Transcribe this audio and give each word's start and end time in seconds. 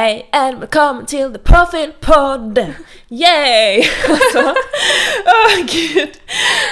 Hei 0.00 0.22
and 0.32 0.62
velkommen 0.62 1.06
til 1.06 1.28
The 1.28 1.38
Profil 1.44 1.90
Pod! 2.00 2.56
Yay! 3.12 3.82
Altså, 4.14 4.44
Å, 5.28 5.34
gud. 5.68 6.14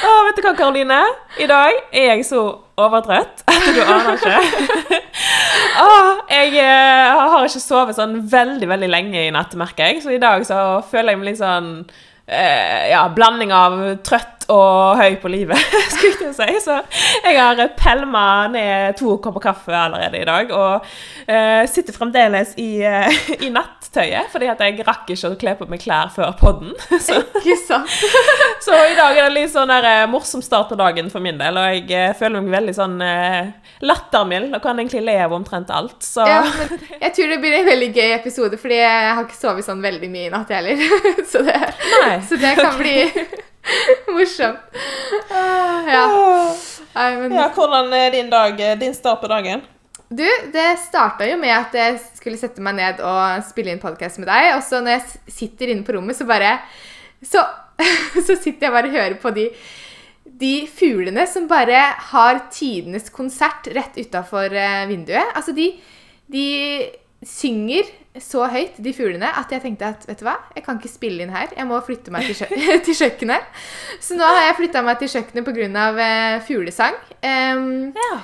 Oh, 0.07 0.21
vet 0.25 0.39
du 0.39 0.47
hva, 0.47 0.55
Karoline? 0.57 1.01
I 1.37 1.49
dag 1.51 1.77
er 1.93 2.07
jeg 2.14 2.25
så 2.25 2.41
overtrøtt 2.81 3.43
at 3.45 3.69
du 3.77 3.83
aner 3.85 4.17
ikke. 4.17 5.03
Oh, 5.85 6.23
jeg 6.33 6.57
eh, 6.63 7.21
har 7.21 7.45
ikke 7.45 7.61
sovet 7.61 7.99
sånn 7.99 8.17
veldig, 8.33 8.71
veldig 8.71 8.89
lenge 8.89 9.27
i 9.27 9.35
natt, 9.35 9.53
merker 9.61 9.93
jeg. 9.93 10.00
Så 10.07 10.17
i 10.17 10.22
dag 10.22 10.49
så 10.49 10.79
føler 10.89 11.13
jeg 11.13 11.21
meg 11.21 11.29
litt 11.29 11.43
sånn 11.43 11.69
eh, 12.25 12.89
ja, 12.95 13.05
blanding 13.13 13.53
av 13.53 13.77
trøtt 14.08 14.38
og 14.48 14.96
høy 14.96 15.18
på 15.20 15.29
livet, 15.29 15.61
skulle 15.93 16.30
jeg 16.30 16.34
si. 16.36 16.48
Så 16.64 16.79
jeg 17.25 17.36
har 17.36 17.61
pælma 17.76 18.48
ned 18.52 18.96
to 18.98 19.18
kopper 19.22 19.44
kaffe 19.50 19.74
allerede 19.76 20.22
i 20.22 20.26
dag, 20.29 20.52
og 20.57 20.86
uh, 21.29 21.64
sitter 21.68 21.96
fremdeles 21.96 22.54
i, 22.57 22.71
uh, 22.80 23.18
i 23.44 23.50
nattøyet, 23.52 24.30
fordi 24.32 24.48
jeg 24.48 24.86
rakk 24.88 25.12
ikke 25.12 25.32
å 25.32 25.38
kle 25.40 25.54
på 25.58 25.68
meg 25.68 25.82
klær 25.84 26.12
før 26.14 26.32
podden. 26.40 26.72
Så, 27.68 27.76
så 28.62 28.74
i 28.74 28.94
dag 28.96 29.16
er 29.16 29.29
det 29.29 29.34
litt 29.34 29.50
sånn 29.52 29.71
der, 29.71 29.84
eh, 29.86 30.08
morsom 30.11 30.43
start 30.44 30.68
på 30.71 30.76
dagen 30.79 31.08
for 31.12 31.22
min 31.22 31.38
del, 31.40 31.57
og 31.58 31.90
jeg 31.90 32.14
føler 32.19 32.42
meg 32.44 32.55
veldig 32.55 32.74
sånn 32.77 32.96
uh, 33.02 33.50
lattermild 33.84 34.55
og 34.56 34.62
kan 34.64 34.78
egentlig 34.78 35.02
le 35.06 35.16
av 35.24 35.34
omtrent 35.36 35.72
alt. 35.74 35.96
Så 36.05 36.27
Ja, 36.28 36.41
men 36.44 36.80
jeg 37.00 37.12
tror 37.16 37.33
det 37.33 37.41
blir 37.42 37.56
en 37.60 37.69
veldig 37.69 37.91
gøy 37.96 38.14
episode, 38.16 38.60
fordi 38.60 38.80
jeg 38.80 39.10
har 39.10 39.24
ikke 39.24 39.38
sovet 39.38 39.66
sånn 39.66 39.84
veldig 39.84 40.10
mye 40.12 40.28
i 40.28 40.33
natt 40.34 40.52
heller. 40.55 40.83
Så 41.28 41.42
det, 41.46 41.58
så 42.28 42.40
det 42.40 42.55
kan 42.58 42.77
bli 42.80 42.96
morsomt. 44.14 44.61
Uh, 45.30 45.88
Ja. 45.88 46.05
Nei, 46.98 47.08
men 47.20 47.34
ja, 47.36 47.48
hvordan 47.55 47.92
er 47.94 48.11
din 48.11 48.30
dag, 48.30 48.61
eh, 48.61 48.78
din 48.78 48.94
start 48.97 49.20
på 49.22 49.30
dagen? 49.30 49.62
Du, 50.08 50.24
det 50.52 50.66
starta 50.80 51.27
jo 51.28 51.36
med 51.38 51.52
at 51.52 51.74
jeg 51.77 51.98
skulle 52.16 52.41
sette 52.41 52.62
meg 52.64 52.78
ned 52.78 53.02
og 53.05 53.44
spille 53.46 53.70
inn 53.74 53.83
podkast 53.83 54.19
med 54.19 54.28
deg. 54.30 54.55
Og 54.56 54.62
så 54.66 54.80
når 54.83 54.96
jeg 54.96 55.34
sitter 55.36 55.72
inne 55.72 55.84
på 55.86 55.94
rommet, 55.94 56.16
så 56.16 56.27
bare 56.28 56.56
Så, 57.22 57.42
så 58.27 58.34
sitter 58.34 58.69
jeg 58.69 58.74
bare 58.74 58.89
og 58.91 58.96
hører 58.96 59.20
på 59.20 59.34
de 59.36 59.50
de 60.39 60.69
fuglene 60.70 61.24
som 61.27 61.48
bare 61.50 61.78
har 62.12 62.36
tidenes 62.55 63.08
konsert 63.11 63.66
rett 63.74 63.96
utafor 63.98 64.52
vinduet. 64.86 65.33
Altså, 65.34 65.50
de, 65.56 65.72
de 66.30 66.44
synger 67.27 67.89
så 68.24 68.47
høyt, 68.50 68.78
de 68.83 68.92
fuglene, 68.97 69.28
at 69.41 69.52
jeg 69.52 69.62
tenkte 69.64 69.91
at 69.92 70.06
vet 70.08 70.20
du 70.20 70.27
hva, 70.27 70.36
jeg 70.56 70.64
kan 70.66 70.80
ikke 70.80 70.91
spille 70.92 71.24
inn 71.24 71.34
her. 71.34 71.52
Jeg 71.56 71.69
må 71.69 71.78
flytte 71.86 72.14
meg 72.14 72.28
til, 72.28 72.38
kjø 72.41 72.78
til 72.86 72.98
kjøkkenet. 73.02 73.61
Så 74.05 74.19
nå 74.19 74.27
har 74.27 74.48
jeg 74.48 74.58
flytta 74.62 74.83
meg 74.86 74.98
til 75.02 75.12
kjøkkenet 75.16 75.47
pga. 75.48 75.86
Uh, 75.98 76.42
fuglesang. 76.48 76.98
Um, 77.22 77.94
Ja. 77.98 78.19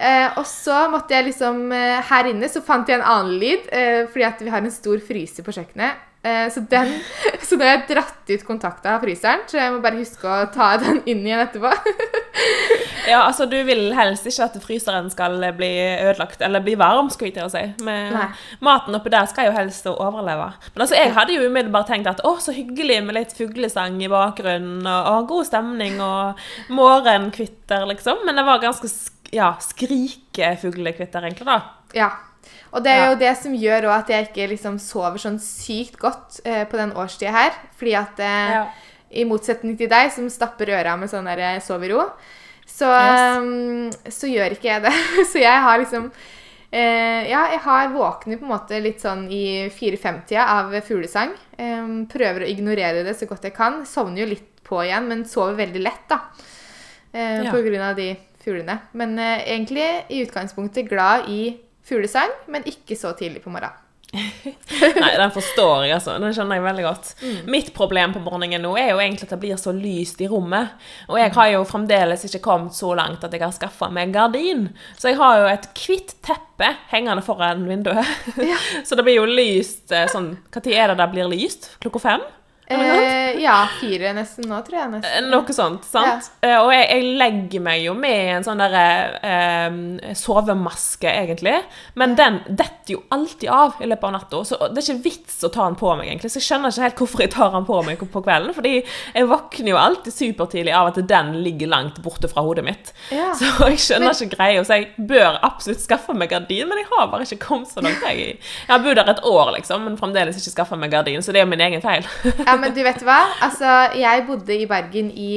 Uh, 0.00 0.38
og 0.40 0.46
så 0.48 0.86
måtte 0.88 1.12
jeg 1.12 1.26
liksom 1.26 1.58
uh, 1.68 1.98
Her 2.08 2.30
inne 2.30 2.48
så 2.48 2.62
fant 2.64 2.88
jeg 2.88 2.96
en 2.96 3.04
annen 3.04 3.34
lyd, 3.36 3.66
uh, 3.68 4.06
fordi 4.08 4.24
at 4.24 4.40
vi 4.40 4.52
har 4.52 4.64
en 4.64 4.72
stor 4.72 5.02
fryser 5.04 5.44
på 5.44 5.52
kjøkkenet. 5.52 6.06
Eh, 6.22 6.52
så 6.52 6.60
den 6.60 6.90
Så 7.48 7.56
nå 7.56 7.64
har 7.64 7.78
jeg 7.78 7.86
dratt 7.94 8.28
ut 8.28 8.42
kontakta 8.44 8.92
av 8.94 9.04
fryseren, 9.04 9.40
så 9.48 9.56
jeg 9.56 9.72
må 9.72 9.78
bare 9.82 10.02
huske 10.02 10.28
å 10.28 10.50
ta 10.52 10.74
den 10.78 11.00
inn 11.08 11.24
igjen 11.26 11.46
etterpå. 11.46 11.72
Ja, 13.08 13.24
altså 13.24 13.46
du 13.48 13.56
vil 13.66 13.94
helst 13.96 14.26
ikke 14.28 14.44
at 14.46 14.56
fryseren 14.62 15.08
skal 15.10 15.34
bli 15.56 15.70
ødelagt, 15.80 16.42
eller 16.44 16.62
bli 16.62 16.76
varm, 16.78 17.08
skulle 17.10 17.30
jeg 17.30 17.36
til 17.38 17.46
å 17.48 17.50
si. 17.50 17.62
Men 17.84 18.14
Nei. 18.14 18.26
maten 18.64 18.94
oppi 18.94 19.10
der 19.12 19.26
skal 19.28 19.48
jo 19.48 19.54
helst 19.56 19.88
overleve. 19.90 20.50
Men 20.74 20.84
altså, 20.84 20.98
jeg 20.98 21.14
hadde 21.16 21.34
jo 21.34 21.48
umiddelbart 21.48 21.90
tenkt 21.90 22.10
at 22.12 22.22
å, 22.28 22.36
så 22.40 22.54
hyggelig 22.54 23.00
med 23.08 23.16
litt 23.16 23.34
fuglesang 23.36 23.98
i 24.04 24.10
bakgrunnen, 24.12 24.84
og, 24.84 25.10
og 25.10 25.28
god 25.32 25.48
stemning, 25.50 25.98
og 26.04 26.40
morgenkvitter, 26.76 27.88
liksom. 27.90 28.22
Men 28.28 28.38
det 28.38 28.46
var 28.46 28.62
ganske 28.62 28.92
sk 28.92 29.34
ja, 29.34 29.52
skrikefuglekvitter, 29.62 31.26
egentlig, 31.26 31.46
da. 31.50 31.60
Ja. 31.96 32.12
Og 32.72 32.84
det 32.84 32.92
er 32.92 33.08
jo 33.10 33.18
det 33.18 33.32
som 33.40 33.54
gjør 33.58 33.88
òg 33.88 33.94
at 33.96 34.10
jeg 34.12 34.28
ikke 34.28 34.48
liksom 34.52 34.76
sover 34.78 35.18
sånn 35.18 35.38
sykt 35.42 35.96
godt 35.98 36.40
eh, 36.46 36.64
på 36.70 36.76
den 36.78 36.92
årstida 36.94 37.32
her. 37.34 37.56
Fordi 37.78 37.94
at 37.98 38.20
eh, 38.22 38.52
i 39.20 39.24
motsetning 39.26 39.76
til 39.78 39.88
deg, 39.90 40.12
som 40.14 40.28
stapper 40.30 40.70
øra 40.76 40.96
med 40.96 41.10
sånn 41.10 41.26
der 41.26 41.38
eh, 41.38 41.60
sov 41.64 41.82
i 41.82 41.90
ro, 41.90 42.04
så, 42.70 42.86
Yes. 42.86 43.38
um, 43.42 44.12
så 44.14 44.28
gjør 44.30 44.52
ikke 44.54 44.68
jeg 44.70 44.82
det. 44.84 44.92
Så 45.32 45.40
jeg 45.42 45.62
har 45.64 45.80
liksom 45.82 46.04
eh, 46.70 47.26
Ja, 47.28 47.48
jeg 47.50 47.58
har 47.64 47.88
våkner 47.90 48.38
på 48.38 48.46
en 48.46 48.52
måte 48.54 48.78
litt 48.80 49.02
sånn 49.02 49.24
i 49.34 49.66
fire-fem-tida 49.74 50.44
av 50.54 50.76
fuglesang. 50.86 51.34
Em, 51.58 52.04
prøver 52.06 52.44
å 52.46 52.50
ignorere 52.52 53.02
det 53.02 53.16
så 53.18 53.26
godt 53.26 53.48
jeg 53.48 53.56
kan. 53.56 53.82
Sovner 53.84 54.22
jo 54.22 54.28
litt 54.36 54.46
på 54.62 54.78
igjen, 54.84 55.08
men 55.10 55.24
sover 55.26 55.58
veldig 55.58 55.82
lett, 55.82 56.06
da. 56.08 56.20
Eh, 57.12 57.42
Ja. 57.42 57.50
På 57.50 57.58
grunn 57.66 57.82
av 57.82 57.96
de 57.98 58.12
fuglene. 58.44 58.78
Men 58.94 59.18
eh, 59.18 59.42
egentlig 59.56 59.88
i 60.14 60.22
utgangspunktet 60.22 60.86
glad 60.88 61.26
i 61.28 61.56
fuglesang, 61.86 62.34
men 62.50 62.66
ikke 62.68 62.98
så 62.98 63.14
tidlig 63.18 63.44
på 63.44 63.52
morgenen. 63.52 63.86
Nei, 65.00 65.10
den 65.16 65.30
forstår 65.30 65.84
jeg, 65.84 65.92
altså. 65.94 66.16
Den 66.18 66.32
skjønner 66.34 66.58
jeg 66.58 66.64
veldig 66.64 66.84
godt. 66.86 67.10
Mm. 67.22 67.36
Mitt 67.54 67.70
problem 67.76 68.14
på 68.16 68.22
morgenen 68.24 68.64
nå 68.64 68.72
er 68.78 68.90
jo 68.90 68.98
egentlig 68.98 69.28
at 69.28 69.34
det 69.36 69.40
blir 69.44 69.60
så 69.60 69.74
lyst 69.76 70.22
i 70.24 70.28
rommet. 70.30 70.74
Og 71.08 71.20
jeg 71.20 71.30
har 71.36 71.52
jo 71.52 71.62
fremdeles 71.68 72.26
ikke 72.26 72.42
kommet 72.48 72.74
så 72.76 72.90
langt 72.98 73.24
at 73.26 73.34
jeg 73.34 73.44
har 73.44 73.54
skaffa 73.54 73.90
meg 73.94 74.14
gardin. 74.14 74.66
Så 74.98 75.12
jeg 75.12 75.20
har 75.20 75.38
jo 75.42 75.48
et 75.52 75.70
hvitt 75.78 76.16
teppe 76.26 76.72
hengende 76.90 77.22
foran 77.26 77.62
vinduet. 77.70 78.06
så 78.86 78.98
det 78.98 79.06
blir 79.06 79.20
jo 79.20 79.30
lyst 79.30 79.94
eh, 79.94 80.08
sånn 80.10 80.32
Når 80.50 80.70
er 80.74 80.90
det 80.92 81.00
det 81.00 81.10
blir 81.14 81.30
lyst? 81.30 81.72
Klokka 81.82 82.02
fem? 82.02 82.26
Eh, 82.70 83.40
ja, 83.42 83.56
fire 83.80 84.12
nesten 84.14 84.46
nå, 84.48 84.60
tror 84.66 84.78
jeg. 84.78 84.90
nesten. 84.94 85.28
Noe 85.32 85.54
sånt, 85.54 85.86
sant? 85.90 86.28
Ja. 86.44 86.60
Og 86.62 86.70
jeg, 86.74 86.86
jeg 86.90 87.16
legger 87.20 87.64
meg 87.64 87.82
jo 87.84 87.94
med 87.98 88.36
en 88.36 88.46
sånn 88.46 88.62
derre 88.62 88.84
eh, 89.26 90.14
sovemaske, 90.18 91.10
egentlig. 91.10 91.56
Men 91.98 92.14
den 92.18 92.40
detter 92.46 92.94
jo 92.94 93.02
alltid 93.14 93.50
av 93.54 93.80
i 93.82 93.88
løpet 93.90 94.08
av 94.08 94.14
natta, 94.16 94.42
så 94.46 94.60
det 94.70 94.82
er 94.82 94.86
ikke 94.86 95.06
vits 95.08 95.40
å 95.46 95.50
ta 95.52 95.66
den 95.66 95.78
på 95.80 95.90
meg, 95.98 96.10
egentlig. 96.10 96.32
Så 96.32 96.40
jeg 96.40 96.48
skjønner 96.48 96.74
ikke 96.74 96.86
helt 96.86 97.02
hvorfor 97.02 97.24
jeg 97.24 97.32
tar 97.34 97.54
den 97.56 97.66
på 97.68 97.80
meg 97.86 98.04
på 98.14 98.24
kvelden, 98.24 98.54
fordi 98.56 98.74
jeg 98.80 99.28
våkner 99.30 99.72
jo 99.72 99.80
alltid 99.80 100.16
supertidlig 100.16 100.74
av 100.76 100.92
at 100.92 101.02
den 101.10 101.32
ligger 101.44 101.70
langt 101.74 102.00
borte 102.04 102.30
fra 102.30 102.44
hodet 102.46 102.64
mitt. 102.66 102.94
Ja. 103.14 103.32
Så 103.40 103.50
jeg 103.66 103.80
skjønner 103.82 104.14
ikke 104.14 104.36
greia, 104.36 104.62
så 104.66 104.76
jeg 104.78 105.06
bør 105.08 105.38
absolutt 105.46 105.80
skaffe 105.82 106.14
meg 106.16 106.30
gardin, 106.32 106.68
men 106.68 106.80
jeg 106.82 106.88
har 106.90 107.08
bare 107.10 107.24
ikke 107.26 107.40
kommet 107.42 107.70
så 107.72 107.82
langt. 107.82 108.02
Jeg, 108.04 108.36
jeg 108.36 108.70
har 108.70 108.82
bodd 108.84 108.98
der 108.98 109.10
et 109.12 109.22
år, 109.26 109.52
liksom, 109.56 109.86
men 109.86 109.96
fremdeles 110.00 110.38
ikke 110.38 110.52
skaffa 110.52 110.78
meg 110.80 110.92
gardin, 110.92 111.22
så 111.24 111.32
det 111.34 111.42
er 111.42 111.48
min 111.48 111.62
egen 111.64 111.82
feil. 111.84 112.06
Ja, 112.44 112.56
men 112.60 112.74
du 112.76 112.82
vet 112.86 113.02
hva? 113.06 113.18
Altså, 113.42 113.70
jeg 113.98 114.26
bodde 114.28 114.54
i 114.60 114.66
Bergen 114.70 115.10
i 115.10 115.30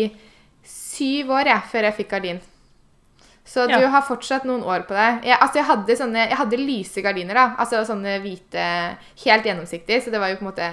syv 0.68 1.32
år, 1.34 1.50
jeg, 1.50 1.62
før 1.72 1.88
jeg 1.90 1.96
fikk 2.02 2.10
gardin. 2.14 2.42
Så 3.46 3.66
du 3.68 3.74
Ja. 3.76 3.90
har 3.92 4.02
fortsatt 4.08 4.46
noen 4.48 4.64
år 4.64 4.86
på 4.88 4.96
deg. 4.96 5.26
Jeg, 5.28 5.38
altså, 5.42 5.60
jeg 5.60 5.66
hadde, 5.68 5.96
sånne, 6.00 6.28
jeg 6.30 6.38
hadde 6.40 6.58
lyse 6.62 7.02
gardiner, 7.04 7.34
da. 7.36 7.46
Altså 7.60 7.82
sånne 7.86 8.20
hvite, 8.24 8.64
helt 9.26 9.44
gjennomsiktige, 9.50 10.02
så 10.02 10.12
det 10.14 10.20
var 10.22 10.30
jo 10.32 10.38
på 10.40 10.46
en 10.46 10.52
måte 10.52 10.70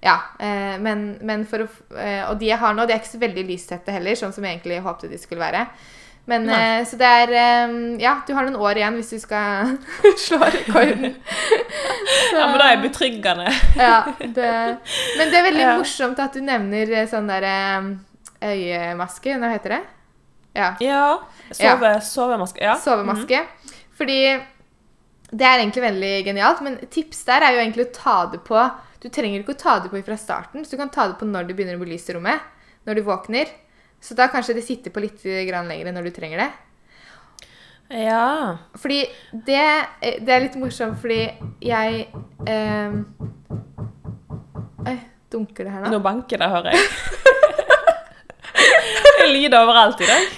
Ja. 0.00 0.14
Eh, 0.38 0.78
men, 0.78 1.18
men 1.26 1.44
for 1.44 1.58
å 1.64 1.68
eh, 1.98 2.22
Og 2.30 2.38
de 2.38 2.46
jeg 2.46 2.58
har 2.58 2.72
nå, 2.74 2.86
de 2.86 2.92
er 2.94 3.00
ikke 3.00 3.16
så 3.18 3.18
veldig 3.20 3.44
lystette 3.48 3.90
heller, 3.92 4.14
sånn 4.14 4.32
som 4.32 4.44
jeg 4.44 4.56
egentlig 4.60 4.80
håpte 4.82 5.08
de 5.10 5.18
skulle 5.18 5.40
være. 5.42 5.66
Men, 6.28 6.44
eh, 6.52 6.82
så 6.84 6.98
det 7.00 7.08
er 7.08 7.30
eh, 7.32 7.70
Ja, 8.02 8.18
du 8.26 8.34
har 8.36 8.44
noen 8.44 8.58
år 8.60 8.76
igjen 8.80 8.98
hvis 8.98 9.14
du 9.14 9.20
skal 9.22 9.78
slå 10.26 10.40
rekorden. 10.44 11.14
Ja, 12.32 12.44
men 12.50 12.58
det 12.60 12.66
er 12.68 12.82
betryggende. 12.82 13.46
Ja, 13.78 13.94
det, 14.20 14.50
men 15.18 15.30
det 15.32 15.38
er 15.38 15.46
veldig 15.48 15.62
Ja. 15.64 15.76
morsomt 15.80 16.20
at 16.20 16.36
du 16.36 16.42
nevner 16.44 16.92
eh, 17.00 17.08
sånn 17.08 17.28
der 17.30 17.46
eh, 17.48 17.88
øyemaske. 18.52 19.38
Hva 19.40 19.50
heter 19.54 19.76
det? 19.78 19.80
Ja. 20.58 20.68
Ja. 20.82 21.02
Sove, 21.54 21.92
sovemaske. 22.04 22.60
Ja. 22.64 22.76
Sovemaske. 22.80 23.40
Fordi 23.98 24.18
det 25.30 25.44
er 25.44 25.60
egentlig 25.62 25.84
veldig 25.84 26.12
genialt, 26.28 26.60
men 26.64 26.78
tips 26.92 27.24
der 27.28 27.44
er 27.44 27.56
jo 27.56 27.62
egentlig 27.62 27.88
å 27.88 27.94
ta 27.96 28.18
det 28.32 28.40
på 28.46 28.56
Du 29.02 29.08
trenger 29.12 29.42
ikke 29.42 29.54
å 29.54 29.60
ta 29.60 29.74
det 29.78 29.90
på 29.92 30.00
fra 30.02 30.16
starten, 30.18 30.64
så 30.64 30.74
du 30.74 30.80
kan 30.80 30.88
ta 30.90 31.04
det 31.06 31.18
på 31.20 31.26
når 31.28 31.46
det 31.48 31.54
begynner 31.58 31.76
å 31.78 31.84
i 32.10 32.14
rommet. 32.16 32.40
Når 32.88 32.98
du 32.98 33.02
våkner. 33.06 33.50
Så 34.00 34.14
da 34.14 34.28
kanskje 34.30 34.54
det 34.58 34.64
sitter 34.66 34.94
på 34.94 35.02
litt 35.02 35.24
lenger 35.24 35.92
når 35.92 36.08
du 36.08 36.10
trenger 36.14 36.38
det. 36.44 36.50
ja. 38.04 38.56
Fordi 38.78 39.00
det, 39.32 39.64
eh, 40.02 40.18
det 40.22 40.34
er 40.34 40.44
litt 40.46 40.56
morsomt, 40.60 40.98
fordi 41.00 41.20
jeg 41.64 42.08
eh, 42.46 42.98
Oi, 44.88 44.96
dunker 45.32 45.64
det 45.66 45.72
her 45.72 45.82
nå? 45.84 45.90
Nå 45.96 46.02
banker 46.04 46.38
det, 46.38 46.48
hører 46.48 46.72
jeg. 46.72 46.78
Det 49.18 49.26
lyder 49.34 49.58
overalt 49.60 50.00
i 50.00 50.06
dag. 50.08 50.30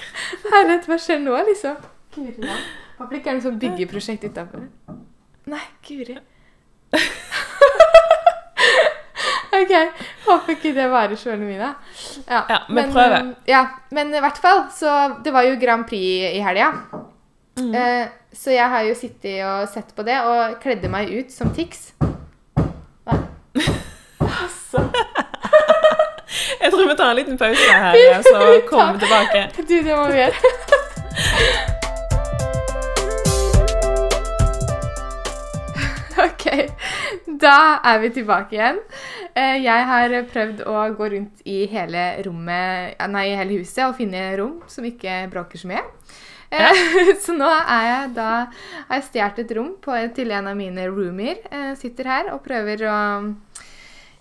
Herlighet, 0.51 0.87
hva 0.89 0.97
skjer 0.99 1.21
nå, 1.23 1.37
liksom? 1.51 1.77
Guri 2.17 2.43
land. 2.43 2.65
Det 3.11 3.21
ikke 3.21 3.31
er 3.31 3.37
noe 3.39 3.45
sånn 3.45 3.61
byggeprosjekt 3.61 4.25
utafor. 4.27 4.65
Nei, 5.51 5.63
guri. 5.87 6.17
OK. 9.61 9.73
Håper 10.27 10.55
ikke 10.57 10.73
det 10.77 10.87
varer 10.93 11.17
så 11.21 11.31
veldig 11.33 11.47
mye, 11.49 11.59
da. 11.59 11.73
Ja, 12.31 12.59
vi 12.69 12.85
prøver. 12.93 13.17
eh, 13.21 13.51
ja, 13.51 13.65
men 13.91 14.15
i 14.15 14.21
hvert 14.23 14.39
fall, 14.41 14.65
så 14.75 14.95
Det 15.25 15.33
var 15.35 15.43
jo 15.49 15.59
Grand 15.61 15.87
Prix 15.89 16.35
i 16.35 16.41
helga. 16.45 16.71
Mm. 17.59 17.75
Eh, 17.75 18.09
så 18.33 18.51
jeg 18.55 18.69
har 18.71 18.83
jo 18.87 18.95
sittet 18.95 19.41
og 19.45 19.69
sett 19.69 19.91
på 19.97 20.03
det, 20.07 20.21
og 20.23 20.61
kledde 20.63 20.89
meg 20.89 21.11
ut 21.11 21.33
som 21.35 21.51
Tix. 21.55 21.91
Altså. 24.21 24.85
Jeg 26.61 26.71
tror 26.71 26.87
vi 26.89 26.95
tar 26.97 27.11
en 27.11 27.17
liten 27.17 27.39
pause 27.39 27.73
her, 27.73 28.23
så 28.23 28.61
kommer 28.69 28.93
vi 28.93 28.99
tilbake. 29.03 29.41
Du, 29.57 29.75
det 29.83 29.97
må 29.97 30.07
vi 30.13 30.19
gjøre. 30.21 30.35
OK. 36.19 36.47
Da 37.39 37.79
er 37.85 37.99
vi 38.03 38.11
tilbake 38.11 38.57
igjen. 38.57 38.79
Eh, 39.35 39.57
Jeg 39.63 39.85
har 39.87 40.15
prøvd 40.33 40.65
å 40.67 40.81
gå 40.99 41.11
rundt 41.13 41.43
i 41.45 41.67
hele 41.71 42.23
rommet, 42.27 42.97
nei, 43.13 43.27
i 43.31 43.37
hele 43.39 43.61
huset 43.61 43.85
og 43.87 43.97
finne 44.01 44.37
rom 44.41 44.63
som 44.67 44.85
ikke 44.85 45.27
bråker 45.31 45.59
så 45.63 45.71
mye. 45.71 45.85
Ja. 46.51 46.73
Så 47.25 47.37
nå 47.39 47.47
er 47.47 47.85
jeg 47.87 48.15
da 48.17 48.29
har 48.89 48.97
jeg 48.99 49.05
stjålet 49.07 49.39
et 49.45 49.53
rom 49.55 49.75
på, 49.85 49.95
til 50.17 50.33
en 50.35 50.49
av 50.51 50.57
mine 50.59 50.89
roomier. 50.91 51.39
Eh, 51.51 51.75
Sitter 51.79 52.09
her 52.11 52.33
og 52.35 52.43
prøver 52.43 52.83
å 52.91 52.97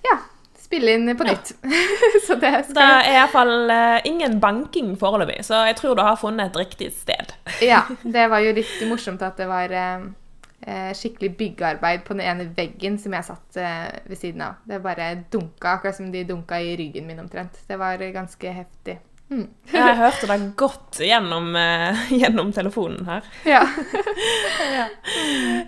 ja, 0.05 0.17
spille 0.61 0.93
inn 0.93 1.09
på 1.17 1.25
Ja. 1.25 1.33
nytt. 1.33 1.55
Så 2.27 2.35
det 2.37 2.51
Det 2.53 2.63
skal 2.69 2.93
er 2.99 3.09
iallfall 3.15 3.55
uh, 3.73 3.97
ingen 4.05 4.37
banking 4.39 4.93
foreløpig, 5.01 5.41
så 5.47 5.63
jeg 5.71 5.79
tror 5.81 5.95
du 5.97 6.03
har 6.05 6.19
funnet 6.21 6.51
et 6.51 6.59
riktig 6.61 6.91
sted. 6.93 7.33
Ja, 7.65 7.81
det 8.03 8.27
var 8.29 8.45
jo 8.45 8.53
litt 8.53 8.77
morsomt 8.89 9.25
at 9.25 9.37
det 9.41 9.47
var 9.49 9.73
eh, 9.73 9.95
eh, 9.97 10.07
skikkelig 10.93 11.37
byggearbeid 11.37 12.03
på 12.05 12.13
den 12.13 12.25
ene 12.25 12.49
veggen 12.57 12.97
som 12.99 13.13
jeg 13.15 13.27
satt 13.29 13.59
eh, 13.61 13.85
ved 14.09 14.19
siden 14.19 14.43
av. 14.43 14.59
Det 14.67 14.81
bare 14.83 15.11
dunka, 15.31 15.75
akkurat 15.75 15.95
som 15.95 16.11
de 16.11 16.23
dunka 16.27 16.59
i 16.61 16.75
ryggen 16.79 17.07
min 17.07 17.19
omtrent. 17.19 17.61
Det 17.67 17.79
var 17.79 18.01
eh, 18.01 18.13
ganske 18.15 18.51
heftig. 18.51 18.99
Mm. 19.29 19.45
Jeg 19.71 19.95
hørte 19.99 20.25
det 20.25 20.37
godt 20.57 20.97
gjennom, 21.05 21.51
eh, 21.55 21.99
gjennom 22.21 22.49
telefonen 22.55 23.05
her. 23.05 23.27
Ja. 23.45 23.61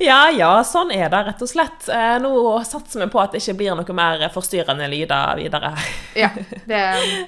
Ja 0.01 0.29
ja, 0.33 0.49
sånn 0.65 0.89
er 0.95 1.09
det 1.13 1.19
rett 1.27 1.43
og 1.45 1.49
slett. 1.49 1.85
Eh, 1.93 2.15
nå 2.23 2.31
satser 2.65 3.03
vi 3.03 3.07
på 3.13 3.21
at 3.21 3.35
det 3.35 3.41
ikke 3.43 3.55
blir 3.59 3.77
noe 3.77 3.95
mer 3.97 4.23
forstyrrende 4.33 4.87
lyder 4.91 5.35
videre. 5.39 5.71
ja 6.17 6.29
det, 6.65 6.81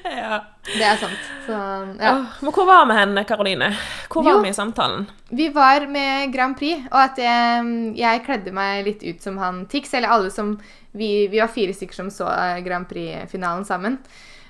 Ja. 0.10 0.40
det 0.66 0.84
er 0.90 0.98
sant. 1.02 1.30
Så 1.46 1.54
ja. 2.02 2.16
oh, 2.16 2.26
Men 2.42 2.56
hvor 2.56 2.66
var 2.70 2.86
vi 2.90 2.98
hen, 2.98 3.16
Karoline? 3.30 3.70
Hvor 4.10 4.24
var 4.26 4.38
Jo. 4.40 4.42
vi 4.42 4.50
i 4.50 4.58
samtalen? 4.58 5.08
Vi 5.30 5.50
var 5.54 5.86
med 5.88 6.34
Grand 6.34 6.58
Prix, 6.58 6.86
og 6.92 7.00
at 7.04 7.18
jeg, 7.22 7.94
jeg 7.98 8.26
kledde 8.26 8.54
meg 8.54 8.86
litt 8.90 9.04
ut 9.06 9.22
som 9.22 9.38
han 9.42 9.66
Tix. 9.70 9.94
Eller 9.94 10.10
alle 10.14 10.32
som 10.34 10.58
Vi, 10.94 11.28
vi 11.28 11.40
var 11.42 11.50
fire 11.50 11.74
stykker 11.74 11.96
som 11.98 12.10
så 12.14 12.28
eh, 12.30 12.60
Grand 12.66 12.86
Prix-finalen 12.90 13.66
sammen. 13.66 13.98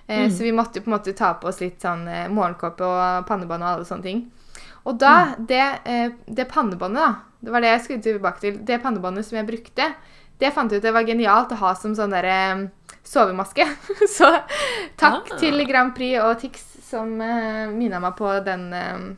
Eh, 0.07 0.29
Så 0.31 0.43
vi 0.43 0.51
måtte 0.51 0.79
jo 0.79 0.83
på 0.83 0.91
en 0.91 0.97
måte 0.97 1.13
ta 1.15 1.33
på 1.39 1.47
oss 1.47 1.61
litt 1.63 1.81
sånn 1.81 2.07
eh, 2.07 2.27
morgenkåpe 2.27 2.83
og 2.83 3.27
pannebånd 3.29 3.63
og 3.63 3.69
alle 3.69 3.85
sånne 3.87 4.03
ting. 4.03 4.25
Og 4.83 4.97
da, 4.99 5.35
det, 5.39 5.61
eh, 5.85 6.09
det 6.27 6.49
pannebåndet, 6.51 6.99
da, 6.99 7.13
det 7.39 7.51
var 7.53 7.61
det 7.63 7.69
jeg 7.71 7.83
skulle 7.85 8.03
tilbake 8.03 8.39
til, 8.43 8.57
det 8.67 8.81
pannebåndet 8.83 9.25
som 9.25 9.37
jeg 9.39 9.47
brukte, 9.47 9.93
det 10.39 10.51
fant 10.51 10.71
jeg 10.71 10.81
ut 10.81 10.83
det 10.83 10.91
var 10.93 11.05
genialt 11.07 11.51
å 11.55 11.59
ha 11.61 11.71
som 11.79 11.93
sånn 11.95 12.11
derre 12.11 12.69
sovemaske. 13.07 13.63
Så 14.17 14.27
takk 14.99 15.31
Ah. 15.31 15.37
til 15.39 15.63
Grand 15.67 15.95
Prix 15.95 16.19
og 16.23 16.35
Tix 16.41 16.65
som 16.93 17.15
uh, 17.21 17.71
minna 17.73 17.97
meg 18.03 18.13
på 18.19 18.27
den, 18.45 18.67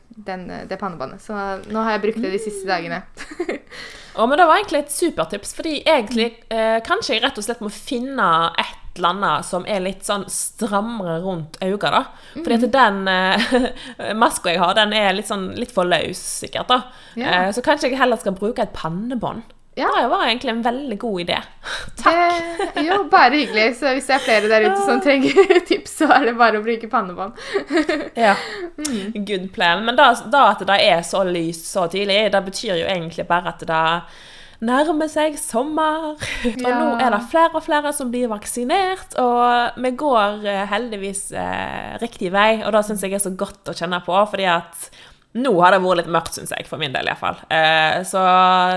den, 0.08 0.46
det 0.68 0.78
pannebåndet. 0.80 1.20
Så 1.20 1.34
nå 1.68 1.82
har 1.82 1.96
jeg 1.96 2.04
brukt 2.06 2.22
det 2.22 2.30
de 2.32 2.38
siste 2.40 2.64
dagene. 2.68 3.02
oh, 4.16 4.24
men 4.26 4.38
Det 4.38 4.46
var 4.48 4.56
egentlig 4.60 4.80
et 4.84 4.94
supertips, 4.94 5.52
fordi 5.58 5.74
egentlig 5.82 6.30
eh, 6.48 6.78
kanskje 6.86 7.16
jeg 7.18 7.24
rett 7.26 7.36
og 7.36 7.44
slett 7.44 7.60
må 7.60 7.68
finne 7.74 8.28
et 8.62 8.75
eller 8.98 9.14
annet 9.14 9.48
som 9.48 9.66
er 9.68 9.82
litt 9.84 10.06
sånn 10.06 10.26
strammere 10.32 11.18
rundt 11.24 11.58
øynene. 11.62 11.90
da. 11.98 12.04
Fordi 12.36 12.56
at 12.58 12.72
den 12.76 13.02
eh, 13.12 14.14
maska 14.22 14.54
jeg 14.54 14.62
har, 14.62 14.76
den 14.78 14.94
er 14.96 15.16
litt 15.16 15.30
sånn 15.30 15.50
litt 15.58 15.74
for 15.74 15.88
løs, 15.88 16.20
sikkert. 16.44 16.70
da. 16.72 16.80
Ja. 17.14 17.46
Eh, 17.46 17.52
så 17.56 17.64
kanskje 17.64 17.92
jeg 17.92 18.00
heller 18.00 18.20
skal 18.20 18.36
bruke 18.38 18.64
et 18.64 18.74
pannebånd. 18.76 19.44
Ja. 19.76 19.90
Det 20.00 20.08
var 20.08 20.24
egentlig 20.24 20.50
en 20.50 20.62
veldig 20.62 20.98
god 20.98 21.20
idé. 21.20 21.38
Det, 22.06 22.84
jo, 22.86 23.02
bare 23.10 23.34
hyggelig. 23.34 23.74
Så 23.76 23.90
hvis 23.92 24.06
det 24.08 24.14
er 24.14 24.22
flere 24.24 24.48
der 24.48 24.68
ute 24.70 24.84
som 24.86 25.00
trenger 25.04 25.60
tips, 25.68 25.98
så 25.98 26.08
er 26.16 26.30
det 26.30 26.36
bare 26.38 26.60
å 26.60 26.64
bruke 26.64 26.88
pannebånd. 26.88 27.36
Ja. 28.16 28.36
Good 29.12 29.50
plan. 29.52 29.84
Men 29.84 29.98
da, 29.98 30.12
da 30.32 30.46
at 30.54 30.64
det 30.64 30.78
er 30.80 31.04
så 31.04 31.24
lyst 31.28 31.68
så 31.68 31.84
tidlig, 31.92 32.22
det 32.32 32.42
betyr 32.46 32.80
jo 32.80 32.88
egentlig 32.88 33.26
bare 33.28 33.52
at 33.52 33.66
det 33.68 33.82
nærmer 34.64 35.08
seg 35.12 35.36
sommer. 35.40 36.14
Og 36.46 36.62
Ja. 36.62 36.78
nå 36.78 36.92
er 37.02 37.10
det 37.16 37.22
flere 37.30 37.54
og 37.58 37.64
flere 37.66 37.92
som 37.96 38.10
blir 38.12 38.28
vaksinert, 38.32 39.16
og 39.20 39.76
vi 39.82 39.90
går 39.98 40.46
eh, 40.46 40.62
heldigvis 40.70 41.26
eh, 41.32 41.96
riktig 42.02 42.32
vei. 42.32 42.62
Og 42.64 42.72
det 42.72 42.84
syns 42.88 43.02
jeg 43.04 43.12
er 43.18 43.22
så 43.24 43.34
godt 43.36 43.68
å 43.72 43.76
kjenne 43.76 44.00
på, 44.06 44.16
fordi 44.32 44.46
at 44.50 44.88
nå 45.36 45.50
har 45.60 45.74
det 45.76 45.82
vært 45.84 45.98
litt 46.00 46.12
mørkt, 46.14 46.32
syns 46.38 46.54
jeg, 46.56 46.64
for 46.64 46.80
min 46.80 46.94
del 46.94 47.10
iallfall. 47.10 47.36
Eh, 47.52 47.98
så 48.08 48.22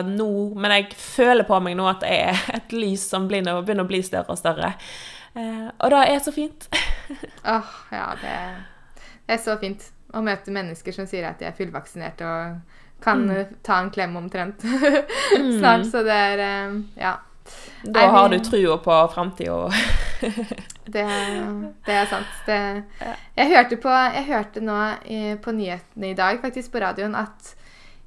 nå 0.03 0.27
Men 0.59 0.73
jeg 0.75 0.89
føler 0.99 1.47
på 1.47 1.59
meg 1.63 1.77
nå 1.79 1.85
at 1.87 2.01
det 2.03 2.09
er 2.25 2.41
et 2.59 2.75
lys 2.75 3.05
som 3.07 3.29
begynner, 3.29 3.61
begynner 3.63 3.87
å 3.87 3.91
bli 3.91 4.01
større 4.03 4.35
og 4.35 4.41
større. 4.41 4.73
Eh, 5.39 5.69
og 5.79 5.93
det 5.93 6.01
er 6.09 6.19
så 6.25 6.33
fint. 6.35 6.67
Åh, 7.55 7.71
ja, 7.95 8.09
det, 8.19 8.35
det 9.29 9.37
er 9.37 9.41
så 9.45 9.55
fint 9.61 9.87
å 10.11 10.23
møte 10.25 10.51
mennesker 10.51 10.91
som 10.91 11.05
sier 11.07 11.27
at 11.29 11.39
de 11.39 11.45
er 11.47 11.55
fullvaksinerte 11.55 12.25
og 12.25 12.77
kan 13.03 13.25
Mm. 13.25 13.31
eh, 13.37 13.47
ta 13.63 13.79
en 13.79 13.89
klem 13.91 14.15
omtrent 14.19 14.61
snart. 15.59 15.85
Så 15.91 16.03
det 16.03 16.15
er 16.15 16.39
eh, 16.45 16.77
Ja. 16.99 17.15
Da 17.83 18.07
har 18.11 18.29
du 18.29 18.37
trua 18.45 18.77
på 18.77 18.95
framtida. 19.13 19.69
Det, 20.89 21.03
det 21.85 21.93
er 21.93 22.05
sant. 22.09 22.27
Det, 22.47 22.55
jeg, 23.37 23.47
hørte 23.51 23.77
på, 23.77 23.89
jeg 23.89 24.25
hørte 24.25 24.61
nå 24.65 24.75
eh, 25.05 25.35
på 25.41 25.51
nyhetene 25.53 26.09
i 26.11 26.15
dag, 26.17 26.39
faktisk 26.41 26.71
på 26.73 26.81
radioen, 26.81 27.13
at 27.15 27.51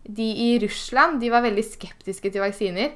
de 0.03 0.27
i 0.35 0.49
Russland 0.63 1.21
de 1.23 1.31
var 1.31 1.45
veldig 1.45 1.63
skeptiske 1.63 2.31
til 2.35 2.43
vaksiner. 2.43 2.91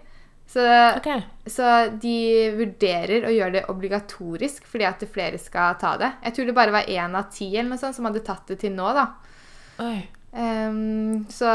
Så, 0.50 0.62
okay. 0.98 1.22
så 1.50 1.70
de 2.02 2.16
vurderer 2.58 3.26
å 3.26 3.32
gjøre 3.34 3.54
det 3.56 3.64
obligatorisk 3.72 4.66
fordi 4.70 4.86
at 4.86 5.02
flere 5.10 5.38
skal 5.42 5.78
ta 5.80 5.94
det. 6.02 6.12
Jeg 6.26 6.34
tror 6.36 6.50
det 6.50 6.54
bare 6.58 6.74
var 6.76 6.90
én 6.90 7.16
av 7.18 7.30
ti 7.34 7.48
eller 7.56 7.72
noe 7.72 7.80
sånt 7.82 7.96
som 7.98 8.06
hadde 8.10 8.22
tatt 8.26 8.46
det 8.52 8.58
til 8.62 8.74
nå. 8.76 8.90
da. 8.94 9.06
Oi. 9.86 9.96
Ehm, 10.36 11.24
så 11.32 11.48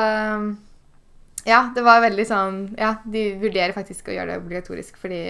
ja, 1.46 1.60
det 1.76 1.82
var 1.86 2.02
veldig 2.04 2.26
sånn 2.30 2.58
Ja, 2.78 2.96
de 3.06 3.24
vurderer 3.42 3.74
faktisk 3.74 4.10
å 4.10 4.16
gjøre 4.16 4.34
det 4.36 4.42
obligatorisk 4.44 4.98
fordi 5.02 5.22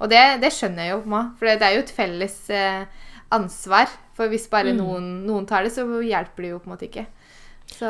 Og 0.00 0.08
det, 0.10 0.20
det 0.42 0.50
skjønner 0.54 0.86
jeg 0.86 0.94
jo, 0.94 1.00
på 1.04 1.12
meg, 1.14 1.32
for 1.38 1.50
det 1.50 1.66
er 1.66 1.74
jo 1.76 1.82
et 1.84 1.90
felles 1.92 2.36
eh, 2.50 2.84
ansvar. 3.36 3.90
For 4.16 4.28
hvis 4.32 4.46
bare 4.50 4.72
Mm. 4.72 4.78
noen, 4.80 5.08
noen 5.26 5.46
tar 5.46 5.62
det, 5.62 5.72
så 5.74 5.84
hjelper 6.02 6.42
det 6.42 6.50
jo 6.54 6.58
på 6.58 6.70
en 6.70 6.72
måte 6.74 6.86
ikke. 6.88 7.04
Så, 7.70 7.86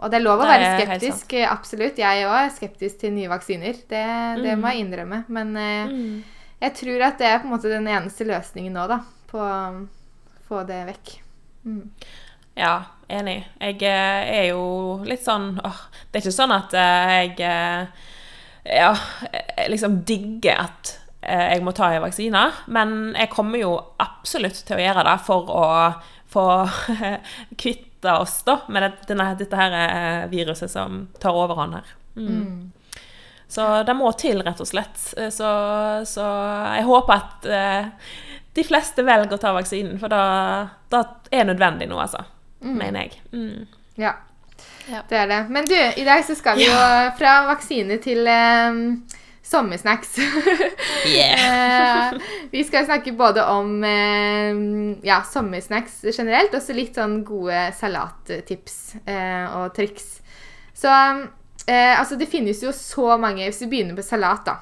og 0.00 0.10
det 0.10 0.16
er 0.18 0.24
lov 0.24 0.40
å 0.40 0.46
være 0.48 0.70
skeptisk. 0.80 1.34
Absolutt. 1.52 1.98
Jeg 2.00 2.24
òg 2.26 2.38
er 2.46 2.50
skeptisk 2.56 2.98
til 2.98 3.12
nye 3.12 3.28
vaksiner. 3.28 3.76
Det, 3.88 4.06
det 4.42 4.56
må 4.58 4.72
jeg 4.72 4.86
innrømme. 4.86 5.24
Men 5.28 5.52
eh, 5.56 5.86
Mm. 5.92 6.24
jeg 6.64 6.74
tror 6.80 7.02
at 7.10 7.18
det 7.18 7.26
er 7.28 7.38
på 7.38 7.44
en 7.44 7.52
måte 7.54 7.68
den 7.70 7.86
eneste 7.86 8.24
løsningen 8.26 8.72
nå, 8.72 8.88
da. 8.88 8.98
På 9.30 9.38
å 9.38 9.86
få 10.48 10.64
det 10.66 10.80
vekk. 10.88 11.12
Mm. 11.66 11.90
Ja, 12.54 12.74
enig. 13.10 13.42
Jeg 13.58 13.82
eh, 13.82 14.34
er 14.38 14.44
jo 14.52 14.64
litt 15.06 15.24
sånn 15.24 15.54
åh, 15.64 15.80
Det 16.10 16.20
er 16.20 16.24
ikke 16.24 16.36
sånn 16.36 16.54
at 16.54 16.76
eh, 16.78 17.14
jeg 17.18 17.32
eh, 17.48 18.04
Ja, 18.64 18.92
liksom 19.68 20.02
digger 20.08 20.68
at 20.68 20.98
jeg 21.24 21.62
må 21.64 21.72
ta 21.72 21.86
en 21.88 22.02
vaksine, 22.04 22.40
men 22.68 22.90
jeg 23.16 23.30
kommer 23.32 23.56
jo 23.56 23.70
absolutt 24.00 24.58
til 24.68 24.76
å 24.76 24.82
gjøre 24.82 25.04
det 25.06 25.14
for 25.24 25.48
å 25.48 25.68
få 26.28 26.44
kvitte 27.62 28.12
oss 28.12 28.42
da, 28.44 28.58
med 28.68 28.98
denne, 29.08 29.30
dette 29.40 29.56
her 29.56 30.26
viruset 30.28 30.68
som 30.68 31.06
tar 31.20 31.32
overhånd 31.32 31.78
her. 31.78 31.94
Mm. 32.20 32.98
Så 33.48 33.70
det 33.88 33.96
må 33.96 34.12
til, 34.20 34.44
rett 34.44 34.60
og 34.60 34.68
slett. 34.68 35.00
Så, 35.32 35.48
så 36.12 36.28
jeg 36.76 36.84
håper 36.90 37.16
at 37.16 37.48
de 38.60 38.68
fleste 38.68 39.04
velger 39.08 39.38
å 39.38 39.40
ta 39.40 39.56
vaksinen, 39.56 39.96
for 40.00 40.12
det 40.12 41.04
er 41.32 41.48
nødvendig 41.48 41.88
nå, 41.88 42.04
altså. 42.04 42.20
Mener 42.64 43.06
jeg. 43.06 43.20
Mm. 43.32 43.66
Ja. 44.00 44.16
Ja. 44.88 45.02
Det 45.08 45.16
er 45.16 45.28
det. 45.28 45.42
Men 45.50 45.66
du, 45.68 45.74
i 45.74 46.04
dag 46.04 46.24
så 46.24 46.36
skal 46.36 46.58
vi 46.60 46.66
jo 46.68 46.78
fra 47.18 47.34
vaksine 47.48 47.96
til 48.04 48.28
um, 48.28 49.04
sommersnacks. 49.42 50.16
Yeah. 51.04 52.14
Eh, 52.14 52.20
vi 52.50 52.62
skal 52.64 52.86
snakke 52.86 53.12
både 53.12 53.42
om 53.44 53.84
eh, 53.84 54.56
ja, 55.04 55.18
sommersnacks 55.28 55.98
generelt, 56.16 56.54
og 56.56 56.62
så 56.64 56.72
litt 56.72 56.96
sånn 56.96 57.18
gode 57.28 57.58
salattips 57.76 58.78
eh, 59.04 59.44
og 59.52 59.74
triks. 59.76 60.06
Så 60.72 60.88
eh, 60.88 61.92
altså, 61.92 62.16
det 62.16 62.30
finnes 62.32 62.62
jo 62.64 62.72
så 62.72 63.18
mange 63.20 63.44
Hvis 63.44 63.60
vi 63.66 63.70
begynner 63.74 63.98
på 63.98 64.06
salat, 64.06 64.48
da. 64.48 64.56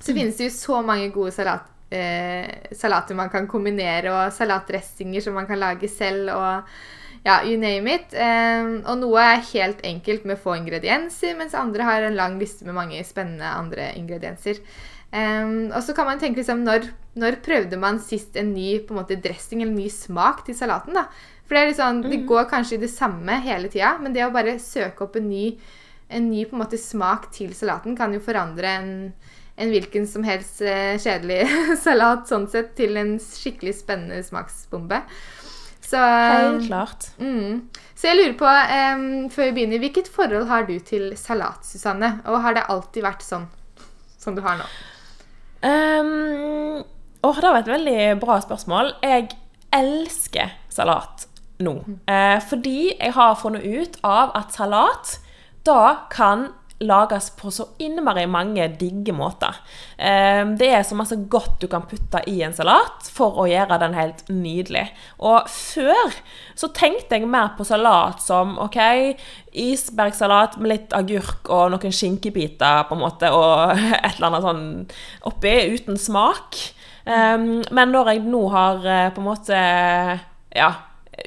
Så 0.00 0.10
finnes 0.10 0.40
det 0.40 0.48
jo 0.48 0.56
så 0.56 0.80
mange 0.82 1.12
gode 1.14 1.30
salat, 1.36 1.70
eh, 1.94 2.74
salater 2.74 3.14
man 3.14 3.30
kan 3.30 3.46
kombinere, 3.46 4.10
og 4.10 4.34
salatdressinger 4.34 5.22
som 5.22 5.38
man 5.38 5.46
kan 5.46 5.62
lage 5.62 5.88
selv. 5.92 6.34
og 6.34 6.99
ja, 7.26 7.40
you 7.44 7.58
name 7.60 7.96
it. 7.98 8.14
Og 8.16 8.94
noe 9.02 9.24
er 9.24 9.42
helt 9.50 9.82
enkelt 9.84 10.24
med 10.28 10.40
få 10.40 10.54
ingredienser, 10.56 11.34
mens 11.36 11.56
andre 11.58 11.84
har 11.84 12.06
en 12.06 12.16
lang 12.16 12.38
liste 12.40 12.64
med 12.64 12.78
mange 12.78 13.02
spennende 13.04 13.50
andre 13.50 13.90
ingredienser. 13.98 14.62
Eh, 15.10 15.46
og 15.74 15.82
så 15.82 15.94
kan 15.96 16.06
man 16.06 16.20
tenke 16.22 16.40
liksom, 16.40 16.62
når, 16.66 16.86
når 17.18 17.40
prøvde 17.44 17.78
man 17.80 17.98
sist 18.02 18.36
en 18.38 18.52
ny 18.54 18.78
på 18.86 18.94
en 18.94 19.02
måte, 19.02 19.18
dressing 19.18 19.64
eller 19.64 19.74
ny 19.74 19.88
smak 19.92 20.44
til 20.46 20.56
salaten? 20.58 20.96
da? 20.96 21.08
For 21.50 21.58
det, 21.58 21.64
er 21.64 21.78
sånn, 21.80 22.04
det 22.06 22.22
går 22.30 22.46
kanskje 22.50 22.76
i 22.78 22.84
det 22.84 22.92
samme 22.92 23.40
hele 23.42 23.70
tida, 23.72 23.96
men 23.98 24.14
det 24.14 24.22
å 24.22 24.30
bare 24.34 24.60
søke 24.62 25.02
opp 25.02 25.18
en 25.18 25.26
ny, 25.26 25.48
en 26.10 26.28
ny 26.30 26.44
på 26.46 26.54
en 26.54 26.62
måte, 26.62 26.78
smak 26.78 27.26
til 27.34 27.50
salaten 27.58 27.96
kan 27.98 28.14
jo 28.14 28.22
forandre 28.22 28.70
en, 28.70 28.92
en 29.58 29.72
hvilken 29.74 30.06
som 30.06 30.22
helst 30.26 30.62
eh, 30.62 30.94
kjedelig 31.02 31.42
salat 31.84 32.30
sånn 32.30 32.46
sett 32.52 32.76
til 32.78 32.94
en 33.00 33.16
skikkelig 33.18 33.74
spennende 33.80 34.22
smaksbombe. 34.26 35.02
Så 35.90 35.98
Helt 35.98 36.66
klart. 36.68 37.08
Mm. 37.18 37.66
Så 37.98 38.10
jeg 38.10 38.18
lurer 38.20 38.36
på, 38.38 38.46
um, 38.46 39.30
før 39.32 39.48
vi 39.48 39.54
begynner, 39.56 39.82
hvilket 39.82 40.10
forhold 40.14 40.46
har 40.46 40.68
du 40.68 40.76
til 40.86 41.10
salat, 41.18 41.66
Susanne? 41.66 42.12
Og 42.30 42.38
har 42.44 42.54
det 42.54 42.68
alltid 42.70 43.02
vært 43.04 43.24
sånn 43.26 43.48
som 44.20 44.36
du 44.36 44.44
har 44.44 44.60
nå? 44.60 44.68
Um, 45.66 46.84
åh, 47.26 47.40
det 47.42 47.50
var 47.50 47.58
et 47.58 47.72
veldig 47.74 47.98
bra 48.22 48.38
spørsmål. 48.44 48.94
Jeg 49.02 49.32
elsker 49.74 50.54
salat 50.70 51.26
nå. 51.60 51.74
Eh, 52.08 52.38
fordi 52.48 52.92
jeg 52.94 53.12
har 53.16 53.36
funnet 53.40 53.66
ut 53.66 53.98
av 54.06 54.32
at 54.38 54.54
salat 54.56 55.18
da 55.66 56.06
kan 56.12 56.48
lages 56.80 57.30
på 57.36 57.50
så 57.52 57.66
innmari 57.78 58.24
mange 58.30 58.64
digge 58.80 59.12
måter. 59.12 59.58
Eh, 59.98 60.42
det 60.56 60.70
er 60.72 60.84
så 60.86 60.96
masse 60.96 61.18
godt 61.30 61.60
du 61.60 61.68
kan 61.68 61.84
putte 61.88 62.22
i 62.30 62.38
en 62.46 62.56
salat 62.56 63.10
for 63.12 63.36
å 63.42 63.46
gjøre 63.50 63.78
den 63.82 63.96
helt 63.98 64.24
nydelig. 64.32 64.86
Og 65.18 65.48
før 65.52 66.16
så 66.58 66.70
tenkte 66.76 67.18
jeg 67.18 67.28
mer 67.28 67.52
på 67.58 67.66
salat 67.68 68.24
som 68.24 68.56
OK, 68.62 68.80
isbergsalat 69.52 70.56
med 70.60 70.72
litt 70.72 70.96
agurk 70.96 71.50
og 71.52 71.74
noen 71.74 71.94
skinkebiter 71.94 72.86
på 72.88 72.96
en 72.96 73.04
måte, 73.04 73.32
og 73.34 73.76
et 73.76 74.14
eller 74.16 74.30
annet 74.30 74.46
sånn 74.48 74.66
oppi, 75.28 75.56
uten 75.76 76.00
smak. 76.00 76.58
Um, 77.04 77.60
men 77.72 77.92
når 77.92 78.14
jeg 78.14 78.28
nå 78.28 78.44
har 78.52 78.84
eh, 78.84 79.08
på 79.12 79.22
en 79.22 79.28
måte 79.30 79.60
ja, 80.54 80.70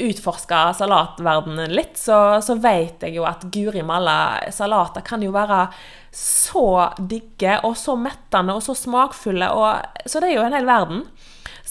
utforska 0.01 0.73
salatverdenen 0.77 1.73
litt, 1.75 1.97
så, 1.99 2.39
så 2.41 2.55
vet 2.61 3.03
jeg 3.05 3.17
jo 3.17 3.27
at 3.29 3.45
guri 3.53 3.83
malla, 3.85 4.39
salater 4.53 5.05
kan 5.05 5.23
jo 5.23 5.33
være 5.35 5.67
så 6.13 6.93
digge 6.97 7.57
og 7.65 7.75
så 7.77 7.95
mettende 7.97 8.55
og 8.57 8.63
så 8.65 8.75
smakfulle, 8.77 9.49
og, 9.53 10.01
så 10.05 10.21
det 10.21 10.31
er 10.31 10.37
jo 10.37 10.47
en 10.47 10.57
hel 10.57 10.69
verden. 10.69 11.05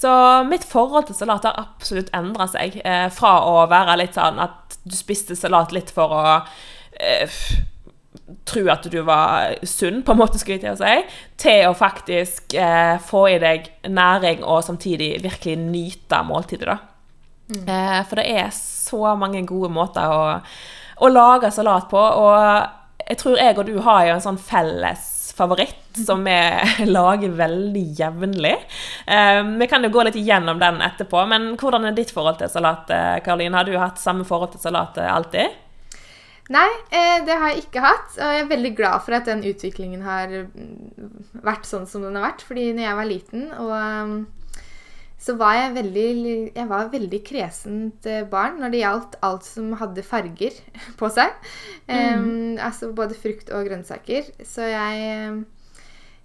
Så 0.03 0.13
mitt 0.49 0.65
forhold 0.67 1.07
til 1.07 1.15
salat 1.15 1.45
har 1.47 1.61
absolutt 1.61 2.11
endra 2.17 2.49
seg. 2.51 2.81
Eh, 2.83 3.07
fra 3.15 3.37
å 3.47 3.61
være 3.71 4.01
litt 4.01 4.17
sånn 4.19 4.41
at 4.43 4.79
du 4.83 4.97
spiste 4.99 5.37
salat 5.39 5.71
litt 5.75 5.93
for 5.95 6.11
å 6.17 6.25
eh, 6.99 7.37
tro 8.49 8.65
at 8.73 8.89
du 8.91 8.99
var 9.07 9.55
sunn, 9.63 10.03
på 10.03 10.15
en 10.15 10.19
måte, 10.19 10.41
skulle 10.41 10.59
jeg 10.59 10.65
til 10.65 10.75
å 10.75 10.81
si, 10.81 11.21
til 11.45 11.69
å 11.69 11.77
faktisk 11.79 12.57
eh, 12.59 12.97
få 13.07 13.29
i 13.31 13.39
deg 13.43 13.69
næring 13.87 14.43
og 14.43 14.65
samtidig 14.67 15.15
virkelig 15.23 15.61
nyte 15.63 16.23
måltidet. 16.27 16.67
da. 16.73 16.92
Mm. 17.51 17.65
Eh, 17.67 17.99
for 18.09 18.21
det 18.21 18.29
er 18.31 18.53
så 18.55 19.15
mange 19.19 19.43
gode 19.49 19.73
måter 19.73 20.13
å, 20.13 20.21
å, 21.03 21.11
lage 21.11 21.51
salat 21.53 21.89
på, 21.91 21.99
og 21.99 23.09
jeg 23.09 23.19
tror 23.21 23.41
jeg 23.41 23.59
og 23.59 23.67
du 23.67 23.81
har 23.83 24.07
jo 24.07 24.15
en 24.15 24.25
sånn 24.25 24.39
felles 24.41 25.09
favoritt 25.33 25.99
som 26.07 26.23
vi 26.25 26.37
lager 26.97 27.35
veldig 27.37 27.85
jevnlig. 27.99 28.55
Eh, 29.07 29.41
vi 29.59 29.69
kan 29.69 29.85
jo 29.85 29.93
gå 29.93 30.07
litt 30.07 30.21
gjennom 30.21 30.61
den 30.63 30.81
etterpå, 30.85 31.27
men 31.29 31.53
hvordan 31.61 31.89
er 31.89 31.99
ditt 31.99 32.15
forhold 32.15 32.41
til 32.41 32.53
salat, 32.53 32.91
Karoline? 33.27 33.59
Har 33.59 33.69
du 33.69 33.77
hatt 33.81 34.01
samme 34.01 34.29
forhold 34.29 34.55
til 34.55 34.65
salat 34.65 35.01
alltid? 35.03 35.61
Nei, 36.51 36.69
eh, 36.91 37.23
det 37.25 37.37
har 37.39 37.53
jeg 37.53 37.65
ikke 37.65 37.83
hatt. 37.85 38.15
Og 38.19 38.35
jeg 38.35 38.43
er 38.43 38.51
veldig 38.51 38.73
glad 38.77 39.05
for 39.07 39.17
at 39.17 39.29
den 39.31 39.45
utviklingen 39.47 40.03
har 40.05 40.33
mm, 40.33 41.43
vært 41.47 41.69
sånn 41.69 41.87
som 41.89 42.03
den 42.05 42.19
har 42.19 42.33
vært. 42.33 42.43
Fordi 42.47 42.73
når 42.75 42.87
jeg 42.89 42.99
var 42.99 43.09
liten, 43.09 43.45
og, 43.55 43.73
mm, 43.73 44.17
så 45.23 45.37
var 45.39 45.55
jeg 45.55 45.75
veldig 45.77 46.07
Jeg 46.57 46.69
var 46.71 46.91
veldig 46.91 47.23
kresent 47.27 48.07
eh, 48.11 48.25
barn 48.29 48.59
når 48.59 48.75
det 48.75 48.83
gjaldt 48.83 49.17
alt 49.23 49.47
som 49.47 49.73
hadde 49.79 50.03
farger 50.07 50.57
på 51.01 51.11
seg. 51.15 51.35
Mm. 51.87 51.97
Um, 51.97 52.55
altså 52.59 52.91
både 52.97 53.19
frukt 53.19 53.53
og 53.55 53.69
grønnsaker. 53.69 54.33
Så 54.47 54.67
jeg 54.67 55.45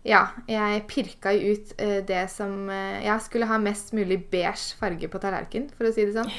ja, 0.07 0.21
jeg 0.47 0.85
pirka 0.87 1.33
jo 1.35 1.51
ut 1.51 1.73
uh, 1.81 1.99
det 2.07 2.21
som 2.31 2.69
uh, 2.71 2.97
Jeg 3.03 3.19
skulle 3.25 3.47
ha 3.49 3.57
mest 3.59 3.91
mulig 3.97 4.21
beige 4.31 4.77
farge 4.79 5.09
på 5.11 5.19
tallerkenen, 5.19 5.67
for 5.75 5.89
å 5.89 5.91
si 5.91 6.05
det 6.07 6.15
sånn. 6.15 6.31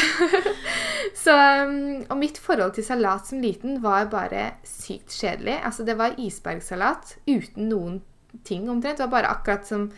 så, 1.24 1.36
um, 1.68 2.00
og 2.08 2.16
mitt 2.18 2.40
forhold 2.42 2.74
til 2.74 2.86
salat 2.86 3.30
som 3.30 3.42
liten 3.44 3.78
var 3.84 4.10
bare 4.10 4.48
sykt 4.66 5.14
kjedelig. 5.14 5.60
Altså, 5.62 5.86
det 5.86 5.96
var 6.00 6.18
isbergsalat 6.18 7.14
uten 7.30 7.70
noen 7.70 8.00
ting 8.46 8.66
omtrent. 8.70 8.98
Det 8.98 9.06
var 9.06 9.14
bare 9.20 9.36
akkurat 9.36 9.70
som 9.70 9.90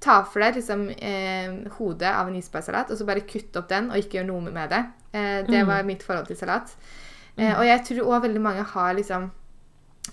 Ta 0.00 0.20
for 0.22 0.44
deg 0.44 0.60
liksom, 0.60 0.88
eh, 0.94 1.54
hodet 1.78 2.12
av 2.12 2.30
en 2.30 2.38
isbergsalat, 2.38 2.92
og 2.92 3.00
så 3.00 3.06
bare 3.08 3.26
kutte 3.26 3.58
opp 3.58 3.68
den 3.70 3.90
og 3.90 3.98
ikke 3.98 4.20
gjøre 4.20 4.30
noe 4.30 4.54
med 4.54 4.70
det. 4.70 4.84
Eh, 5.12 5.42
det 5.48 5.64
var 5.66 5.82
mm. 5.82 5.90
mitt 5.90 6.06
forhold 6.06 6.28
til 6.30 6.38
salat. 6.38 6.74
Eh, 7.36 7.54
og 7.54 7.64
jeg 7.66 7.84
tror 7.86 8.10
òg 8.14 8.26
veldig 8.26 8.42
mange 8.42 8.66
har 8.74 8.94
liksom 8.98 9.30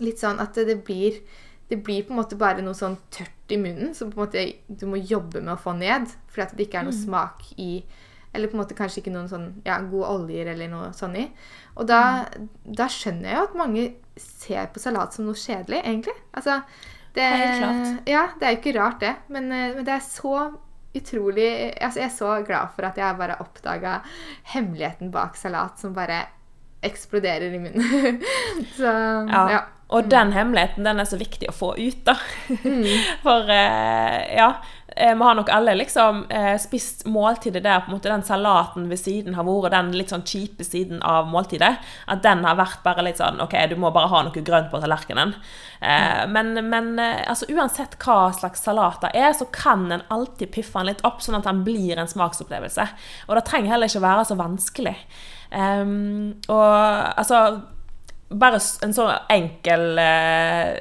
litt 0.03 0.19
sånn 0.21 0.41
at 0.43 0.57
det 0.67 0.79
blir 0.85 1.21
det 1.69 1.79
blir 1.81 2.03
på 2.05 2.13
en 2.13 2.19
måte 2.19 2.37
bare 2.37 2.61
noe 2.61 2.77
sånn 2.77 2.97
tørt 3.13 3.53
i 3.53 3.57
munnen 3.57 3.95
som 3.97 4.11
på 4.11 4.19
en 4.19 4.27
måte 4.27 4.43
du 4.67 4.85
må 4.89 4.99
jobbe 5.01 5.41
med 5.41 5.55
å 5.55 5.61
få 5.61 5.73
ned. 5.77 6.11
Fordi 6.29 6.45
at 6.45 6.57
det 6.57 6.67
ikke 6.67 6.81
er 6.83 6.89
noe 6.89 6.93
mm. 6.93 7.05
smak 7.07 7.47
i 7.57 7.69
Eller 8.35 8.51
på 8.51 8.57
en 8.57 8.61
måte 8.61 8.75
kanskje 8.77 8.99
ikke 9.01 9.13
noen 9.15 9.29
sånn 9.31 9.47
ja, 9.65 9.79
gode 9.87 10.11
oljer 10.11 10.51
eller 10.51 10.69
noe 10.69 10.89
sånn 10.93 11.15
i. 11.17 11.23
Og 11.79 11.87
da, 11.87 12.01
mm. 12.27 12.49
da, 12.77 12.89
skjønner 12.91 13.31
jeg 13.31 13.39
jo 13.39 13.45
at 13.47 13.57
mange 13.61 13.85
ser 14.19 14.67
på 14.75 14.81
salat 14.83 15.15
som 15.15 15.25
noe 15.25 15.39
kjedelig, 15.39 15.79
egentlig. 15.81 16.15
Altså, 16.35 16.59
det, 17.15 17.25
Helt 17.25 17.57
klart. 17.61 18.07
Ja, 18.09 18.27
det 18.39 18.47
er 18.47 18.55
jo 18.55 18.61
ikke 18.61 18.77
rart, 18.79 19.01
det. 19.03 19.15
Men, 19.31 19.51
eh, 19.51 19.73
men 19.75 19.87
det 19.87 19.97
er 19.97 20.05
så 20.05 20.37
utrolig 20.95 21.49
altså 21.83 21.99
Jeg 21.99 22.07
er 22.07 22.13
så 22.15 22.35
glad 22.47 22.71
for 22.75 22.87
at 22.87 22.97
jeg 22.99 23.17
bare 23.19 23.35
oppdaga 23.43 23.97
hemmeligheten 24.53 25.09
bak 25.11 25.35
salat 25.35 25.79
som 25.81 25.91
bare 25.95 26.21
eksploderer 26.85 27.55
i 27.55 27.59
munnen. 27.59 28.21
så 28.77 28.91
ja. 29.27 29.41
ja. 29.51 29.63
Og 29.87 30.05
mm. 30.05 30.09
den 30.09 30.31
hemmeligheten 30.33 30.85
den 30.85 31.01
er 31.01 31.07
så 31.09 31.17
viktig 31.17 31.49
å 31.49 31.55
få 31.55 31.73
ut, 31.77 31.99
da. 32.07 32.15
Mm. 32.63 32.85
For 33.25 33.51
eh, 33.53 34.19
ja, 34.37 34.49
vi 34.95 35.23
har 35.27 35.35
nok 35.35 35.49
alle 35.51 35.73
liksom 35.75 36.21
eh, 36.29 36.55
spist 36.61 37.05
måltidet 37.11 37.63
der 37.65 37.81
på 37.83 37.91
en 37.91 37.97
måte 37.97 38.07
den 38.07 38.23
salaten 38.23 38.85
ved 38.87 38.99
siden 39.01 39.35
har 39.35 39.43
vært 39.43 39.73
den 39.73 39.91
litt 39.99 40.13
sånn 40.13 40.23
kjipe 40.23 40.63
siden 40.63 41.01
av 41.03 41.27
måltidet. 41.27 41.73
At 42.07 42.23
den 42.23 42.45
har 42.47 42.55
vært 42.55 42.79
bare 42.85 43.03
litt 43.03 43.19
sånn 43.19 43.41
OK, 43.43 43.57
du 43.69 43.75
må 43.81 43.91
bare 43.95 44.11
ha 44.13 44.23
noe 44.23 44.45
grønt 44.47 44.71
på 44.71 44.79
tallerkenen. 44.79 45.35
Eh, 45.81 46.23
mm. 46.23 46.31
men, 46.31 46.53
men 46.71 46.89
eh, 47.03 47.25
altså, 47.27 47.49
uansett 47.51 47.97
hva 48.05 48.31
slags 48.37 48.63
salat 48.63 49.03
det 49.03 49.11
er, 49.19 49.33
så 49.35 49.49
kan 49.51 49.89
en 49.91 50.05
alltid 50.15 50.53
piffe 50.55 50.79
den 50.79 50.93
litt 50.93 51.03
opp, 51.07 51.19
sånn 51.23 51.41
at 51.41 51.49
den 51.49 51.65
blir 51.67 51.99
en 51.99 52.11
smaksopplevelse. 52.11 52.87
Og 53.27 53.35
det 53.35 53.45
trenger 53.49 53.75
heller 53.75 53.91
ikke 53.91 54.03
å 54.03 54.07
være 54.07 54.27
så 54.31 54.39
vanskelig. 54.39 54.95
Um, 55.51 56.35
og 56.49 56.71
altså 57.19 57.41
bare 58.31 58.57
en 58.83 58.95
sånn 58.95 59.11
enkel 59.31 59.99
uh, 59.99 60.71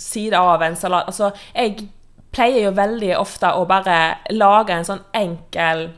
side 0.00 0.38
av 0.38 0.62
en 0.64 0.76
salat 0.78 1.10
Altså, 1.10 1.28
jeg 1.54 1.90
pleier 2.36 2.68
jo 2.68 2.72
veldig 2.76 3.14
ofte 3.18 3.50
å 3.56 3.64
bare 3.68 4.18
lage 4.34 4.76
en 4.76 4.86
sånn 4.86 5.04
enkel 5.16 5.88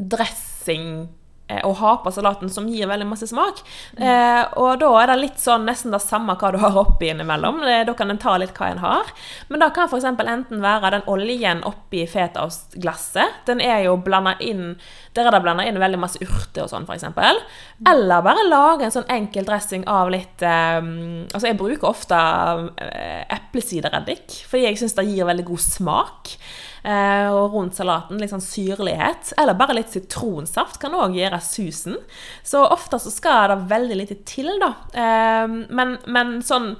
dressing 0.00 1.04
Eh, 1.50 1.66
å 1.66 1.72
ha 1.72 1.96
på 2.02 2.12
salaten 2.14 2.50
som 2.52 2.68
gir 2.70 2.86
veldig 2.86 3.08
masse 3.10 3.26
smak. 3.26 3.62
Mm. 3.98 4.02
Eh, 4.06 4.42
og 4.62 4.78
da 4.82 4.90
er 5.00 5.10
det 5.10 5.18
litt 5.18 5.40
sånn 5.42 5.66
nesten 5.66 5.94
det 5.94 6.02
samme 6.04 6.36
hva 6.38 6.52
du 6.54 6.60
har 6.62 6.76
oppi 6.78 7.10
innimellom. 7.10 7.62
Eh, 7.66 7.82
da 7.88 7.94
kan 7.98 8.12
en 8.12 8.20
ta 8.22 8.36
litt 8.38 8.54
hva 8.54 8.70
en 8.70 8.82
har. 8.84 9.10
Men 9.48 9.64
det 9.64 9.70
kan 9.74 9.90
f.eks. 9.90 10.06
enten 10.06 10.62
være 10.62 10.92
den 10.94 11.08
oljen 11.10 11.64
oppi 11.66 12.04
fetaostglasset. 12.10 13.42
Den 13.50 13.62
er 13.64 13.82
jo 13.88 13.96
blanda 13.98 14.36
inn 14.38 14.76
Der 15.16 15.26
er 15.26 15.34
det 15.34 15.42
blanda 15.42 15.64
inn 15.66 15.80
veldig 15.82 15.98
masse 15.98 16.20
urter 16.22 16.68
og 16.68 16.70
sånn, 16.70 16.86
f.eks. 16.86 17.08
Eller 17.90 18.22
bare 18.22 18.46
lage 18.46 18.86
en 18.86 18.94
sånn 18.94 19.10
enkel 19.10 19.48
dressing 19.48 19.88
av 19.90 20.12
litt 20.14 20.44
eh, 20.46 20.78
Altså, 20.80 21.48
jeg 21.48 21.58
bruker 21.58 21.90
ofte 21.90 22.18
eh, 22.78 23.24
eplesidereddik, 23.34 24.42
fordi 24.46 24.68
jeg 24.68 24.78
syns 24.78 24.94
det 24.98 25.08
gir 25.10 25.26
veldig 25.26 25.48
god 25.50 25.64
smak. 25.64 26.36
Eh, 26.82 27.28
og 27.28 27.54
rundt 27.54 27.76
salaten 27.76 28.20
litt 28.20 28.32
sånn 28.32 28.44
syrlighet. 28.44 29.34
Eller 29.40 29.58
bare 29.58 29.76
litt 29.76 29.92
sitronsaft 29.92 30.80
kan 30.82 30.96
òg 30.96 31.18
gjøre 31.18 31.42
susen. 31.44 31.98
Så 32.46 32.64
ofte 32.66 33.00
så 33.02 33.12
skal 33.12 33.52
det 33.52 33.70
veldig 33.70 34.00
lite 34.02 34.20
til, 34.28 34.52
da. 34.62 34.74
Eh, 34.94 35.46
men, 35.68 35.96
men 36.06 36.38
sånn 36.46 36.74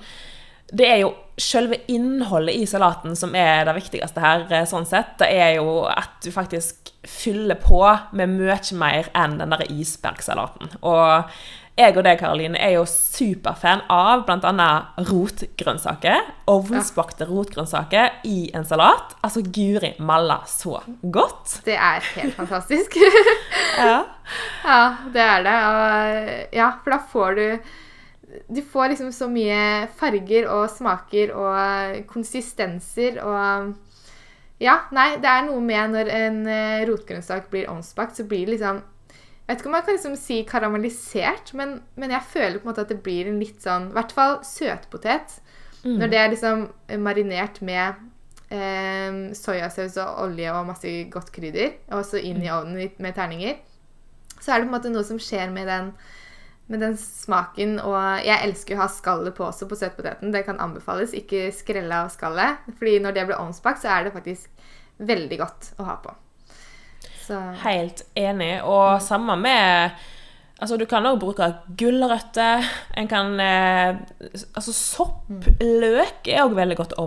det 0.71 0.87
er 0.87 1.00
jo 1.02 1.09
selve 1.40 1.80
innholdet 1.90 2.54
i 2.61 2.66
salaten 2.69 3.16
som 3.19 3.33
er 3.35 3.64
det 3.66 3.75
viktigste 3.78 4.23
her. 4.23 4.45
Eh, 4.52 4.66
sånn 4.69 4.87
sett. 4.88 5.16
Det 5.21 5.30
er 5.30 5.57
jo 5.59 5.83
at 5.90 6.21
du 6.25 6.30
faktisk 6.35 6.92
fyller 7.07 7.59
på 7.59 7.80
med 8.16 8.37
mye 8.37 8.59
mer 8.78 9.09
enn 9.16 9.38
den 9.40 9.54
der 9.54 9.64
isbergsalaten. 9.73 10.76
Og 10.87 11.33
jeg 11.80 11.96
og 11.96 12.04
deg, 12.06 12.18
Karoline, 12.20 12.58
er 12.60 12.75
jo 12.76 12.84
superfan 12.88 13.82
av 13.92 14.25
bl.a. 14.28 14.68
rotgrønnsaker. 15.08 16.28
Ovnsbakte 16.50 17.26
ja. 17.26 17.30
rotgrønnsaker 17.30 18.20
i 18.28 18.50
en 18.56 18.66
salat. 18.68 19.16
Altså 19.26 19.42
guri 19.44 19.94
malla, 19.99 20.40
så 20.50 20.78
godt. 21.00 21.60
Det 21.66 21.76
er 21.76 22.04
helt 22.14 22.37
fantastisk. 22.38 22.99
ja. 23.80 23.99
ja, 24.64 24.80
det 25.14 25.25
er 25.26 25.46
det. 25.46 25.58
Og, 25.70 26.32
ja, 26.60 26.72
for 26.82 26.96
da 26.96 27.00
får 27.12 27.38
du 27.40 27.46
Du 28.30 28.60
får 28.62 28.92
liksom 28.92 29.10
så 29.10 29.26
mye 29.26 29.88
farger 29.99 30.46
og 30.46 30.68
smaker 30.70 31.32
og 31.34 32.04
konsistenser 32.06 33.18
og 33.25 33.72
Ja, 34.60 34.76
nei, 34.92 35.14
det 35.18 35.26
er 35.26 35.46
noe 35.49 35.58
med 35.64 35.94
når 35.96 36.08
en 36.12 36.40
eh, 36.44 36.82
rotgrønnsak 36.84 37.46
blir 37.49 37.70
ovnsbakt, 37.72 38.18
så 38.18 38.26
blir 38.28 38.44
det 38.44 38.58
liksom 38.58 38.82
jeg 39.50 39.57
vet 39.57 39.64
ikke 39.64 39.71
om 39.73 39.75
jeg 39.75 39.85
kan 39.87 39.97
liksom 39.97 40.12
si 40.14 40.37
karamellisert, 40.47 41.49
men, 41.59 41.80
men, 41.99 42.12
jeg 42.14 42.30
føler 42.30 42.61
på 42.61 42.69
en 42.69 42.71
måte 42.71 42.85
at 42.85 42.92
det 42.92 43.00
blir 43.02 43.26
en 43.26 43.40
litt 43.42 43.59
sånn 43.64 43.88
I 43.90 43.97
hvert 43.97 44.14
fall 44.14 44.37
søtpotet. 44.47 45.40
Mm. 45.83 45.97
Når 45.99 46.12
det 46.12 46.21
er 46.21 46.30
liksom 46.30 46.62
marinert 47.02 47.59
med 47.66 47.99
eh, 48.54 49.19
soyasaus 49.35 49.99
og 50.04 50.23
olje 50.28 50.54
og 50.54 50.69
masse 50.69 50.95
godt 51.11 51.35
krydder, 51.35 51.75
og 51.90 52.07
så 52.07 52.23
inn 52.23 52.38
i 52.45 52.47
mm. 52.47 52.54
ovnen 52.61 52.95
med 53.02 53.19
terninger, 53.19 53.59
så 54.38 54.54
er 54.54 54.61
det 54.61 54.69
på 54.69 54.71
en 54.71 54.76
måte 54.76 54.95
noe 54.95 55.09
som 55.09 55.19
skjer 55.19 55.50
med 55.50 55.66
den 55.66 55.90
med 56.71 56.85
den 56.85 56.95
smaken, 56.95 57.80
og 57.83 58.23
jeg 58.23 58.47
elsker 58.47 58.76
å 58.76 58.85
ha 58.85 58.88
skallet 58.95 59.35
på 59.35 59.42
også 59.42 59.66
på 59.66 59.75
søtpoteten. 59.75 60.30
Det 60.30 60.45
kan 60.47 60.61
anbefales. 60.62 61.11
Ikke 61.19 61.49
skrelle 61.50 62.04
av 62.04 62.12
skallet. 62.14 62.62
Fordi 62.78 63.00
når 63.02 63.16
det 63.16 63.25
blir 63.26 63.42
ovnsbakt, 63.42 63.83
så 63.83 63.90
er 63.90 64.07
det 64.07 64.14
faktisk 64.14 64.47
veldig 65.02 65.40
godt 65.42 65.73
å 65.83 65.88
ha 65.88 65.99
på. 66.04 66.14
Så 67.30 67.40
Helt 67.62 68.04
enig. 68.18 68.56
Og 68.66 69.02
samme 69.02 69.37
med 69.38 70.00
Altså, 70.60 70.76
du 70.76 70.84
kan 70.84 71.06
òg 71.08 71.16
bruke 71.16 71.46
gulrøtter. 71.80 72.66
En 73.00 73.08
kan 73.08 73.32
eh, 73.40 73.96
Altså, 74.52 74.75
sopp, 74.76 75.30
løk 75.62 76.28
er 76.28 76.42
òg 76.44 76.52
veldig 76.58 76.76
godt 76.76 76.96
å 76.99 77.06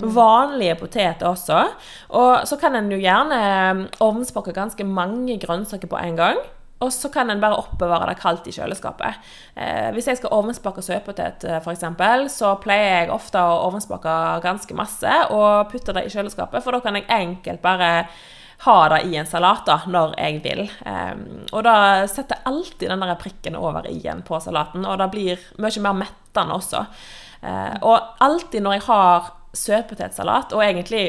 Mm. 0.00 0.10
Vanlige 0.12 0.76
poteter 0.76 1.30
også. 1.30 1.62
Og 2.10 2.46
så 2.48 2.58
kan 2.60 2.76
en 2.76 2.90
jo 2.92 2.98
gjerne 3.00 3.88
ovnsbake 4.04 4.52
ganske 4.52 4.84
mange 4.84 5.38
grønnsaker 5.40 5.88
på 5.88 5.96
en 6.02 6.18
gang. 6.20 6.40
Og 6.80 6.92
så 6.92 7.10
kan 7.12 7.28
en 7.30 7.40
bare 7.40 7.58
oppbevare 7.60 8.08
det 8.08 8.20
kaldt 8.20 8.46
i 8.48 8.52
kjøleskapet. 8.56 9.24
Eh, 9.56 9.88
hvis 9.92 10.08
jeg 10.08 10.20
skal 10.20 10.32
ovnsbake 10.32 10.84
søtpotet, 10.84 11.44
eh, 11.44 11.60
f.eks., 11.60 11.84
så 12.32 12.54
pleier 12.60 13.02
jeg 13.02 13.10
ofte 13.12 13.40
å 13.40 13.58
ovnsbake 13.68 14.14
ganske 14.44 14.76
masse 14.76 15.16
og 15.30 15.68
putte 15.72 15.96
det 15.96 16.06
i 16.08 16.12
kjøleskapet, 16.12 16.64
for 16.64 16.72
da 16.76 16.80
kan 16.84 16.96
jeg 16.96 17.08
enkelt 17.08 17.60
bare 17.64 17.90
ha 18.60 18.76
det 18.92 19.00
i 19.08 19.16
en 19.16 19.28
salat 19.28 19.64
da, 19.64 19.78
når 19.88 20.14
jeg 20.20 20.42
vil. 20.44 20.66
Um, 20.84 21.22
og 21.48 21.64
da 21.64 21.76
setter 22.10 22.36
jeg 22.36 22.50
alltid 22.50 22.92
den 22.92 23.16
prikken 23.20 23.56
over 23.56 23.88
i-en 23.88 24.20
på 24.26 24.40
salaten, 24.44 24.84
og 24.84 24.98
det 25.00 25.08
blir 25.14 25.46
mye 25.56 25.84
mer 25.86 25.96
mettende 26.02 26.58
også. 26.58 26.84
Eh, 27.40 27.76
og 27.80 28.20
alltid 28.20 28.60
når 28.62 28.76
jeg 28.76 28.84
har 28.86 29.30
søtpotetsalat, 29.56 30.52
og 30.52 30.64
egentlig 30.64 31.04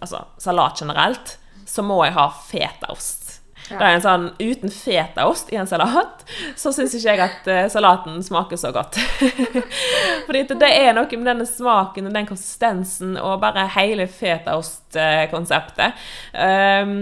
altså, 0.00 0.24
salat 0.40 0.80
generelt, 0.80 1.36
så 1.68 1.84
må 1.86 2.00
jeg 2.04 2.16
ha 2.16 2.26
fetaost. 2.48 3.19
Det 3.70 3.86
er 3.86 3.96
en 3.96 4.04
sånn, 4.04 4.26
Uten 4.40 4.72
fetaost 4.74 5.52
i 5.54 5.58
en 5.60 5.68
salat, 5.70 6.24
så 6.58 6.72
syns 6.74 6.94
ikke 6.96 7.14
jeg 7.14 7.24
at 7.24 7.50
eh, 7.50 7.68
salaten 7.72 8.18
smaker 8.24 8.58
så 8.60 8.72
godt. 8.74 8.98
Fordi 10.26 10.44
det 10.50 10.70
er 10.74 10.92
noe 10.96 11.06
med 11.06 11.28
denne 11.30 11.46
smaken 11.48 12.10
og 12.10 12.16
den 12.16 12.28
konsistensen 12.28 13.16
og 13.20 13.40
bare 13.44 13.68
hele 13.76 14.08
fetaostkonseptet. 14.10 16.06
Um, 16.34 16.94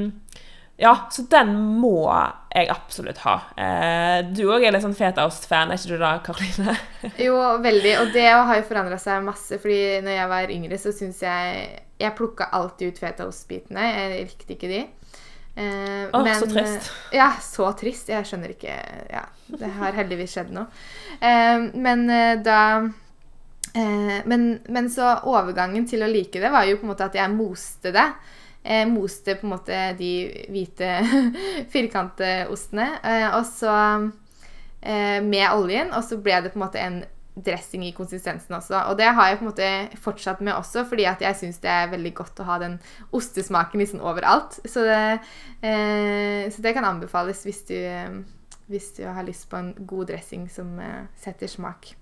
ja, 0.78 0.92
så 1.10 1.24
den 1.26 1.56
må 1.80 2.06
jeg 2.54 2.68
absolutt 2.70 3.18
ha. 3.24 3.32
Eh, 3.58 4.20
du 4.30 4.44
òg 4.46 4.62
er 4.62 4.70
litt 4.70 4.84
sånn 4.84 4.94
fetaost-fan, 4.94 5.72
er 5.74 5.80
ikke 5.80 5.96
du 5.96 5.98
da, 5.98 6.12
Karoline? 6.22 6.76
Jo, 7.26 7.34
veldig. 7.64 7.94
Og 8.04 8.12
det 8.14 8.28
har 8.30 8.52
jo 8.60 8.66
forandra 8.68 8.98
seg 9.02 9.26
masse. 9.26 9.58
fordi 9.58 9.98
når 10.06 10.14
jeg 10.14 10.30
var 10.30 10.54
yngre, 10.54 10.78
så 10.78 10.94
syns 10.94 11.22
jeg 11.24 11.66
Jeg 11.98 12.14
plukka 12.14 12.46
alltid 12.54 12.92
ut 12.92 13.00
fetaostbitene. 13.02 13.88
Jeg 13.90 14.28
likte 14.28 14.54
ikke 14.54 14.70
de. 14.70 14.84
Eh, 15.58 16.06
Åh, 16.14 16.28
så 16.38 16.46
trist. 16.46 16.90
eh, 17.10 17.16
Ja, 17.18 17.32
så 17.42 17.72
trist. 17.74 18.08
Jeg 18.12 18.26
skjønner 18.28 18.52
ikke 18.54 18.74
Ja, 19.10 19.24
det 19.58 19.70
har 19.80 19.96
heldigvis 19.96 20.36
skjedd 20.36 20.52
noe. 20.54 20.68
Eh, 21.18 21.68
men 21.74 22.04
eh, 22.14 22.36
da 22.46 22.60
eh, 23.74 24.20
men, 24.28 24.48
men 24.68 24.90
så 24.92 25.16
overgangen 25.26 25.88
til 25.90 26.04
å 26.06 26.10
like 26.12 26.38
det 26.40 26.52
var 26.54 26.68
jo 26.68 26.78
på 26.78 26.86
en 26.86 26.92
måte 26.94 27.08
at 27.10 27.18
jeg 27.18 27.34
moste 27.34 27.90
det. 27.96 28.06
Jeg 28.68 28.88
moste 28.90 29.34
på 29.40 29.46
en 29.48 29.52
måte 29.56 29.76
de 29.98 30.12
hvite 30.52 30.88
firkanteostene. 31.74 32.88
Eh, 33.02 33.28
og 33.36 33.46
så 33.48 33.74
eh, 34.82 35.18
med 35.24 35.46
oljen, 35.54 35.92
og 35.94 36.04
så 36.04 36.18
ble 36.22 36.40
det 36.44 36.52
på 36.54 36.60
en 36.60 36.66
måte 36.66 36.82
en 36.82 37.00
dressing 37.44 37.84
i 37.86 37.92
konsistensen 37.96 38.56
også. 38.56 38.80
Og 38.90 38.98
det 38.98 39.10
har 39.14 39.28
jeg 39.28 39.38
på 39.38 39.46
en 39.46 39.50
måte 39.50 39.68
fortsatt 40.02 40.40
med 40.44 40.56
også, 40.56 40.84
fordi 40.88 41.06
at 41.10 41.22
jeg 41.24 41.38
syns 41.38 41.60
det 41.62 41.70
er 41.72 41.92
veldig 41.92 42.14
godt 42.18 42.42
å 42.42 42.48
ha 42.48 42.58
den 42.62 42.78
ostesmaken 43.16 43.82
liksom 43.82 44.02
overalt. 44.04 44.58
Så 44.64 44.84
det, 44.86 44.98
eh, 45.62 46.48
så 46.52 46.64
det 46.64 46.74
kan 46.76 46.88
anbefales 46.88 47.44
hvis 47.46 47.62
du, 47.70 47.76
eh, 47.76 48.20
hvis 48.68 48.92
du 48.98 49.04
har 49.06 49.26
lyst 49.26 49.48
på 49.50 49.60
en 49.60 49.72
god 49.78 50.12
dressing 50.12 50.48
som 50.52 50.78
eh, 50.80 51.08
setter 51.16 51.50
smak. 51.50 51.94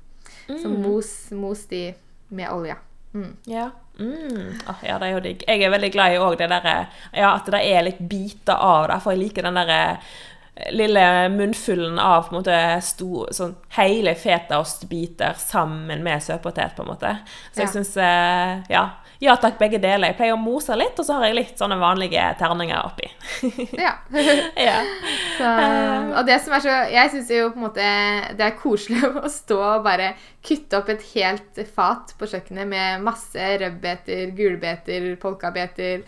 Så 0.47 0.69
mos, 0.71 1.31
mos 1.35 1.67
de 1.71 1.89
med 2.35 2.51
olje. 2.51 2.77
Mm. 3.15 3.37
Ja. 3.45 3.71
Mm. 3.99 4.59
Åh, 4.69 4.83
ja, 4.83 4.99
det 4.99 5.07
er 5.07 5.15
jo 5.15 5.21
digg. 5.25 5.45
Jeg 5.49 5.63
er 5.65 5.73
veldig 5.73 5.91
glad 5.95 6.15
i 6.15 6.19
òg 6.21 6.35
det 6.37 6.51
derre 6.53 6.75
Ja, 7.17 7.31
at 7.33 7.47
det 7.49 7.63
er 7.65 7.87
litt 7.87 8.03
biter 8.11 8.59
av 8.61 8.91
det, 8.91 8.99
for 9.05 9.15
jeg 9.15 9.23
liker 9.23 9.47
den 9.47 9.57
derre 9.57 9.81
lille 10.73 11.29
munnfullen 11.29 11.99
av 12.01 12.29
på 12.29 12.35
en 12.35 12.39
måte 12.41 12.61
sto, 12.83 13.27
sånn 13.35 13.57
hele 13.77 14.15
fetaostbiter 14.17 15.35
sammen 15.39 16.01
med 16.05 16.23
søtpotet, 16.25 16.77
på 16.77 16.83
en 16.87 16.89
måte. 16.95 17.11
Så 17.53 17.61
jeg 17.61 17.69
Ja. 17.69 17.73
syns 17.75 17.97
eh, 17.97 18.63
ja. 18.73 18.85
ja 19.21 19.35
takk, 19.37 19.59
begge 19.61 19.79
deler. 19.83 20.09
Jeg 20.09 20.17
pleier 20.17 20.33
å 20.37 20.41
mose 20.41 20.73
litt, 20.81 20.97
og 20.99 21.05
så 21.05 21.19
har 21.19 21.27
jeg 21.29 21.37
litt 21.37 21.61
sånne 21.61 21.77
vanlige 21.81 22.25
terninger 22.41 22.81
oppi. 22.89 23.11
Ja. 23.85 23.93
ja. 24.69 24.79
Så, 25.37 25.53
og 26.17 26.25
det 26.27 26.41
som 26.41 26.55
er 26.57 26.65
så 26.65 26.75
Jeg 26.93 27.11
syns 27.13 27.31
jo 27.37 27.51
på 27.53 27.61
en 27.61 27.67
måte 27.67 27.87
det 28.39 28.47
er 28.49 28.57
koselig 28.57 29.05
å 29.27 29.29
stå 29.29 29.61
og 29.61 29.85
bare 29.85 30.15
kutte 30.47 30.79
opp 30.81 30.89
et 30.89 31.05
helt 31.13 31.61
fat 31.77 32.15
på 32.19 32.29
kjøkkenet 32.33 32.69
med 32.71 33.05
masse 33.05 33.53
rødbeter, 33.61 34.31
gulbeter, 34.37 35.13
polkabeter, 35.21 36.05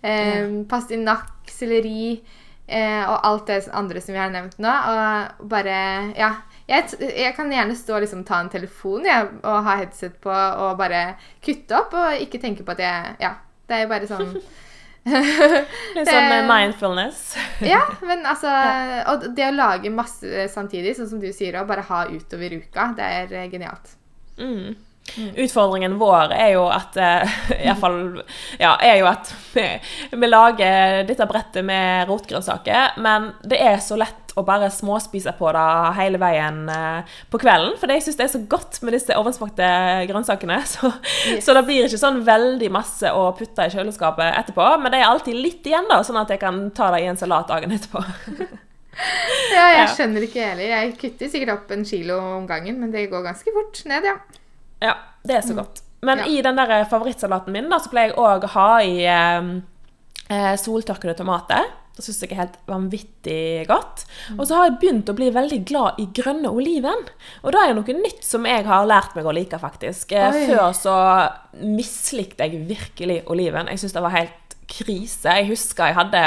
eh, 0.00 0.46
pastinakk, 0.70 1.34
selleri 1.50 2.20
eh, 2.70 3.02
og 3.04 3.26
alt 3.26 3.50
det 3.50 3.58
andre 3.76 4.00
som 4.00 4.14
vi 4.14 4.22
har 4.22 4.32
nevnt 4.32 4.58
nå. 4.62 4.70
Og 4.94 5.48
bare 5.50 5.76
Ja. 6.16 6.32
Jeg, 6.70 6.86
jeg 7.02 7.34
kan 7.34 7.50
gjerne 7.50 7.74
stå 7.74 7.96
og 7.96 8.04
liksom 8.04 8.20
ta 8.24 8.36
en 8.38 8.48
telefon 8.48 9.02
ja, 9.08 9.24
og 9.42 9.64
ha 9.66 9.72
headset 9.80 10.20
på 10.22 10.30
og 10.30 10.76
bare 10.78 11.16
kutte 11.42 11.74
opp 11.74 11.96
og 11.98 12.20
ikke 12.22 12.38
tenke 12.38 12.62
på 12.62 12.76
at 12.76 12.82
jeg 12.84 13.16
Ja. 13.26 13.32
Det 13.66 13.76
er 13.76 13.82
jo 13.84 13.90
bare 13.90 14.06
sånn 14.06 14.36
Litt 15.96 16.08
sånn 16.08 16.28
eh, 16.28 16.44
mindfulness. 16.46 17.20
ja, 17.64 17.80
men 18.08 18.26
altså 18.28 18.52
Og 19.12 19.30
det 19.36 19.46
å 19.48 19.54
lage 19.56 19.92
masse 19.94 20.46
samtidig, 20.52 20.94
sånn 20.98 21.08
som 21.14 21.22
du 21.22 21.30
sier, 21.32 21.56
og 21.60 21.70
bare 21.70 21.86
ha 21.88 22.04
utover 22.10 22.58
uka, 22.60 22.90
det 22.98 23.06
er 23.22 23.34
eh, 23.40 23.48
genialt. 23.52 23.94
Mm. 24.40 24.76
Utfordringen 25.18 25.98
vår 26.00 26.32
er 26.36 26.52
jo 26.54 26.66
at 26.72 26.96
eh, 27.00 27.74
fall, 27.82 28.00
ja, 28.60 28.76
er 28.84 29.00
jo 29.02 29.08
at 29.10 29.32
vi, 29.54 29.66
vi 30.22 30.30
lager 30.30 31.04
dette 31.08 31.26
brettet 31.30 31.66
med 31.66 32.08
rotgrønnsaker, 32.10 32.98
men 33.02 33.32
det 33.42 33.60
er 33.60 33.78
så 33.84 33.98
lett 34.00 34.16
å 34.38 34.44
bare 34.46 34.68
småspise 34.70 35.32
på 35.34 35.48
det 35.56 35.62
hele 35.96 36.18
veien 36.22 36.60
eh, 36.70 37.16
på 37.32 37.40
kvelden. 37.42 37.74
For 37.80 37.90
jeg 37.90 38.04
syns 38.06 38.18
det 38.20 38.26
er 38.28 38.32
så 38.36 38.42
godt 38.52 38.78
med 38.86 38.94
disse 38.94 39.16
ovnsbakte 39.18 39.66
grønnsakene. 40.10 40.60
Så, 40.70 40.92
Yes. 41.26 41.44
så 41.44 41.52
det 41.56 41.64
blir 41.66 41.84
ikke 41.84 41.98
sånn 42.00 42.20
veldig 42.24 42.68
masse 42.72 43.10
å 43.12 43.24
putte 43.36 43.66
i 43.66 43.72
kjøleskapet 43.72 44.36
etterpå. 44.38 44.64
Men 44.80 44.94
det 44.94 45.00
er 45.02 45.08
alltid 45.10 45.36
litt 45.36 45.66
igjen, 45.66 45.88
da, 45.90 45.98
sånn 46.06 46.20
at 46.22 46.30
jeg 46.32 46.40
kan 46.40 46.62
ta 46.76 46.88
det 46.94 47.02
i 47.02 47.08
en 47.10 47.18
salat 47.18 47.50
dagen 47.50 47.74
etterpå. 47.74 48.00
Ja, 49.54 49.66
jeg 49.80 49.88
skjønner 49.96 50.24
ikke 50.26 50.44
heller. 50.44 50.66
Jeg 50.72 50.94
kutter 51.00 51.30
sikkert 51.32 51.52
opp 51.54 51.70
en 51.74 51.84
kilo 51.88 52.18
om 52.38 52.46
gangen, 52.48 52.78
men 52.82 52.92
det 52.94 53.06
går 53.12 53.24
ganske 53.26 53.52
fort 53.54 53.82
ned, 53.90 54.06
ja. 54.08 54.16
Ja, 54.80 54.96
det 55.26 55.36
er 55.38 55.46
så 55.46 55.56
godt. 55.58 55.82
Men 56.06 56.22
i 56.24 56.40
den 56.44 56.56
der 56.56 56.86
favorittsalaten 56.88 57.52
min 57.52 57.68
da, 57.68 57.80
så 57.80 57.92
pleier 57.92 58.14
jeg 58.14 58.20
òg 58.20 58.46
å 58.46 58.54
ha 58.54 58.70
i 58.80 58.96
eh, 59.04 59.50
eh, 60.32 60.54
soltørkede 60.60 61.18
tomater. 61.18 61.68
Det 61.96 62.06
syns 62.06 62.22
jeg 62.22 62.32
er 62.32 62.38
helt 62.38 62.56
vanvittig 62.70 63.66
godt. 63.68 64.06
Og 64.38 64.46
så 64.48 64.56
har 64.56 64.70
jeg 64.70 64.78
begynt 64.80 65.10
å 65.12 65.16
bli 65.18 65.28
veldig 65.34 65.58
glad 65.68 65.98
i 66.00 66.06
grønne 66.16 66.48
oliven. 66.48 67.02
Og 67.42 67.52
det 67.52 67.60
er 67.60 67.76
noe 67.76 67.96
nytt 67.98 68.24
som 68.24 68.48
jeg 68.48 68.64
har 68.64 68.88
lært 68.88 69.18
meg 69.18 69.28
å 69.28 69.34
like, 69.36 69.60
faktisk. 69.60 70.14
Eh, 70.16 70.30
Oi. 70.30 70.46
Før 70.48 70.72
så 70.76 70.96
mislikte 71.60 72.48
jeg 72.48 72.64
virkelig 72.70 73.20
oliven. 73.28 73.68
Jeg 73.68 73.82
syns 73.82 73.98
det 73.98 74.04
var 74.06 74.16
helt 74.16 74.39
krise. 74.70 75.32
Jeg 75.40 75.48
husker 75.50 75.90
jeg 75.90 75.98
hadde 75.98 76.22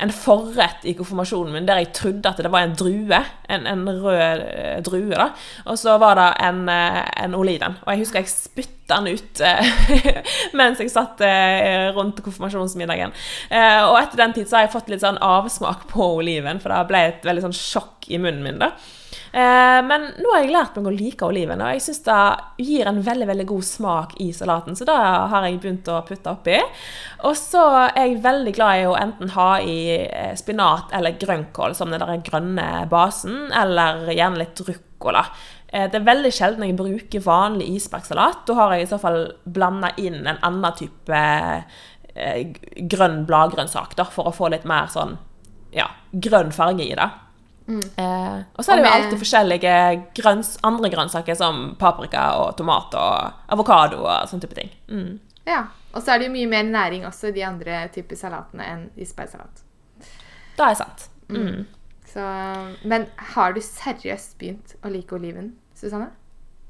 en 0.00 0.12
forrett 0.14 0.86
i 0.88 0.94
konfirmasjonen 0.98 1.54
min 1.54 1.68
der 1.68 1.82
jeg 1.82 1.92
trodde 1.96 2.30
at 2.30 2.40
det 2.40 2.52
var 2.52 2.66
en 2.66 2.76
drue. 2.78 3.20
En, 3.50 3.66
en 3.66 3.82
rød 3.90 4.44
eh, 4.46 4.78
drue, 4.86 5.16
da. 5.16 5.30
Og 5.66 5.78
så 5.80 5.96
var 5.98 6.18
det 6.20 6.28
en, 6.46 6.62
eh, 6.70 7.00
en 7.24 7.34
oliven. 7.38 7.76
Og 7.82 7.92
jeg 7.92 8.04
husker 8.04 8.22
jeg 8.22 8.30
spytta 8.32 9.00
den 9.00 9.18
ut 9.18 9.42
eh, 9.46 10.14
mens 10.58 10.80
jeg 10.82 10.92
satt 10.92 11.20
rundt 11.96 12.22
konfirmasjonsmiddagen. 12.24 13.12
Og 13.90 13.98
etter 14.00 14.22
den 14.24 14.34
tid 14.36 14.48
så 14.48 14.58
har 14.58 14.66
jeg 14.66 14.74
fått 14.74 14.90
litt 14.92 15.04
sånn 15.04 15.20
avsmak 15.22 15.86
på 15.90 16.14
oliven, 16.20 16.62
for 16.62 16.72
det 16.72 16.86
ble 16.90 17.04
et 17.10 17.26
veldig 17.26 17.48
sånn 17.48 17.56
sjokk 17.56 18.10
i 18.10 18.18
munnen 18.22 18.42
min. 18.46 18.62
da. 18.62 18.74
Eh, 19.32 19.80
Men 19.86 20.08
nå 20.18 20.32
har 20.32 20.42
jeg 20.42 20.52
lært 20.52 20.76
meg 20.76 20.88
å 20.90 20.94
like 20.94 21.26
oliven, 21.26 21.60
og 21.62 21.70
jeg 21.74 21.84
syns 21.84 22.02
det 22.06 22.16
gir 22.66 22.88
en 22.90 22.98
veldig 23.06 23.28
veldig 23.30 23.46
god 23.46 23.66
smak 23.68 24.16
i 24.20 24.30
salaten. 24.34 24.74
Så 24.76 24.84
da 24.88 24.96
har 25.30 25.46
jeg 25.46 25.60
begynt 25.62 25.88
å 25.92 26.00
putte 26.06 26.32
oppi. 26.32 26.58
Og 27.28 27.36
så 27.38 27.62
er 27.94 28.08
jeg 28.08 28.22
veldig 28.24 28.54
glad 28.56 28.80
i 28.80 28.88
å 28.90 28.96
enten 28.98 29.30
ha 29.36 29.48
i 29.62 29.78
eh, 30.08 30.34
spinat 30.38 30.92
eller 30.96 31.18
grønnkål 31.20 31.76
som 31.78 31.90
den 31.94 32.02
der 32.02 32.24
grønne 32.26 32.66
basen, 32.90 33.52
eller 33.54 34.10
gjerne 34.10 34.42
litt 34.42 34.60
ruccola. 34.66 35.24
Eh, 35.68 35.86
Det 35.90 36.00
er 36.00 36.10
veldig 36.10 36.32
sjelden 36.34 36.66
jeg 36.66 36.76
bruker 36.76 37.20
vanlig 37.24 37.70
isbergsalat. 37.76 38.44
Da 38.46 38.58
har 38.58 38.74
jeg 38.74 38.88
i 38.88 38.90
så 38.90 38.98
fall 38.98 39.32
blanda 39.46 39.92
inn 39.96 40.26
en 40.26 40.42
annen 40.42 40.74
type 40.74 41.24
grønn 42.90 43.20
bladgrønnsak, 43.24 43.94
for 44.10 44.26
å 44.26 44.34
få 44.34 44.48
litt 44.50 44.64
mer 44.66 44.88
sånn 44.90 45.16
ja, 45.72 45.86
grønn 46.12 46.50
farge 46.52 46.82
i 46.82 46.96
det. 46.98 47.06
Eh, 47.70 48.38
og 48.56 48.64
så 48.64 48.72
er 48.72 48.80
det 48.80 48.86
jo 48.86 48.92
alltid 48.92 49.20
forskjellige 49.20 49.74
grønns, 50.16 50.56
andre 50.66 50.90
grønnsaker 50.92 51.36
som 51.38 51.74
paprika 51.78 52.24
og 52.40 52.56
tomat 52.58 52.96
og 52.98 53.52
avokado 53.54 54.02
og 54.04 54.30
sånn 54.30 54.42
type 54.42 54.56
ting. 54.58 54.72
Mm. 54.90 55.18
ja. 55.48 55.66
Og 55.90 56.04
så 56.04 56.14
er 56.14 56.20
det 56.20 56.28
jo 56.28 56.34
mye 56.36 56.46
mer 56.46 56.66
næring 56.68 57.06
også 57.08 57.32
i 57.32 57.34
de 57.34 57.42
andre 57.42 57.82
typer 57.90 58.18
salatene 58.18 58.66
enn 58.70 58.82
isbergsalat. 59.00 59.64
Det 60.54 60.66
er 60.66 60.76
sant. 60.78 61.08
Mm. 61.30 61.64
Så, 62.06 62.22
men 62.86 63.08
har 63.34 63.56
du 63.56 63.60
seriøst 63.64 64.36
begynt 64.38 64.76
å 64.86 64.90
like 64.92 65.14
oliven, 65.14 65.54
Susanne? 65.78 66.12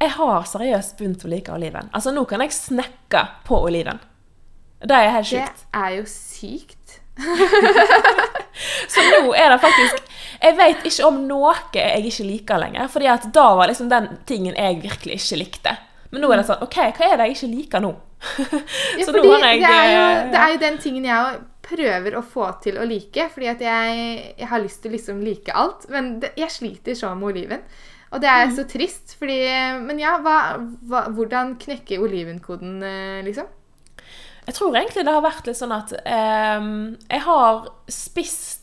Jeg 0.01 0.15
har 0.17 0.47
seriøst 0.49 0.97
begynt 0.97 1.25
å 1.27 1.29
like 1.29 1.53
oliven. 1.53 1.91
Altså, 1.93 2.13
nå 2.17 2.25
kan 2.29 2.41
jeg 2.45 2.57
snakke 2.57 3.27
på 3.45 3.61
oliven. 3.67 4.01
Det 4.81 4.97
er 4.97 5.11
helt 5.13 5.33
Det 5.35 5.77
er 5.77 5.97
jo 5.99 6.07
sykt. 6.09 7.01
Så 8.93 9.05
nå 9.05 9.35
er 9.37 9.53
det 9.53 9.61
faktisk 9.61 10.10
Jeg 10.41 10.57
vet 10.57 10.85
ikke 10.89 11.07
om 11.07 11.19
noe 11.29 11.55
jeg 11.75 12.05
ikke 12.09 12.25
liker 12.25 12.59
lenger. 12.63 12.89
fordi 12.89 13.07
at 13.13 13.27
da 13.35 13.47
var 13.57 13.69
liksom 13.69 13.89
den 13.91 14.09
tingen 14.27 14.55
jeg 14.57 14.81
virkelig 14.83 15.19
ikke 15.21 15.39
likte. 15.43 15.77
Men 16.11 16.23
nå 16.25 16.31
er 16.33 16.41
det 16.41 16.47
sånn 16.49 16.63
OK, 16.65 16.77
hva 16.97 17.11
er 17.13 17.17
det 17.21 17.27
jeg 17.29 17.37
ikke 17.37 17.51
liker 17.57 17.81
nå? 17.85 17.91
Ja, 18.99 19.05
Så 19.05 19.13
fordi 19.13 19.29
jeg 19.31 19.61
det, 19.61 19.69
er 19.71 19.93
jo, 19.93 20.01
eh, 20.01 20.25
det 20.33 20.41
er 20.41 20.51
jo 20.55 20.59
den 20.65 20.79
tingen 20.83 21.05
jeg 21.05 21.39
prøver 21.71 22.17
å 22.19 22.23
få 22.27 22.49
til 22.65 22.81
å 22.81 22.87
like. 22.89 23.29
Fordi 23.35 23.47
at 23.53 23.61
jeg, 23.61 24.35
jeg 24.41 24.49
har 24.51 24.61
lyst 24.65 24.83
til 24.83 24.91
å 24.91 24.97
liksom 24.97 25.21
like 25.23 25.53
alt. 25.55 25.87
Men 25.93 26.19
det, 26.21 26.33
jeg 26.41 26.51
sliter 26.51 26.99
sånn 26.99 27.21
med 27.21 27.31
oliven. 27.35 27.63
Og 28.11 28.21
det 28.25 28.27
Mm. 28.31 28.41
er 28.43 28.55
så 28.57 28.65
trist, 28.67 29.15
fordi 29.21 29.37
Men 29.87 29.99
ja, 30.03 30.17
hva, 30.19 30.57
hva, 30.89 31.05
hvordan 31.15 31.55
knekke 31.63 32.01
olivenkoden, 32.03 32.83
eh, 32.83 33.21
liksom? 33.23 33.47
Jeg 34.47 34.55
tror 34.57 34.75
egentlig 34.75 35.05
det 35.07 35.13
har 35.15 35.23
vært 35.23 35.47
litt 35.47 35.57
sånn 35.61 35.73
at 35.77 35.93
ehm, 36.05 36.97
jeg 37.09 37.21
har 37.23 37.69
spist 37.89 38.60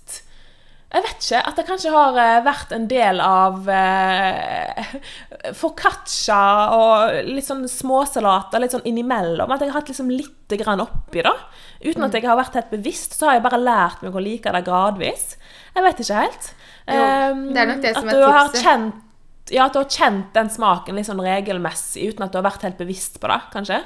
Jeg 0.88 1.04
vet 1.04 1.26
ikke. 1.26 1.40
At 1.50 1.58
det 1.60 1.66
kanskje 1.68 1.92
har 1.92 2.18
eh, 2.22 2.38
vært 2.46 2.72
en 2.76 2.86
del 2.88 3.20
av 3.24 3.68
eh, 3.68 4.94
foccaccia 5.58 6.42
og 6.78 7.18
litt 7.28 7.48
sånn 7.48 7.66
småsalater 7.68 8.64
litt 8.64 8.76
sånn 8.76 8.88
innimellom. 8.88 9.52
At 9.52 9.66
jeg 9.66 9.74
har 9.74 9.82
hatt 9.82 9.92
liksom 9.92 10.14
litt 10.14 10.56
grann 10.62 10.84
oppi, 10.86 11.26
da. 11.28 11.34
Uten 11.84 12.08
at 12.08 12.16
jeg 12.16 12.24
har 12.24 12.40
vært 12.40 12.56
helt 12.56 12.72
bevisst, 12.72 13.18
så 13.18 13.28
har 13.28 13.38
jeg 13.38 13.46
bare 13.50 13.60
lært 13.60 14.06
meg 14.06 14.16
å 14.16 14.24
like 14.24 14.54
det 14.56 14.64
gradvis. 14.68 15.34
Jeg 15.76 15.86
vet 15.86 16.02
ikke 16.06 16.24
helt. 16.24 16.50
Jo, 16.88 17.04
Ehm, 17.04 17.44
det 17.54 17.62
er 17.62 17.70
nok 17.74 17.84
det 17.84 17.94
som 17.98 18.08
er 18.08 18.16
du 18.16 18.26
har. 18.26 18.50
Kjent, 18.56 19.04
ja, 19.52 19.68
at 19.68 19.76
du 19.76 19.82
har 19.82 19.92
kjent 19.92 20.34
den 20.36 20.50
smaken 20.52 20.98
litt 20.98 21.08
sånn 21.10 21.24
regelmessig 21.24 22.14
uten 22.14 22.26
at 22.26 22.34
du 22.34 22.40
har 22.40 22.48
vært 22.48 22.64
helt 22.68 22.80
bevisst 22.80 23.20
på 23.20 23.30
det, 23.32 23.40
kanskje. 23.54 23.82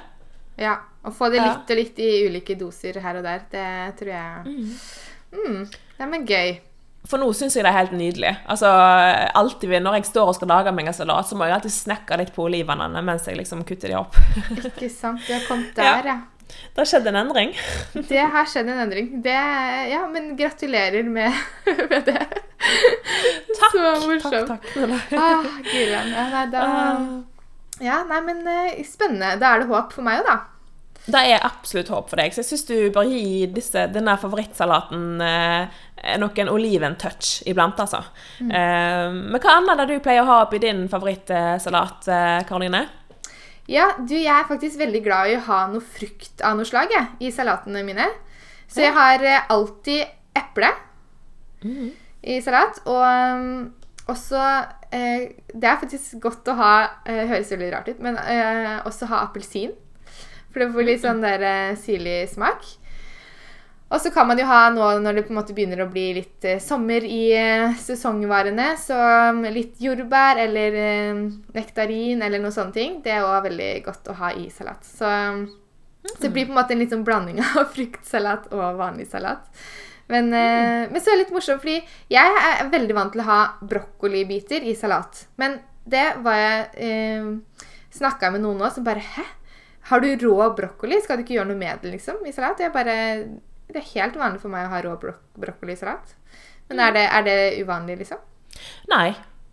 Ja. 0.62 0.78
Å 1.02 1.10
få 1.10 1.32
det 1.34 1.42
litt 1.42 1.72
og 1.74 1.80
litt 1.80 1.98
i 1.98 2.10
ulike 2.30 2.54
doser 2.60 3.00
her 3.02 3.18
og 3.18 3.24
der, 3.26 3.40
det 3.50 3.70
tror 3.98 4.12
jeg 4.12 4.52
mm. 5.34 5.64
Det 5.66 6.04
er 6.06 6.10
men 6.12 6.28
gøy. 6.30 6.52
For 7.12 7.20
nå 7.20 7.28
syns 7.36 7.58
jeg 7.58 7.66
det 7.66 7.72
er 7.74 7.76
helt 7.82 7.96
nydelig. 8.00 8.30
Altså, 8.48 8.70
alltid 9.36 9.74
Når 9.84 9.98
jeg 10.00 10.06
står 10.08 10.30
og 10.32 10.36
skal 10.38 10.48
lage 10.54 10.72
meg 10.76 10.88
en 10.88 10.96
salat, 10.96 11.28
så 11.28 11.36
må 11.36 11.44
jeg 11.50 11.58
alltid 11.60 11.74
snekke 11.76 12.18
litt 12.22 12.32
på 12.36 12.46
olivenene 12.48 13.02
mens 13.04 13.26
jeg 13.28 13.36
liksom 13.40 13.66
kutter 13.68 13.92
de 13.92 13.98
opp. 14.00 14.16
Ikke 14.56 14.88
sant? 14.90 15.20
Du 15.28 15.34
har 15.36 15.44
kommet 15.50 15.76
der, 15.76 16.08
ja. 16.08 16.20
Det 16.52 16.82
har 16.82 16.88
skjedd 16.90 17.06
en 17.08 17.16
endring. 17.16 17.52
Det 18.10 18.24
har 18.34 18.48
skjedd 18.52 18.68
en 18.74 18.82
endring. 18.84 19.06
Det, 19.24 19.36
ja, 19.92 20.02
men 20.12 20.34
gratulerer 20.40 21.04
med, 21.08 21.32
med 21.92 22.10
det. 22.10 22.18
Takk, 23.56 23.72
Så 23.72 23.80
takk, 23.80 24.08
morsomt. 24.08 24.50
takk. 24.50 24.66
Ah. 25.16 25.46
Ja, 25.76 26.02
nei, 26.12 26.46
da, 26.52 26.66
Ah. 26.66 27.06
ja, 27.82 28.02
nei, 28.10 28.20
men 28.28 28.44
eh, 28.52 28.82
spennende. 28.88 29.38
Da 29.42 29.54
er 29.56 29.64
det 29.64 29.70
håp 29.72 29.96
for 29.96 30.04
meg 30.08 30.20
òg, 30.22 30.28
da. 30.28 30.36
Det 31.02 31.22
er 31.34 31.42
absolutt 31.42 31.90
håp 31.90 32.12
for 32.12 32.22
deg, 32.22 32.34
så 32.34 32.44
jeg 32.44 32.50
syns 32.52 32.68
du 32.70 32.76
bør 32.94 33.10
gi 33.10 33.48
disse, 33.50 33.88
denne 33.90 34.14
favorittsalaten 34.22 35.24
eh, 35.26 35.80
noen 36.22 36.52
oliven-touch 36.54 37.42
iblant, 37.50 37.80
altså. 37.82 38.04
Eh, 38.40 39.08
men 39.10 39.42
hva 39.42 39.56
annet 39.58 39.74
er 39.74 39.90
det 39.90 39.98
du 39.98 40.06
pleier 40.06 40.22
å 40.22 40.30
ha 40.30 40.40
oppi 40.46 40.62
din 40.62 40.86
favorittsalat, 40.92 42.06
eh, 42.06 42.38
Karoline? 42.50 42.86
Ja, 43.72 43.92
du, 43.98 44.14
jeg 44.18 44.30
er 44.30 44.48
faktisk 44.50 44.80
veldig 44.82 45.02
glad 45.06 45.32
i 45.32 45.38
å 45.40 45.44
ha 45.48 45.64
noe 45.72 45.82
frukt 45.82 46.42
av 46.46 46.58
noe 46.60 46.70
slag 46.70 46.94
jeg, 46.94 47.10
i 47.26 47.34
salatene 47.34 47.84
mine. 47.88 48.08
Så 48.72 48.86
jeg 48.86 48.94
har 48.96 49.26
eh, 49.26 49.46
alltid 49.52 50.06
eple 50.38 50.72
i 52.22 52.40
salat. 52.44 52.82
Og 52.90 53.02
um, 53.02 53.72
også 54.12 54.42
eh, 54.92 55.30
Det 55.54 55.68
er 55.68 55.80
faktisk 55.82 56.20
godt 56.24 56.50
å 56.52 56.58
ha 56.60 56.74
eh, 57.06 57.26
Høres 57.30 57.52
veldig 57.54 57.72
rart 57.74 57.92
ut, 57.92 58.02
men 58.04 58.18
eh, 58.22 58.80
også 58.88 59.10
ha 59.12 59.26
appelsin. 59.28 59.74
For 60.52 60.64
det 60.64 60.72
får 60.76 60.88
litt 60.88 61.04
sånn 61.04 61.24
der 61.24 61.44
eh, 61.48 61.80
syrlig 61.80 62.20
smak. 62.32 62.66
Og 63.92 64.00
så 64.00 64.08
kan 64.16 64.28
man 64.28 64.40
jo 64.40 64.46
ha 64.48 64.70
nå 64.72 64.86
når 65.04 65.18
det 65.18 65.24
på 65.28 65.34
en 65.34 65.38
måte 65.42 65.54
begynner 65.56 65.84
å 65.84 65.90
bli 65.92 66.06
litt 66.16 66.46
eh, 66.48 66.62
sommer 66.64 67.04
i 67.04 67.34
eh, 67.36 67.74
sesongvarene, 67.76 68.70
så 68.80 68.96
um, 69.32 69.42
litt 69.52 69.82
jordbær 69.84 70.40
eller 70.46 70.78
eh, 70.80 71.20
nektarin 71.58 72.24
eller 72.24 72.40
noen 72.40 72.56
sånne 72.56 72.76
ting. 72.78 73.02
Det 73.04 73.12
er 73.18 73.28
òg 73.28 73.50
veldig 73.50 73.72
godt 73.84 74.08
å 74.14 74.16
ha 74.22 74.32
i 74.40 74.48
salat. 74.54 74.88
Så, 74.88 75.10
um, 75.12 75.44
så 76.08 76.22
det 76.24 76.32
blir 76.32 76.48
på 76.48 76.56
en 76.56 76.62
måte 76.62 76.76
en 76.76 76.84
litt 76.84 76.96
sånn 76.96 77.04
blanding 77.08 77.44
av 77.44 77.68
fruktsalat 77.76 78.48
og 78.56 78.80
vanlig 78.80 79.10
salat. 79.12 79.52
Men, 80.12 80.32
eh, 80.40 80.88
men 80.88 81.00
så 81.00 81.12
er 81.12 81.20
det 81.20 81.26
litt 81.26 81.36
morsomt, 81.36 81.62
fordi 81.64 81.82
jeg 82.12 82.40
er 82.48 82.72
veldig 82.72 82.96
vant 82.96 83.12
til 83.12 83.24
å 83.24 83.28
ha 83.28 83.42
brokkolibiter 83.60 84.64
i 84.68 84.76
salat. 84.76 85.26
Men 85.40 85.60
det 85.84 86.08
var 86.24 86.40
jeg 86.40 86.88
eh, 86.88 87.68
snakka 87.96 88.32
med 88.32 88.44
noen 88.44 88.64
nå 88.64 88.72
som 88.72 88.88
bare 88.88 89.04
Hæ? 89.04 89.28
Har 89.90 90.04
du 90.04 90.10
rå 90.22 90.50
brokkoli? 90.58 91.00
Skal 91.02 91.18
du 91.18 91.26
ikke 91.26 91.40
gjøre 91.40 91.50
noe 91.52 91.60
med 91.60 91.82
det 91.82 91.96
liksom, 91.96 92.22
i 92.28 92.34
salat? 92.36 92.62
Bare, 92.74 92.96
det 93.72 93.82
er 93.82 93.90
helt 93.96 94.20
vanlig 94.20 94.44
for 94.44 94.54
meg 94.54 94.68
å 94.68 94.74
ha 94.76 94.82
rå 94.86 94.96
brok 95.02 95.24
brokkoli 95.42 95.76
i 95.76 95.80
salat. 95.80 96.16
Men 96.70 96.84
er 96.86 96.96
det, 96.96 97.08
er 97.12 97.26
det 97.28 97.38
uvanlig, 97.64 97.98
liksom? 98.04 98.22
Nei, 98.92 99.10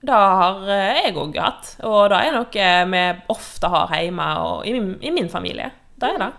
det 0.07 0.15
har 0.15 0.69
eh, 0.71 1.01
jeg 1.03 1.17
òg 1.19 1.39
hatt. 1.43 1.73
Og 1.87 2.03
det 2.13 2.21
er 2.27 2.37
noe 2.37 2.69
vi 2.93 3.07
ofte 3.35 3.71
har 3.73 3.97
hjemme 3.97 4.29
og 4.45 4.69
i 4.69 4.75
min, 4.77 4.93
i 5.03 5.15
min 5.15 5.31
familie. 5.33 5.73
Det 5.99 6.13
er 6.13 6.21
det. 6.23 6.31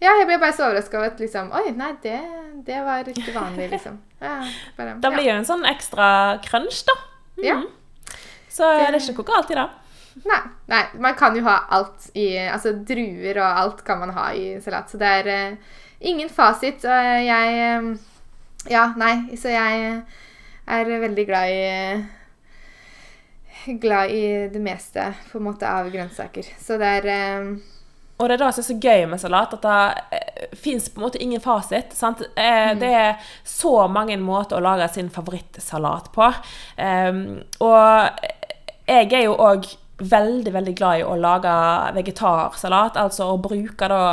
Ja, 0.00 0.14
jeg 0.16 0.26
ble 0.30 0.38
bare 0.40 0.54
så 0.56 0.64
overraska 0.64 0.96
over 0.96 1.10
at 1.10 1.18
liksom 1.20 1.50
Oi, 1.52 1.74
nei, 1.76 1.90
det, 2.00 2.16
det 2.64 2.78
var 2.86 3.08
ikke 3.08 3.34
vanlig, 3.36 3.68
liksom. 3.74 4.00
Ja, 4.22 4.38
bare, 4.78 4.96
Det 5.04 5.12
blir 5.12 5.28
jo 5.28 5.36
en 5.36 5.48
sånn 5.48 5.66
ekstra 5.68 6.06
crunch, 6.46 6.82
da. 6.88 6.96
ja. 7.44 7.60
Så 8.52 8.68
det 8.68 8.88
er 8.88 8.98
ikke 8.98 9.20
noe 9.20 9.28
galt 9.28 9.52
i 9.52 9.56
det. 9.56 9.68
Nei, 10.24 10.40
nei, 10.68 10.82
man 11.00 11.14
kan 11.16 11.36
jo 11.36 11.44
ha 11.46 11.62
alt 11.72 12.10
i 12.18 12.34
Altså 12.36 12.74
druer 12.84 13.38
og 13.40 13.60
alt 13.62 13.84
kan 13.86 14.02
man 14.02 14.12
ha 14.16 14.26
i 14.36 14.60
salat. 14.60 14.90
Så 14.92 15.00
det 15.00 15.12
er 15.22 15.30
uh, 15.32 15.78
ingen 16.00 16.28
fasit. 16.28 16.84
Og 16.84 17.26
jeg 17.26 17.60
eh, 17.60 17.92
Ja, 18.70 18.92
nei, 18.96 19.36
så 19.36 19.50
jeg 19.50 20.02
er 20.66 20.90
veldig 21.06 21.26
glad 21.26 21.50
i 21.50 21.62
Glad 23.82 24.10
i 24.10 24.48
det 24.48 24.58
meste 24.58 25.12
på 25.30 25.38
en 25.38 25.44
måte 25.46 25.68
av 25.70 25.90
grønnsaker. 25.90 26.46
Så 26.58 26.78
det 26.82 26.88
er 26.98 27.06
eh, 27.12 27.50
Og 28.18 28.28
det 28.28 28.34
er 28.34 28.40
det 28.42 28.48
som 28.54 28.62
er 28.62 28.68
så 28.68 28.78
gøy 28.78 29.04
med 29.10 29.22
salat, 29.22 29.54
at 29.54 29.62
det 29.66 30.18
eh, 30.18 30.56
fins 30.58 30.88
på 30.90 31.00
en 31.00 31.06
måte 31.06 31.22
ingen 31.22 31.42
fasit. 31.42 31.94
Sant? 31.94 32.24
Eh, 32.34 32.72
Det 32.78 32.90
er 32.90 33.20
så 33.44 33.86
mange 33.88 34.16
måter 34.18 34.58
å 34.58 34.64
lage 34.64 34.88
sin 34.94 35.10
favorittsalat 35.10 36.10
på. 36.14 36.32
Um, 36.78 37.42
og 37.62 38.26
jeg 38.88 39.12
er 39.12 39.24
jo 39.28 39.38
òg 39.38 39.70
veldig, 39.98 40.52
veldig 40.54 40.74
glad 40.78 41.00
i 41.00 41.04
å 41.06 41.18
lage 41.20 41.52
vegetarsalat, 41.96 42.96
altså 43.00 43.32
å 43.32 43.42
bruke 43.42 43.88
da 43.90 44.04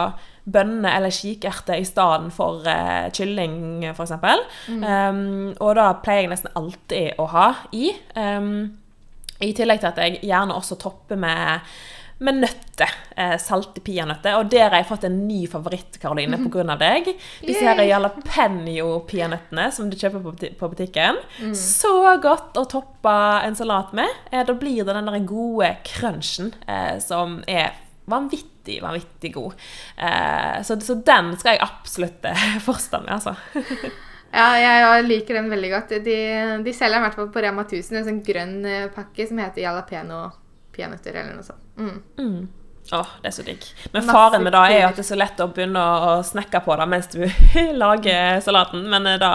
bønner 0.49 0.97
eller 0.97 1.13
kikerter 1.13 1.77
i 1.79 1.85
stedet 1.87 2.33
for 2.33 2.65
uh, 2.65 3.07
kylling, 3.13 3.85
f.eks. 3.91 4.15
Um, 4.69 5.53
og 5.59 5.75
da 5.77 5.91
pleier 6.03 6.25
jeg 6.25 6.33
nesten 6.33 6.55
alltid 6.57 7.21
å 7.21 7.29
ha 7.33 7.47
i. 7.75 7.91
Um, 8.17 8.71
I 9.39 9.53
tillegg 9.55 9.83
til 9.83 9.91
at 9.91 10.01
jeg 10.01 10.23
gjerne 10.25 10.57
også 10.57 10.79
topper 10.81 11.19
med, 11.19 11.69
med 12.19 12.35
nøtter. 12.41 12.91
Eh, 13.15 13.35
salte 13.39 13.79
peanøtter. 13.83 14.35
Og 14.39 14.49
der 14.51 14.67
har 14.69 14.77
jeg 14.81 14.87
fått 14.89 15.05
en 15.07 15.21
ny 15.27 15.45
favoritt, 15.47 15.97
Karoline, 16.01 16.37
på 16.43 16.49
grunn 16.51 16.69
av 16.73 16.79
deg. 16.81 17.07
Disse 17.45 17.63
her 17.63 17.79
jalapeño-peanøttene 17.87 19.69
som 19.71 19.89
du 19.89 19.97
kjøper 19.99 20.23
på, 20.23 20.33
buti- 20.35 20.53
på 20.59 20.69
butikken. 20.71 21.19
Så 21.55 21.91
godt 22.23 22.57
å 22.59 22.65
toppe 22.69 23.13
en 23.45 23.55
salat 23.55 23.93
med. 23.97 24.09
Eh, 24.31 24.43
da 24.47 24.53
blir 24.53 24.83
det 24.83 24.95
den 24.97 25.09
der 25.11 25.25
gode 25.27 25.71
crunchen 25.87 26.53
eh, 26.67 26.97
som 27.03 27.39
er 27.47 27.71
vanvittig, 28.09 28.79
vanvittig 28.81 29.33
god. 29.35 29.53
Eh, 29.97 30.59
så, 30.65 30.79
så 30.81 30.95
den 31.05 31.33
skal 31.39 31.55
jeg 31.57 31.65
absolutt 31.67 32.29
forstå 32.67 33.03
med, 33.05 33.15
altså. 33.19 33.35
Ja, 34.29 34.51
jeg 34.61 35.07
liker 35.07 35.39
den 35.39 35.47
veldig 35.49 35.69
godt. 35.73 35.89
De, 36.05 36.15
de 36.61 36.73
selger 36.77 36.99
den 36.99 37.01
i 37.01 37.05
hvert 37.07 37.15
fall 37.17 37.31
på 37.33 37.41
Rema 37.41 37.63
1000, 37.65 37.95
en 37.97 38.03
sånn 38.05 38.19
grønn 38.27 38.59
eh, 38.69 38.83
pakke 38.93 39.25
som 39.25 39.39
heter 39.41 39.63
jalapeno 39.63 40.19
peanøtter 40.79 41.19
eller 41.19 41.35
noe 41.35 41.45
sånt. 41.45 41.67
Mm. 41.77 41.99
Mm. 42.17 42.47
Åh, 42.91 43.07
det 43.21 43.27
er 43.29 43.33
så 43.35 43.43
digg. 43.45 43.65
Men 43.91 44.05
Masse 44.05 44.15
faren 44.15 44.43
med 44.43 44.53
det 44.55 44.61
er 44.65 44.79
jo 44.79 44.85
at 44.87 44.97
det 44.97 45.03
er 45.03 45.07
så 45.11 45.17
lett 45.19 45.41
å 45.43 45.47
begynne 45.53 45.81
å 45.83 46.13
snekke 46.25 46.61
på 46.65 46.77
det 46.79 46.87
mens 46.89 47.09
du 47.11 47.19
lager 47.83 48.39
salaten, 48.41 48.87
men 48.89 49.05
eh, 49.11 49.19
da, 49.21 49.31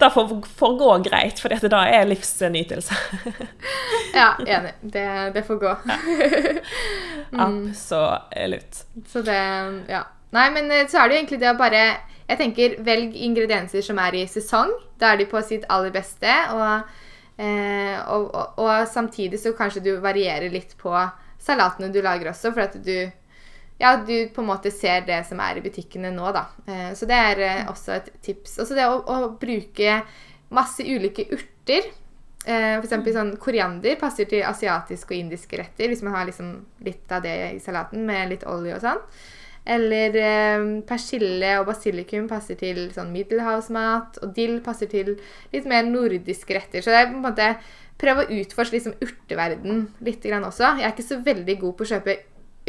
da 0.00 0.10
får, 0.12 0.34
får 0.58 0.74
gå 0.82 0.90
greit, 1.08 1.40
for 1.40 1.54
det 1.54 1.72
er 1.80 2.10
livsnytelse. 2.10 3.00
Ja, 4.10 4.34
enig. 4.56 4.72
Det, 4.82 5.06
det 5.36 5.44
får 5.46 5.58
gå. 5.62 5.72
Absolutt. 7.38 8.84
Så 9.08 9.22
det 9.22 9.42
Ja. 9.88 10.04
Nei, 10.34 10.48
men 10.54 10.70
eh, 10.70 10.86
så 10.90 10.98
er 10.98 11.08
det 11.08 11.14
jo 11.14 11.20
egentlig 11.20 11.38
det 11.42 11.50
å 11.50 11.58
bare 11.58 11.82
Jeg 12.30 12.38
tenker, 12.38 12.74
velg 12.86 13.14
ingredienser 13.14 13.82
som 13.86 13.98
er 14.02 14.18
i 14.18 14.26
sesong. 14.30 14.74
Da 14.98 15.12
er 15.12 15.22
de 15.22 15.28
på 15.30 15.40
sitt 15.42 15.64
aller 15.70 15.94
beste. 15.94 16.34
Og, 16.54 16.90
eh, 17.40 17.96
og, 18.12 18.28
og, 18.28 18.60
og 18.60 18.84
samtidig 18.90 19.40
så 19.40 19.54
kanskje 19.56 19.84
du 19.86 19.94
varierer 20.04 20.52
litt 20.52 20.76
på 20.80 20.92
salatene 21.40 21.88
du 21.92 22.02
lager 22.04 22.30
også, 22.34 22.52
for 22.52 22.68
at 22.68 22.76
du 22.84 23.10
ja, 23.80 23.94
du 23.96 24.28
på 24.28 24.42
en 24.42 24.50
måte 24.50 24.70
ser 24.70 25.06
det 25.08 25.22
som 25.28 25.40
er 25.40 25.56
i 25.56 25.62
butikkene 25.64 26.10
nå, 26.12 26.26
da. 26.36 26.44
Eh, 26.68 26.90
så 26.96 27.08
det 27.08 27.16
er 27.16 27.40
eh, 27.46 27.62
også 27.70 27.94
et 27.94 28.10
tips. 28.20 28.58
Også 28.60 28.76
det 28.76 28.84
å, 28.84 28.98
å 29.00 29.30
bruke 29.40 30.02
masse 30.52 30.84
ulike 30.84 31.24
urter. 31.32 31.88
Eh, 32.44 32.74
eksempel 32.76 33.16
sånn 33.16 33.32
koriander 33.40 33.96
passer 34.00 34.28
til 34.28 34.44
asiatiske 34.44 35.14
og 35.14 35.22
indiske 35.22 35.56
retter, 35.60 35.88
hvis 35.88 36.04
man 36.04 36.18
har 36.18 36.28
liksom 36.28 36.52
litt 36.84 37.12
av 37.12 37.24
det 37.24 37.36
i 37.54 37.60
salaten 37.64 38.04
med 38.08 38.34
litt 38.34 38.44
olje 38.48 38.76
og 38.76 38.84
sånn. 38.84 39.00
Eller 39.68 40.16
eh, 40.16 40.64
persille 40.88 41.50
og 41.60 41.68
basilikum 41.68 42.28
passer 42.30 42.56
til 42.60 42.86
sånn 42.94 43.12
middelhavsmat, 43.12 44.22
og 44.24 44.32
dill 44.36 44.58
passer 44.64 44.88
til 44.90 45.14
litt 45.52 45.68
mer 45.68 45.84
nordiske 45.88 46.56
retter. 46.56 46.84
Så 46.84 46.92
det 46.92 47.02
er 47.02 47.10
på 47.10 47.18
en 47.18 47.26
måte 47.28 47.52
prøve 48.00 48.24
å 48.24 48.38
utforske 48.40 48.78
liksom 48.78 48.96
urteverden 49.04 49.86
litt 50.04 50.24
også. 50.24 50.76
Jeg 50.78 50.86
er 50.86 50.94
ikke 50.94 51.10
så 51.10 51.20
veldig 51.24 51.56
god 51.60 51.76
på 51.76 51.86
å 51.86 51.90
kjøpe 51.92 52.16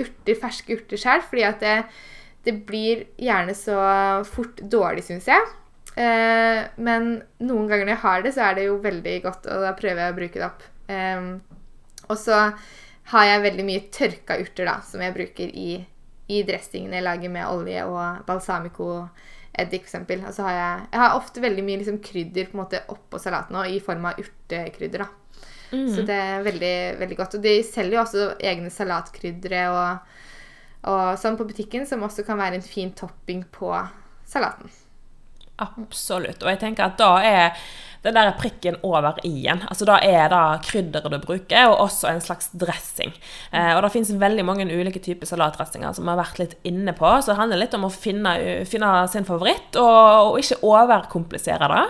urter, 0.01 0.35
ferske 0.39 0.75
urter 0.75 0.99
sjøl, 0.99 1.23
fordi 1.27 1.47
at 1.47 1.63
det, 1.63 1.77
det, 2.47 2.57
blir 2.67 3.05
gjerne 3.21 3.55
så 3.57 3.79
fort 4.27 4.61
dårlig, 4.61 5.05
syns 5.07 5.29
jeg. 5.31 5.47
Eh, 5.95 6.61
men 6.83 7.13
noen 7.43 7.67
ganger 7.69 7.87
når 7.87 7.95
jeg 7.95 8.03
har 8.05 8.25
det, 8.25 8.35
så 8.35 8.45
er 8.47 8.59
det 8.59 8.67
jo 8.67 8.77
veldig 8.83 9.17
godt, 9.25 9.49
og 9.51 9.65
da 9.67 9.73
prøver 9.77 10.03
jeg 10.03 10.13
å 10.13 10.19
bruke 10.19 10.41
det 10.41 10.47
opp. 10.47 10.67
Eh, 10.91 11.25
og 12.09 12.17
så 12.19 12.43
har 13.11 13.27
jeg 13.27 13.45
veldig 13.45 13.65
mye 13.67 13.87
tørka 13.93 14.37
urter 14.41 14.67
da, 14.67 14.77
som 14.87 15.03
jeg 15.03 15.15
bruker 15.15 15.55
i, 15.57 15.71
i 16.29 16.41
dressingene 16.47 16.99
jeg 16.99 17.07
lager 17.07 17.33
med 17.33 17.47
olje 17.49 17.85
og 17.87 18.25
balsamico-eddik 18.27 19.87
f.eks. 19.87 19.97
Og 20.19 20.35
så 20.35 20.45
har 20.47 20.57
jeg, 20.57 20.83
jeg 20.91 21.01
har 21.03 21.17
ofte 21.17 21.43
veldig 21.43 21.65
mye 21.67 21.81
liksom, 21.81 22.01
krydder 22.03 22.49
på 22.49 22.57
en 22.57 22.63
måte 22.63 22.83
oppå 22.93 23.19
salaten 23.21 23.57
og 23.59 23.71
i 23.71 23.79
form 23.83 24.05
av 24.11 24.21
urtekrydder. 24.21 25.05
da. 25.05 25.09
Mm. 25.71 25.87
Så 25.95 26.03
det 26.07 26.19
er 26.19 26.45
veldig, 26.45 26.75
veldig 26.99 27.17
godt. 27.17 27.39
Og 27.39 27.45
de 27.45 27.55
selger 27.63 27.97
jo 27.97 28.03
også 28.03 28.27
egne 28.51 28.71
salatkrydder 28.73 29.57
og, 29.71 30.13
og 30.91 31.03
sånn 31.21 31.39
på 31.39 31.47
butikken, 31.47 31.87
som 31.87 32.03
også 32.07 32.27
kan 32.27 32.39
være 32.41 32.59
en 32.59 32.65
fin 32.65 32.91
topping 32.95 33.45
på 33.55 33.73
salaten. 34.27 34.71
Absolutt. 35.61 36.41
Og 36.41 36.49
jeg 36.49 36.59
tenker 36.63 36.87
at 36.87 36.97
da 36.99 37.11
er 37.21 37.63
den 38.01 38.15
der 38.17 38.31
prikken 38.39 38.77
over 38.81 39.19
i-en. 39.27 39.61
Altså 39.69 39.85
Da 39.85 39.99
er 40.01 40.31
det 40.31 40.63
krydderet 40.65 41.11
du 41.11 41.19
bruker, 41.21 41.69
og 41.69 41.85
også 41.85 42.09
en 42.09 42.23
slags 42.23 42.49
dressing. 42.53 43.13
Eh, 43.51 43.75
og 43.75 43.83
Det 43.83 43.91
finnes 43.93 44.13
veldig 44.21 44.45
mange 44.45 44.65
ulike 44.65 44.99
typer 44.99 45.29
salatdressinger 45.29 45.93
som 45.93 46.05
vi 46.05 46.13
har 46.13 46.21
vært 46.21 46.41
litt 46.41 46.55
inne 46.63 46.93
på. 46.97 47.11
Så 47.21 47.31
det 47.31 47.39
handler 47.39 47.61
litt 47.61 47.77
om 47.77 47.85
å 47.85 47.93
finne, 47.93 48.65
finne 48.65 48.91
sin 49.11 49.27
favoritt, 49.27 49.75
og, 49.75 50.31
og, 50.31 50.39
ikke 50.41 50.61
overkomplisere 50.65 51.69
det. 51.75 51.85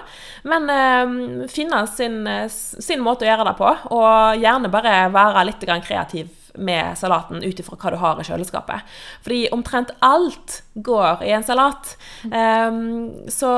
Men 0.51 0.69
eh, 0.75 1.47
finne 1.51 1.85
sin, 1.87 2.21
sin, 2.49 3.01
måte 3.01 3.25
å 3.25 3.31
gjøre 3.31 3.47
det 3.47 3.57
på, 3.57 3.71
og 3.95 4.41
gjerne 4.41 4.71
bare 4.73 4.95
være 5.13 5.47
litt 5.47 5.65
kreativ 5.87 6.40
med 6.55 6.97
salaten 6.97 7.43
ut 7.43 7.59
ifra 7.59 7.77
hva 7.79 7.91
du 7.93 7.97
har 8.01 8.19
i 8.21 8.25
kjøleskapet. 8.27 8.87
Fordi 9.23 9.41
omtrent 9.55 9.93
alt 10.05 10.61
går 10.73 11.23
i 11.27 11.31
en 11.35 11.45
salat. 11.45 11.93
Um, 12.25 12.81
så, 13.31 13.51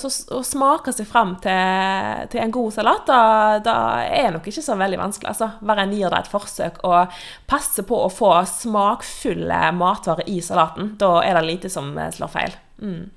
så, 0.00 0.10
å 0.36 0.42
smake 0.46 0.94
seg 0.96 1.08
fram 1.10 1.36
til, 1.42 2.26
til 2.32 2.42
en 2.44 2.54
god 2.54 2.74
salat, 2.78 3.06
da, 3.08 3.22
da, 3.64 3.76
er 4.06 4.34
nok 4.34 4.50
ikke 4.50 4.64
så 4.64 4.76
veldig 4.80 5.00
vanskelig. 5.00 5.30
Altså, 5.34 5.52
bare 5.60 5.86
en 5.86 5.94
gir 5.94 6.10
deg 6.10 6.24
et 6.24 6.32
forsøk 6.32 6.82
og 6.88 7.22
passer 7.50 7.86
på 7.88 8.02
å 8.04 8.10
få 8.12 8.34
smakfulle 8.48 9.62
matvarer 9.78 10.28
i 10.30 10.40
salaten. 10.44 10.94
Da 11.00 11.18
er 11.24 11.38
det 11.38 11.46
lite 11.48 11.72
som 11.72 11.94
slår 11.94 12.34
feil. 12.34 12.60
Mm. 12.80 13.08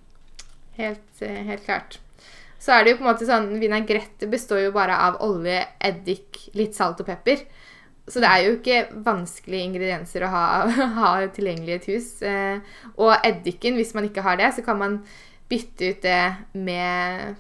Helt, 0.78 1.22
eh, 1.22 1.44
helt 1.50 1.66
klart. 1.66 2.00
Så 2.64 2.72
er 2.72 2.84
det 2.84 2.94
jo 2.94 3.02
på 3.02 3.04
en 3.04 3.10
måte 3.12 3.28
sånn 3.28 3.50
Vinagrette 3.60 4.28
består 4.32 4.62
jo 4.64 4.72
bare 4.76 4.96
av 4.96 5.20
olje, 5.26 5.60
eddik, 5.84 6.46
litt 6.56 6.78
salt 6.78 7.02
og 7.04 7.10
pepper. 7.10 7.44
Så 8.08 8.20
det 8.20 8.28
er 8.28 8.42
jo 8.44 8.56
ikke 8.58 8.80
vanskelige 9.06 9.68
ingredienser 9.70 10.26
å 10.26 10.32
ha, 10.34 10.46
ha 11.00 11.12
tilgjengelig 11.32 11.72
i 11.72 11.78
et 11.78 11.88
hus. 11.94 12.10
Eh, 12.28 12.76
og 12.98 13.14
eddiken, 13.24 13.78
hvis 13.80 13.94
man 13.96 14.10
ikke 14.10 14.26
har 14.26 14.40
det, 14.42 14.52
så 14.58 14.66
kan 14.66 14.80
man 14.82 15.00
bytte 15.52 15.94
ut 15.94 16.04
det 16.04 16.24
med, 16.66 17.40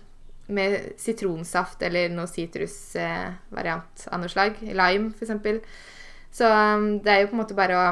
med 0.53 0.93
sitronsaft 1.01 1.83
eller 1.83 2.13
noe 2.13 2.29
sitrusvariant 2.31 4.07
av 4.09 4.23
noe 4.23 4.31
slag. 4.31 4.61
Lime, 4.63 5.11
f.eks. 5.17 5.67
Så 6.33 6.49
um, 6.49 6.87
det 7.03 7.11
er 7.11 7.21
jo 7.23 7.29
på 7.31 7.37
en 7.37 7.43
måte 7.43 7.57
bare 7.57 7.77
å, 7.77 7.87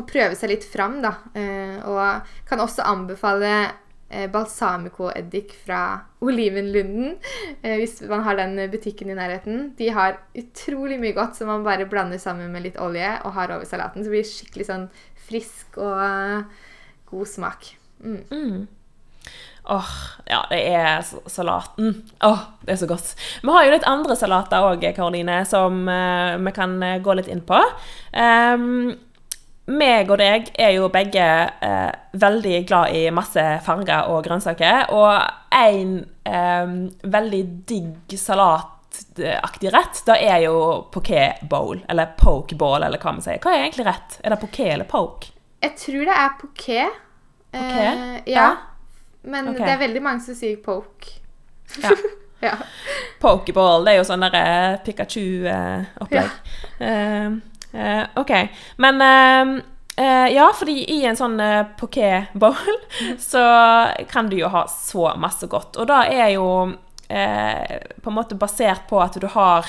å 0.00 0.06
prøve 0.08 0.34
seg 0.38 0.54
litt 0.54 0.64
fram, 0.66 0.98
da. 1.04 1.12
Eh, 1.36 1.76
og 1.86 2.32
kan 2.48 2.64
også 2.64 2.86
anbefale 2.88 3.52
eh, 3.60 3.74
balsamico-eddik 4.32 5.54
fra 5.64 5.80
Olivenlunden. 6.24 7.16
Eh, 7.62 7.78
hvis 7.80 8.00
man 8.08 8.22
har 8.26 8.38
den 8.38 8.58
butikken 8.70 9.10
i 9.10 9.16
nærheten. 9.18 9.72
De 9.78 9.88
har 9.94 10.20
utrolig 10.38 11.00
mye 11.02 11.16
godt 11.16 11.38
som 11.38 11.50
man 11.50 11.64
bare 11.66 11.88
blander 11.90 12.20
sammen 12.22 12.52
med 12.52 12.66
litt 12.66 12.78
olje 12.80 13.10
og 13.24 13.34
har 13.38 13.56
over 13.56 13.66
salaten. 13.68 14.02
Så 14.02 14.10
det 14.10 14.16
blir 14.16 14.28
skikkelig 14.28 14.68
sånn 14.70 14.86
frisk 15.24 15.78
og 15.80 15.98
uh, 15.98 16.64
god 17.10 17.30
smak. 17.30 17.70
Mm. 18.04 18.20
Mm. 18.30 18.64
Åh, 19.64 19.80
oh, 19.80 19.92
ja, 20.28 20.42
det 20.50 20.60
er 20.68 21.06
salaten. 21.32 21.94
Åh, 22.20 22.28
oh, 22.28 22.42
det 22.66 22.74
er 22.74 22.82
så 22.82 22.88
godt. 22.90 23.14
Vi 23.40 23.48
har 23.48 23.64
jo 23.64 23.72
litt 23.72 23.88
andre 23.88 24.16
salater 24.20 24.66
òg, 24.68 24.84
Karoline, 24.92 25.38
som 25.48 25.86
vi 25.88 26.52
kan 26.52 26.76
gå 27.00 27.16
litt 27.16 27.30
inn 27.32 27.40
på. 27.48 27.62
Um, 28.12 28.92
meg 29.66 30.10
og 30.12 30.18
deg 30.20 30.50
er 30.60 30.74
jo 30.76 30.90
begge 30.92 31.24
eh, 31.24 31.92
veldig 32.20 32.58
glad 32.68 32.96
i 32.96 33.06
masse 33.14 33.44
farger 33.64 34.10
og 34.12 34.24
grønnsaker. 34.26 34.90
Og 34.92 35.54
en 35.56 35.94
eh, 36.28 36.74
veldig 37.14 37.42
digg 37.68 38.16
salataktig 38.20 39.72
rett, 39.72 40.02
da 40.06 40.18
er 40.20 40.44
jo 40.44 40.58
poké 40.92 41.30
bowl. 41.48 41.80
Eller 41.88 42.12
pokeball, 42.18 42.84
eller 42.84 43.00
hva 43.00 43.14
vi 43.16 43.24
sier. 43.24 43.40
Hva 43.40 43.54
er 43.54 43.64
egentlig 43.64 43.88
rett? 43.88 44.18
Er 44.22 44.34
det 44.34 44.40
poké 44.42 44.68
eller 44.74 44.88
poke? 44.90 45.32
Jeg 45.64 45.76
tror 45.80 46.04
det 46.10 46.18
er 46.18 46.36
poké. 46.42 46.84
Okay. 47.54 47.88
Eh, 47.88 48.20
ja. 48.34 48.50
Men 49.24 49.48
okay. 49.48 49.64
det 49.64 49.72
er 49.72 49.80
veldig 49.86 50.04
mange 50.04 50.26
som 50.26 50.36
sier 50.36 50.60
poke. 50.60 51.16
Ja. 51.80 51.94
ja. 52.50 52.54
Pokeball, 53.22 53.86
det 53.86 53.94
er 53.94 54.00
jo 54.02 54.06
sånn 54.10 54.26
derre 54.26 54.44
eh, 54.44 54.78
Pikachu-opplegg. 54.84 56.38
Ja. 56.84 57.53
Uh, 57.74 58.06
OK. 58.14 58.48
Men 58.76 59.00
uh, 59.02 59.62
uh, 60.00 60.28
ja, 60.32 60.46
fordi 60.54 60.84
i 60.94 61.02
en 61.08 61.18
sånn 61.18 61.36
uh, 61.40 61.66
poké-bowl 61.78 62.78
så 63.30 63.44
kan 64.10 64.30
du 64.30 64.38
jo 64.38 64.50
ha 64.52 64.66
så 64.70 65.12
masse 65.20 65.50
godt. 65.50 65.78
Og 65.80 65.90
da 65.90 66.04
er 66.08 66.34
jo 66.36 66.48
på 67.04 68.08
en 68.10 68.14
måte 68.16 68.34
basert 68.34 68.86
på 68.88 68.96
at 68.98 69.18
du 69.20 69.26
har 69.30 69.68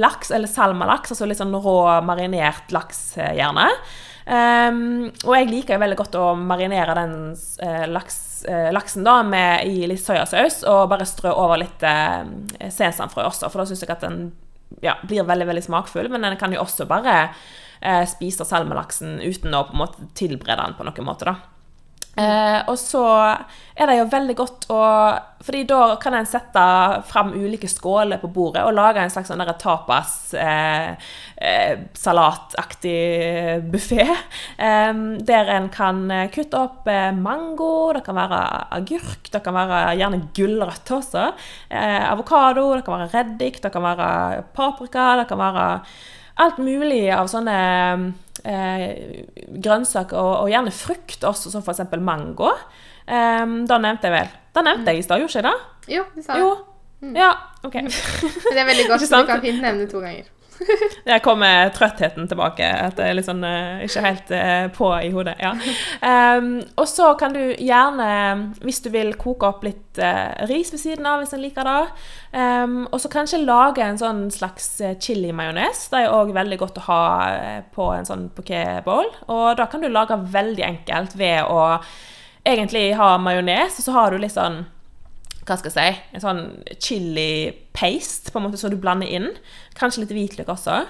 laks, 0.00 0.30
eller 0.32 0.48
salmalaks, 0.48 1.12
altså 1.12 1.28
litt 1.28 1.38
sånn 1.38 1.52
rå 1.52 1.74
marinert 2.02 2.72
laks, 2.72 3.18
gjerne. 3.36 3.66
Um, 4.24 5.12
og 5.12 5.36
jeg 5.36 5.50
liker 5.50 5.76
jo 5.76 5.82
veldig 5.84 5.98
godt 6.00 6.16
å 6.18 6.24
marinere 6.40 6.96
den 6.96 7.14
laks, 7.92 8.18
laksen 8.74 9.06
da 9.06 9.18
med, 9.28 9.68
i 9.68 9.84
litt 9.92 10.02
soyasaus 10.02 10.62
og 10.64 10.88
bare 10.90 11.06
strø 11.06 11.36
over 11.36 11.60
litt 11.60 11.84
sesamfrø 11.84 13.28
også, 13.28 13.52
for 13.52 13.62
da 13.62 13.68
syns 13.68 13.84
jeg 13.84 13.92
at 13.92 14.08
den 14.08 14.30
ja, 14.82 14.96
blir 15.06 15.26
veldig 15.26 15.46
veldig 15.48 15.64
smakfull, 15.66 16.08
men 16.12 16.24
den 16.26 16.38
kan 16.40 16.54
jo 16.54 16.62
også 16.62 16.86
bare 16.90 17.16
eh, 17.80 18.04
spise 18.08 18.46
salmelaksen 18.46 19.20
uten 19.22 19.54
å 19.54 19.66
på 19.68 19.76
en 19.76 19.82
måte 19.84 20.08
tilberede 20.18 20.62
den 20.64 20.78
på 20.78 20.86
noen 20.88 21.08
måte. 21.08 21.32
da. 21.32 21.55
Eh, 22.16 22.60
og 22.64 22.78
så 22.80 23.04
er 23.76 23.90
det 23.90 23.98
jo 23.98 24.06
veldig 24.08 24.36
godt 24.38 24.70
å 24.72 24.82
fordi 25.46 25.66
da 25.68 25.80
kan 26.00 26.14
en 26.16 26.26
sette 26.26 26.62
fram 27.06 27.34
ulike 27.36 27.68
skåler 27.68 28.18
på 28.18 28.30
bordet 28.32 28.64
og 28.66 28.72
lage 28.74 29.02
en 29.04 29.12
slags 29.12 29.28
sånn 29.30 29.44
tapas 29.60 30.32
eh, 30.34 30.96
eh, 31.36 31.76
buffé. 33.70 34.08
Eh, 34.56 34.92
der 35.28 35.50
en 35.52 35.66
kan 35.68 36.08
kutte 36.32 36.58
opp 36.58 36.86
eh, 36.88 37.12
mango, 37.12 37.92
det 37.92 38.00
kan 38.06 38.16
være 38.16 38.40
agurk, 38.78 39.28
det 39.30 39.42
kan 39.44 39.54
være 39.54 39.80
gjerne 40.00 40.22
gulrøtter 40.34 40.96
også. 40.96 41.24
Eh, 41.68 42.02
avokado, 42.08 42.70
det 42.74 42.86
kan 42.86 42.96
være 42.96 43.12
reddik, 43.12 43.60
det 43.62 43.72
kan 43.74 43.84
være 43.84 44.46
paprika, 44.56 45.10
det 45.20 45.28
kan 45.28 45.42
være 45.42 45.66
alt 46.42 46.58
mulig 46.62 47.04
av 47.14 47.28
sånne 47.32 47.58
eh, 48.46 49.26
grønnsaker, 49.62 50.16
og, 50.16 50.32
og, 50.44 50.50
gjerne 50.52 50.72
frukt 50.74 51.26
også, 51.26 51.52
som 51.52 51.64
f.eks. 51.64 51.84
mango. 51.98 52.52
Eh, 53.06 53.44
da 53.70 53.78
nevnte 53.82 54.08
jeg 54.08 54.16
vel 54.16 54.32
Da 54.56 54.64
nevnte 54.66 54.90
jeg 54.90 55.02
i 55.02 55.04
stad, 55.06 55.22
gjorde 55.22 55.38
jeg 55.38 55.46
det? 55.46 55.58
Jo, 55.94 56.06
du 56.14 56.22
sa 56.22 56.34
det. 56.34 56.40
Jo. 56.42 56.54
Mm. 57.04 57.12
Ja, 57.18 57.30
OK. 57.66 57.76
det 58.54 58.56
er 58.56 58.66
veldig 58.66 58.88
godt, 58.92 59.04
så 59.06 59.20
du 59.20 59.28
kan 59.28 59.44
fint 59.44 59.62
nevne 59.62 59.88
to 59.90 60.00
ganger. 60.02 60.30
Der 61.08 61.20
kommer 61.24 61.68
trøttheten 61.74 62.28
tilbake. 62.28 62.66
At 62.66 62.96
det 62.98 63.06
er 63.06 63.16
litt 63.18 63.28
sånn 63.28 63.44
ikke 63.84 64.04
helt 64.04 64.32
uh, 64.34 64.66
på 64.74 64.90
i 65.02 65.10
hodet. 65.14 65.36
Ja. 65.42 65.52
Um, 66.36 66.60
og 66.76 66.88
så 66.90 67.12
kan 67.20 67.36
du 67.36 67.42
gjerne, 67.52 68.08
hvis 68.64 68.82
du 68.84 68.90
vil, 68.94 69.14
koke 69.20 69.50
opp 69.50 69.66
litt 69.66 70.00
uh, 70.02 70.32
ris 70.50 70.72
ved 70.74 70.82
siden 70.82 71.08
av, 71.08 71.22
hvis 71.22 71.36
en 71.36 71.44
liker 71.44 71.68
det. 71.68 71.78
Um, 72.36 72.78
og 72.90 73.00
så 73.02 73.12
kanskje 73.12 73.44
lage 73.44 73.84
en 73.84 74.00
sånn 74.00 74.26
slags 74.34 74.70
chili-majones. 75.02 75.86
Det 75.92 76.04
er 76.04 76.14
òg 76.14 76.34
veldig 76.36 76.60
godt 76.62 76.82
å 76.82 76.86
ha 76.88 77.02
på 77.74 77.90
en 77.94 78.08
sånn 78.08 78.28
pokébowl. 78.36 79.10
Og 79.32 79.48
da 79.60 79.68
kan 79.70 79.84
du 79.84 79.90
lage 79.92 80.18
veldig 80.32 80.66
enkelt 80.66 81.16
ved 81.18 81.44
å 81.46 81.76
egentlig 82.46 82.92
ha 82.94 83.16
majones, 83.18 83.78
og 83.78 83.86
så 83.88 83.94
har 83.96 84.12
du 84.12 84.22
litt 84.22 84.34
sånn 84.36 84.64
hva 85.46 85.56
skal 85.58 85.70
jeg 85.70 85.76
si, 85.76 86.06
en 86.16 86.24
sånn 86.24 86.40
chili 86.82 87.30
paste 87.76 88.32
på 88.32 88.40
en 88.40 88.48
måte 88.48 88.60
som 88.60 88.72
du 88.72 88.78
blander 88.80 89.10
inn. 89.10 89.28
Kanskje 89.78 90.02
litt 90.02 90.14
hvitløk 90.16 90.50
også. 90.52 90.80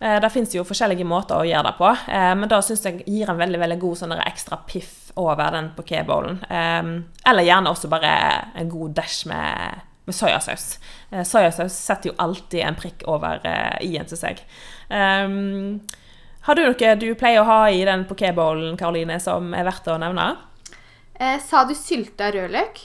Eh, 0.00 0.18
det 0.20 0.30
jo 0.54 0.64
forskjellige 0.66 1.08
måter 1.08 1.40
å 1.40 1.48
gjøre 1.48 1.70
det 1.70 1.74
på, 1.78 1.90
eh, 2.12 2.32
men 2.36 2.48
da 2.48 2.60
syns 2.64 2.84
jeg 2.84 3.04
gir 3.06 3.30
en 3.30 3.40
veldig 3.40 3.60
veldig 3.60 3.80
god 3.82 4.00
sånn 4.02 4.16
ekstra 4.18 4.60
piff 4.68 5.12
over 5.16 5.52
den 5.52 5.72
poké-bowlen. 5.76 6.40
Eh, 6.48 6.94
eller 7.28 7.48
gjerne 7.48 7.72
også 7.72 7.92
bare 7.92 8.14
en 8.56 8.72
god 8.72 8.96
dash 8.96 9.28
med 9.28 9.84
med 10.06 10.14
soyasaus. 10.14 10.78
Eh, 11.10 11.22
soyasaus 11.22 11.74
setter 11.74 12.12
jo 12.12 12.16
alltid 12.22 12.60
en 12.62 12.76
prikk 12.78 13.02
over 13.10 13.42
eh, 13.42 13.86
i-en, 13.88 14.06
syns 14.06 14.22
jeg. 14.22 14.42
Um, 14.86 15.80
har 16.46 16.54
du 16.54 16.62
noe 16.62 16.92
du 17.00 17.08
pleier 17.18 17.42
å 17.42 17.48
ha 17.48 17.60
i 17.74 17.82
den 17.86 18.04
pokébowlen, 18.06 18.76
Karoline, 18.78 19.18
som 19.22 19.50
er 19.56 19.66
verdt 19.66 19.88
å 19.90 19.98
nevne? 19.98 20.28
Eh, 21.18 21.40
sa 21.42 21.64
du 21.66 21.74
sylta 21.74 22.30
rødløk? 22.30 22.84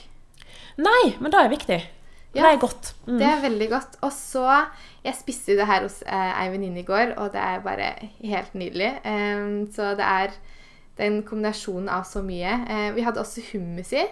Nei, 0.80 1.16
men 1.20 1.32
det 1.32 1.40
er 1.40 1.50
viktig. 1.52 1.80
Ja. 2.32 2.40
Det 2.40 2.48
er 2.48 2.60
godt. 2.62 2.94
Mm. 3.06 3.18
Det 3.18 3.26
er 3.28 3.40
veldig 3.42 3.68
godt. 3.70 3.96
Og 4.00 4.12
så 4.12 4.46
Jeg 5.04 5.14
spiste 5.18 5.56
det 5.58 5.66
her 5.66 5.82
hos 5.82 5.98
eh, 6.06 6.42
ei 6.44 6.48
venninne 6.52 6.80
i 6.80 6.86
går, 6.86 7.14
og 7.18 7.32
det 7.34 7.40
er 7.42 7.60
bare 7.64 7.88
helt 8.22 8.54
nydelig. 8.54 8.92
Um, 9.04 9.66
så 9.74 9.90
det 9.98 10.06
er 10.06 10.36
den 10.98 11.22
kombinasjonen 11.26 11.88
av 11.90 12.04
så 12.06 12.22
mye. 12.22 12.54
Uh, 12.70 12.94
vi 12.94 13.02
hadde 13.02 13.20
også 13.20 13.42
hummus 13.52 13.92
i, 13.92 14.06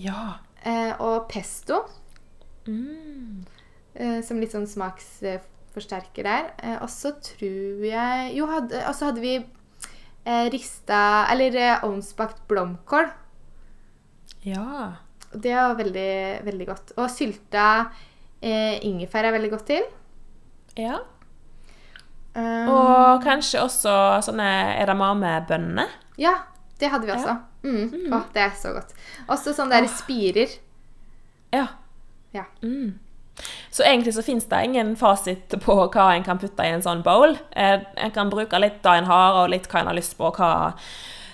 Ja. 0.00 0.40
Uh, 0.66 0.92
og 0.98 1.28
pesto, 1.28 1.84
Mm. 2.66 3.44
Uh, 4.00 4.18
som 4.24 4.40
litt 4.40 4.52
sånn 4.52 4.66
smaksforsterker 4.68 6.26
der. 6.26 6.50
Og 6.82 6.90
så 6.92 7.14
tror 7.22 7.84
jeg 7.84 8.34
Jo, 8.36 8.48
og 8.48 8.94
så 8.94 9.08
hadde 9.08 9.22
vi 9.22 9.36
eh, 10.28 10.48
rista 10.52 11.26
Eller 11.32 11.80
ovnsbakt 11.86 12.42
blomkål. 12.48 13.08
Ja. 14.44 14.96
Det 15.32 15.52
var 15.54 15.74
veldig, 15.78 16.10
veldig 16.46 16.66
godt. 16.66 16.92
Og 16.96 17.10
sylta 17.12 17.64
eh, 18.40 18.78
ingefær 18.86 19.28
er 19.28 19.34
veldig 19.36 19.50
godt 19.56 19.66
til. 19.74 19.82
ja. 20.78 20.98
Um, 22.38 22.68
Og 22.70 23.22
kanskje 23.24 23.58
også 23.64 23.92
sånne 24.22 24.46
edamamebønner. 24.78 25.88
Ja, 26.20 26.34
det 26.78 26.90
hadde 26.92 27.08
vi 27.08 27.10
også. 27.16 27.32
Mm. 27.64 28.12
Åh, 28.14 28.28
det 28.34 28.42
er 28.44 28.52
så 28.54 28.70
godt. 28.76 28.92
Også 29.26 29.54
sånne 29.56 29.80
der 29.80 29.88
spirer. 29.90 30.52
Ja. 31.50 31.64
Ja. 32.36 32.44
Mm. 32.62 32.92
Så 33.74 33.82
egentlig 33.82 34.14
så 34.14 34.22
fins 34.22 34.46
det 34.50 34.60
ingen 34.68 34.94
fasit 35.00 35.56
på 35.64 35.74
hva 35.90 36.12
en 36.14 36.22
kan 36.26 36.38
putte 36.38 36.62
i 36.62 36.70
en 36.76 36.84
sånn 36.84 37.02
bowl. 37.02 37.34
Eh, 37.56 37.80
En 37.96 38.14
kan 38.14 38.30
bruke 38.30 38.60
litt 38.62 38.82
det 38.84 38.94
en 39.00 39.10
har, 39.10 39.40
og 39.42 39.50
litt 39.50 39.66
hva 39.72 39.80
en 39.80 39.90
har 39.90 39.98
lyst 39.98 40.14
på, 40.18 40.30
og 40.30 40.38
hva 40.38 40.74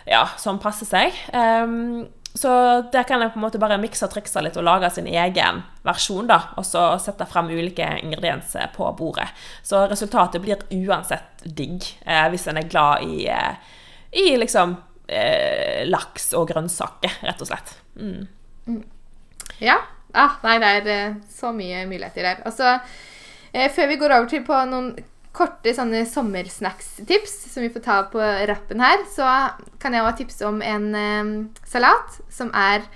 ja, 0.09 0.25
som 0.41 0.59
passer 0.63 0.89
seg. 0.89 1.13
Ehm, 1.37 2.07
så 2.35 2.83
der 2.93 3.03
kan 3.03 3.23
en 3.23 3.31
på 3.31 3.39
en 3.39 3.45
måte 3.45 3.61
bare 3.63 3.77
mikse 3.79 4.09
og 4.09 4.11
trikse 4.11 4.41
litt 4.43 4.57
og 4.59 4.67
lage 4.67 4.89
sin 4.91 5.07
egen 5.07 5.61
versjon, 5.87 6.27
da, 6.27 6.41
og 6.59 6.67
så 6.67 6.83
sette 6.99 7.29
frem 7.31 7.53
ulike 7.55 7.87
ingredienser 8.01 8.73
på 8.75 8.89
bordet. 8.99 9.29
Så 9.63 9.85
resultatet 9.91 10.43
blir 10.43 10.65
uansett 10.75 11.45
digg, 11.47 11.87
eh, 12.03 12.27
hvis 12.33 12.49
en 12.51 12.59
er 12.59 12.67
glad 12.67 13.07
i, 13.07 13.29
eh, 13.31 13.55
i 14.19 14.35
liksom 14.43 14.75
eh, 15.07 15.87
laks 15.87 16.33
og 16.35 16.49
grønnsaker, 16.51 17.21
rett 17.23 17.47
og 17.47 17.53
slett. 17.53 17.77
Mm. 18.03 18.83
Ja. 19.63 19.79
Ah, 20.15 20.35
nei, 20.43 20.59
det 20.59 20.75
er 20.75 20.93
eh, 20.95 21.17
så 21.31 21.55
mye 21.55 21.87
muligheter 21.87 22.27
der. 22.33 22.43
Altså, 22.51 22.81
før 23.77 23.93
vi 23.93 24.01
går 24.03 24.19
over 24.19 24.31
til 24.31 24.43
på 24.47 24.59
noen 24.67 24.97
korte 25.35 25.73
sånne 25.75 26.05
sommersnacks-tips, 26.07 27.35
som 27.51 27.65
vi 27.65 27.73
får 27.75 27.83
ta 27.85 27.97
på 28.13 28.23
rappen 28.51 28.83
her, 28.85 29.03
så 29.11 29.27
kan 29.83 29.97
jeg 29.97 30.05
også 30.05 30.21
tipse 30.23 30.47
om 30.47 30.61
en 30.63 30.87
eh, 30.99 31.33
salat 31.67 32.21
som 32.33 32.53
er 32.55 32.87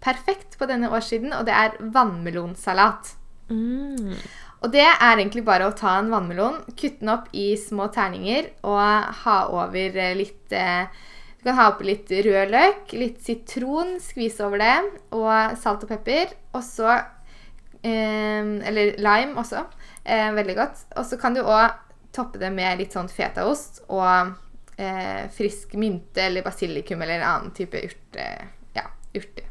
perfekt 0.00 0.56
på 0.58 0.68
denne 0.70 0.90
årssiden, 0.92 1.34
og 1.36 1.48
det 1.48 1.56
er 1.56 1.76
vannmelonsalat. 1.92 3.16
Mm. 3.50 4.14
Og 4.60 4.72
det 4.74 4.84
er 4.84 5.14
egentlig 5.16 5.42
bare 5.46 5.68
å 5.68 5.76
ta 5.76 5.96
en 5.98 6.10
vannmelon, 6.12 6.60
kutte 6.74 7.00
den 7.00 7.12
opp 7.12 7.30
i 7.36 7.54
små 7.60 7.88
terninger 7.92 8.50
og 8.68 9.14
ha 9.24 9.38
over 9.56 9.96
litt 10.18 10.52
eh, 10.52 10.84
Du 11.40 11.46
kan 11.46 11.56
ha 11.56 11.70
oppi 11.70 11.86
litt 11.88 12.10
rød 12.12 12.50
løk, 12.52 12.90
litt 13.00 13.22
sitron, 13.24 13.94
skvise 14.04 14.44
over 14.44 14.60
det, 14.60 14.74
og 15.16 15.56
salt 15.56 15.86
og 15.86 15.88
pepper. 15.94 16.34
Og 16.52 16.60
så 16.66 16.90
eh, 16.92 18.44
Eller 18.68 18.98
lime 19.00 19.40
også. 19.40 19.64
Eh, 20.04 20.32
veldig 20.32 20.56
godt. 20.56 20.84
Og 20.96 21.06
så 21.06 21.18
kan 21.20 21.36
du 21.36 21.42
òg 21.42 21.76
toppe 22.14 22.40
det 22.42 22.50
med 22.54 22.80
litt 22.80 22.94
sånn 22.96 23.10
fetaost 23.12 23.84
og 23.88 24.32
eh, 24.80 25.28
frisk 25.34 25.76
mynte 25.78 26.24
eller 26.26 26.46
basilikum 26.46 27.02
eller 27.02 27.20
en 27.20 27.28
annen 27.28 27.54
type 27.56 27.78
urte. 27.86 28.26
Ja, 28.76 28.88
urte. 29.14 29.46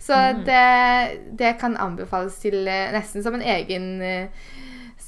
Så 0.00 0.16
det, 0.46 1.20
det 1.38 1.54
kan 1.60 1.76
anbefales 1.76 2.38
til 2.42 2.64
eh, 2.68 2.90
nesten 2.94 3.24
som 3.24 3.36
en 3.36 3.44
egen 3.44 3.90
eh, 4.02 4.48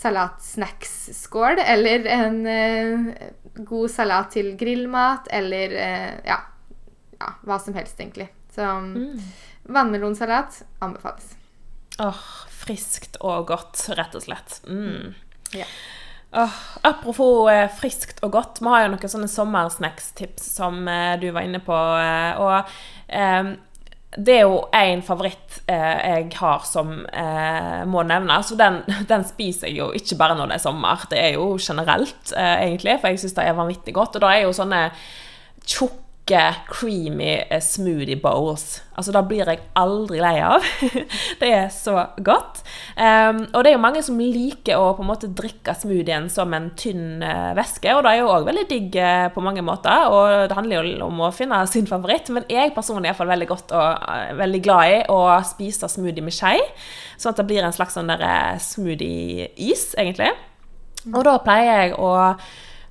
salatsnacks-skål, 0.02 1.62
eller 1.64 2.06
en 2.12 2.38
eh, 2.46 3.26
god 3.64 3.90
salat 3.90 4.32
til 4.34 4.52
grillmat, 4.58 5.28
eller 5.32 5.76
eh, 5.78 6.12
ja, 6.28 6.38
ja, 7.18 7.34
hva 7.46 7.58
som 7.62 7.76
helst, 7.78 8.00
egentlig. 8.00 8.28
Så 8.52 8.66
vannmelonsalat 9.72 10.62
anbefales. 10.84 11.32
Åh, 12.02 12.24
friskt 12.62 13.18
og 13.20 13.48
godt, 13.50 13.88
rett 13.98 14.14
og 14.18 14.24
slett. 14.24 14.60
Mm. 14.68 15.12
Ja. 15.56 15.66
Oh, 16.32 16.54
apropos 16.80 17.50
eh, 17.52 17.66
friskt 17.68 18.22
og 18.24 18.32
godt, 18.32 18.62
vi 18.62 18.70
har 18.72 18.86
jo 18.86 18.94
noen 18.94 19.10
sånne 19.12 19.28
sommersnacks-tips 19.28 20.46
som 20.54 20.86
eh, 20.88 21.18
du 21.20 21.28
var 21.34 21.44
inne 21.44 21.60
på. 21.60 21.76
Eh, 21.76 22.40
og 22.40 22.70
eh, 23.12 23.50
det 24.16 24.38
er 24.38 24.46
jo 24.46 24.62
en 24.76 25.02
favoritt 25.04 25.58
eh, 25.72 25.98
jeg 26.00 26.30
har 26.38 26.64
som 26.68 26.94
eh, 27.04 27.82
må 27.84 28.04
nevnes. 28.08 28.54
Og 28.54 28.60
den, 28.60 28.80
den 29.12 29.26
spiser 29.28 29.68
jeg 29.68 29.82
jo 29.82 29.90
ikke 29.96 30.16
bare 30.22 30.38
når 30.38 30.54
det 30.54 30.56
er 30.56 30.64
sommer, 30.64 31.04
det 31.12 31.20
er 31.20 31.36
jo 31.36 31.50
generelt, 31.60 32.32
egentlig. 32.32 32.96
For 33.02 33.12
jeg 33.12 33.20
syns 33.26 33.36
det 33.36 33.44
er 33.44 33.60
vanvittig 33.60 33.96
godt. 34.00 34.16
Og 34.16 34.24
da 34.24 34.32
er 34.32 34.46
jo 34.46 34.56
sånne 34.56 34.86
tjukke, 35.66 36.00
creamy 36.26 37.42
eh, 37.50 37.60
smoothie 37.60 38.16
bowls. 38.16 38.82
Altså, 38.94 39.12
da 39.14 39.22
blir 39.26 39.48
jeg 39.48 39.58
aldri 39.78 40.20
lei 40.22 40.36
av. 40.44 40.62
det 41.40 41.48
er 41.50 41.68
så 41.74 41.96
godt. 42.22 42.62
Um, 42.94 43.42
og 43.50 43.64
det 43.64 43.72
er 43.72 43.74
jo 43.74 43.82
mange 43.82 44.02
som 44.06 44.20
liker 44.20 44.78
å 44.78 44.92
på 44.96 45.02
en 45.02 45.10
måte 45.10 45.30
drikke 45.32 45.74
smoothien 45.74 46.28
som 46.30 46.52
en 46.54 46.70
tynn 46.78 47.24
eh, 47.26 47.50
væske, 47.58 47.90
og 47.96 48.04
det 48.06 48.12
er 48.12 48.20
jo 48.20 48.30
òg 48.30 48.46
veldig 48.48 48.66
digg 48.70 48.98
eh, 49.00 49.26
på 49.34 49.44
mange 49.44 49.64
måter. 49.66 50.06
Og 50.12 50.46
det 50.50 50.58
handler 50.58 50.78
jo 50.92 51.08
om 51.08 51.24
å 51.26 51.32
finne 51.34 51.62
sin 51.70 51.90
favoritt, 51.90 52.30
men 52.34 52.46
jeg 52.52 52.74
personlig 52.76 53.10
er 53.10 53.10
i 53.10 53.12
hvert 53.12 53.22
fall 53.24 53.34
veldig 53.34 53.50
godt 53.50 53.76
og 53.76 54.38
veldig 54.38 54.64
glad 54.64 54.94
i 54.94 54.98
å 55.12 55.20
spise 55.48 55.90
smoothie 55.90 56.24
med 56.24 56.36
skje, 56.36 56.54
sånn 57.16 57.34
at 57.34 57.42
det 57.42 57.48
blir 57.50 57.66
en 57.66 57.74
slags 57.74 57.98
sånn 57.98 58.12
smoothie-is, 58.62 59.88
egentlig. 59.98 60.30
Og 61.10 61.24
da 61.26 61.40
pleier 61.42 61.88
jeg 61.88 61.96
å 61.98 62.12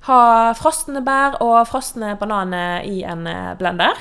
ha 0.08 0.22
frosne 0.58 1.02
bær 1.06 1.38
og 1.44 1.60
frosne 1.70 2.16
bananer 2.18 2.86
i 2.88 3.02
en 3.06 3.26
eh, 3.30 3.52
blender. 3.58 3.98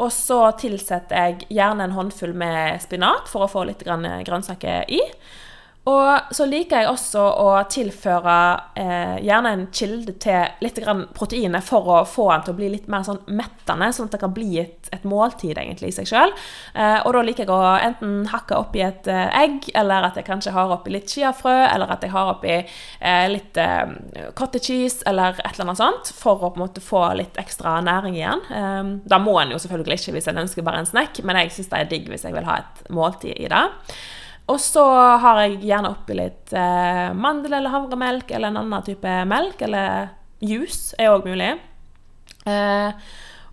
Og 0.00 0.08
så 0.14 0.38
tilsetter 0.58 1.16
jeg 1.16 1.50
gjerne 1.52 1.84
en 1.84 1.94
håndfull 1.94 2.32
med 2.38 2.80
spinat 2.82 3.28
for 3.28 3.44
å 3.44 3.50
få 3.52 3.66
litt 3.68 3.84
grønnsaker 3.84 4.88
i. 4.88 5.00
Og 5.88 6.34
så 6.36 6.44
liker 6.44 6.82
jeg 6.82 6.90
også 6.90 7.22
å 7.40 7.52
tilføre 7.72 8.34
eh, 8.76 9.14
gjerne 9.24 9.52
en 9.54 9.62
kilde 9.72 10.12
til 10.20 10.50
litt 10.60 10.76
proteiner 11.16 11.64
for 11.64 11.88
å 11.88 12.00
få 12.04 12.26
den 12.34 12.44
til 12.44 12.52
å 12.52 12.58
bli 12.58 12.68
litt 12.74 12.90
mer 12.92 13.06
sånn 13.06 13.22
mettende, 13.32 13.88
sånn 13.96 14.10
at 14.10 14.16
det 14.18 14.20
kan 14.20 14.34
bli 14.36 14.58
et, 14.60 14.90
et 14.92 15.06
måltid 15.08 15.56
egentlig 15.56 15.88
i 15.88 15.96
seg 15.96 16.10
sjøl. 16.10 16.34
Eh, 16.74 16.98
og 17.00 17.16
da 17.16 17.22
liker 17.24 17.46
jeg 17.46 17.54
å 17.54 17.72
enten 17.88 18.28
hakke 18.28 18.60
oppi 18.60 18.84
et 18.84 19.08
eh, 19.08 19.32
egg, 19.40 19.70
eller 19.80 20.10
at 20.10 20.20
jeg 20.20 20.28
kanskje 20.28 20.52
har 20.58 20.76
oppi 20.76 20.92
litt 20.92 21.08
chiafrø, 21.08 21.56
eller 21.70 21.96
at 21.96 22.04
jeg 22.04 22.12
har 22.12 22.34
oppi 22.34 22.54
eh, 22.58 23.24
litt 23.32 23.56
eh, 23.64 23.96
cottage 24.36 24.68
cheese, 24.68 25.00
eller 25.08 25.40
et 25.40 25.54
eller 25.54 25.70
annet 25.70 25.80
sånt, 25.80 26.12
for 26.12 26.44
å 26.44 26.52
på 26.52 26.60
en 26.60 26.66
måte 26.66 26.84
få 26.84 27.06
litt 27.16 27.40
ekstra 27.40 27.78
næring 27.88 28.20
igjen. 28.20 28.46
Eh, 28.52 28.94
da 29.08 29.22
må 29.22 29.40
en 29.40 29.56
jo 29.56 29.64
selvfølgelig 29.64 30.02
ikke 30.02 30.18
hvis 30.18 30.28
en 30.28 30.44
ønsker 30.44 30.68
bare 30.68 30.84
en 30.84 30.92
snack, 30.92 31.24
men 31.24 31.40
jeg 31.40 31.56
syns 31.56 31.72
det 31.72 31.84
er 31.86 31.92
digg 31.96 32.12
hvis 32.12 32.28
jeg 32.28 32.36
vil 32.36 32.52
ha 32.52 32.60
et 32.60 32.88
måltid 32.92 33.32
i 33.40 33.48
det. 33.48 33.68
Og 34.50 34.58
så 34.62 34.82
har 35.22 35.42
jeg 35.44 35.60
gjerne 35.62 35.92
oppi 35.94 36.16
litt 36.18 36.52
eh, 36.56 37.08
mandel- 37.14 37.54
eller 37.60 37.70
havremelk 37.74 38.32
eller 38.34 38.50
en 38.50 38.60
annen 38.64 38.86
type 38.86 39.16
melk. 39.30 39.62
Eller 39.66 40.10
juice 40.42 40.96
er 40.98 41.12
òg 41.14 41.28
mulig. 41.28 41.52
Eh, 42.48 42.90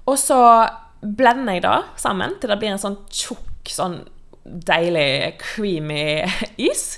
og 0.08 0.18
så 0.18 0.40
blender 1.02 1.58
jeg 1.58 1.66
det 1.68 1.80
sammen 2.02 2.38
til 2.42 2.50
det 2.50 2.60
blir 2.62 2.74
en 2.74 2.82
sånn 2.82 3.02
tjukk, 3.14 3.70
sånn 3.70 4.00
deilig, 4.48 5.38
creamy 5.42 6.24
is. 6.70 6.98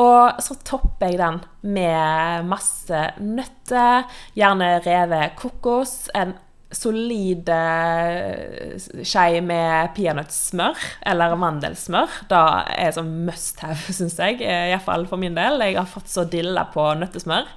Og 0.00 0.40
så 0.42 0.56
topper 0.66 1.12
jeg 1.12 1.20
den 1.20 1.40
med 1.76 2.48
masse 2.48 3.02
nøtter, 3.20 4.08
gjerne 4.38 4.78
revet 4.86 5.36
kokos, 5.38 6.08
en 6.16 6.34
solid 6.70 7.48
eh, 7.48 8.74
skje 9.06 9.40
med 9.44 9.94
peanøttsmør 9.96 10.82
eller 11.08 11.36
mandelsmør. 11.40 12.18
Det 12.28 12.40
er 12.76 12.96
sånn 12.96 13.12
must 13.28 13.62
have, 13.64 13.80
syns 13.98 14.18
jeg. 14.20 14.42
eh, 14.44 14.70
Iallfall 14.72 15.06
for 15.08 15.20
min 15.20 15.38
del. 15.38 15.62
Jeg 15.64 15.78
har 15.80 15.88
fått 15.88 16.10
så 16.12 16.26
dilla 16.28 16.66
på 16.72 16.90
nøttesmør. 17.00 17.48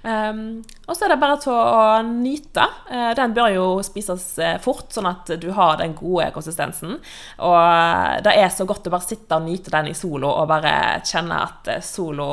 Um, 0.00 0.62
og 0.88 0.94
så 0.96 1.04
er 1.04 1.12
det 1.12 1.18
bare 1.20 1.36
til 1.42 1.52
å 1.52 1.98
nyte. 2.08 2.64
Eh, 2.88 3.10
den 3.18 3.34
bør 3.36 3.50
jo 3.52 3.66
spises 3.84 4.24
fort, 4.64 4.88
sånn 4.96 5.10
at 5.10 5.28
du 5.42 5.50
har 5.54 5.76
den 5.82 5.92
gode 5.98 6.30
konsistensen. 6.34 6.96
Og 7.44 8.24
det 8.24 8.34
er 8.40 8.48
så 8.54 8.66
godt 8.68 8.88
å 8.88 8.94
bare 8.96 9.06
sitte 9.06 9.36
og 9.36 9.46
nyte 9.46 9.74
den 9.76 9.92
i 9.92 9.94
solo 9.98 10.32
og 10.32 10.48
bare 10.50 10.74
kjenne 11.04 11.44
at 11.44 11.70
solo 11.84 12.30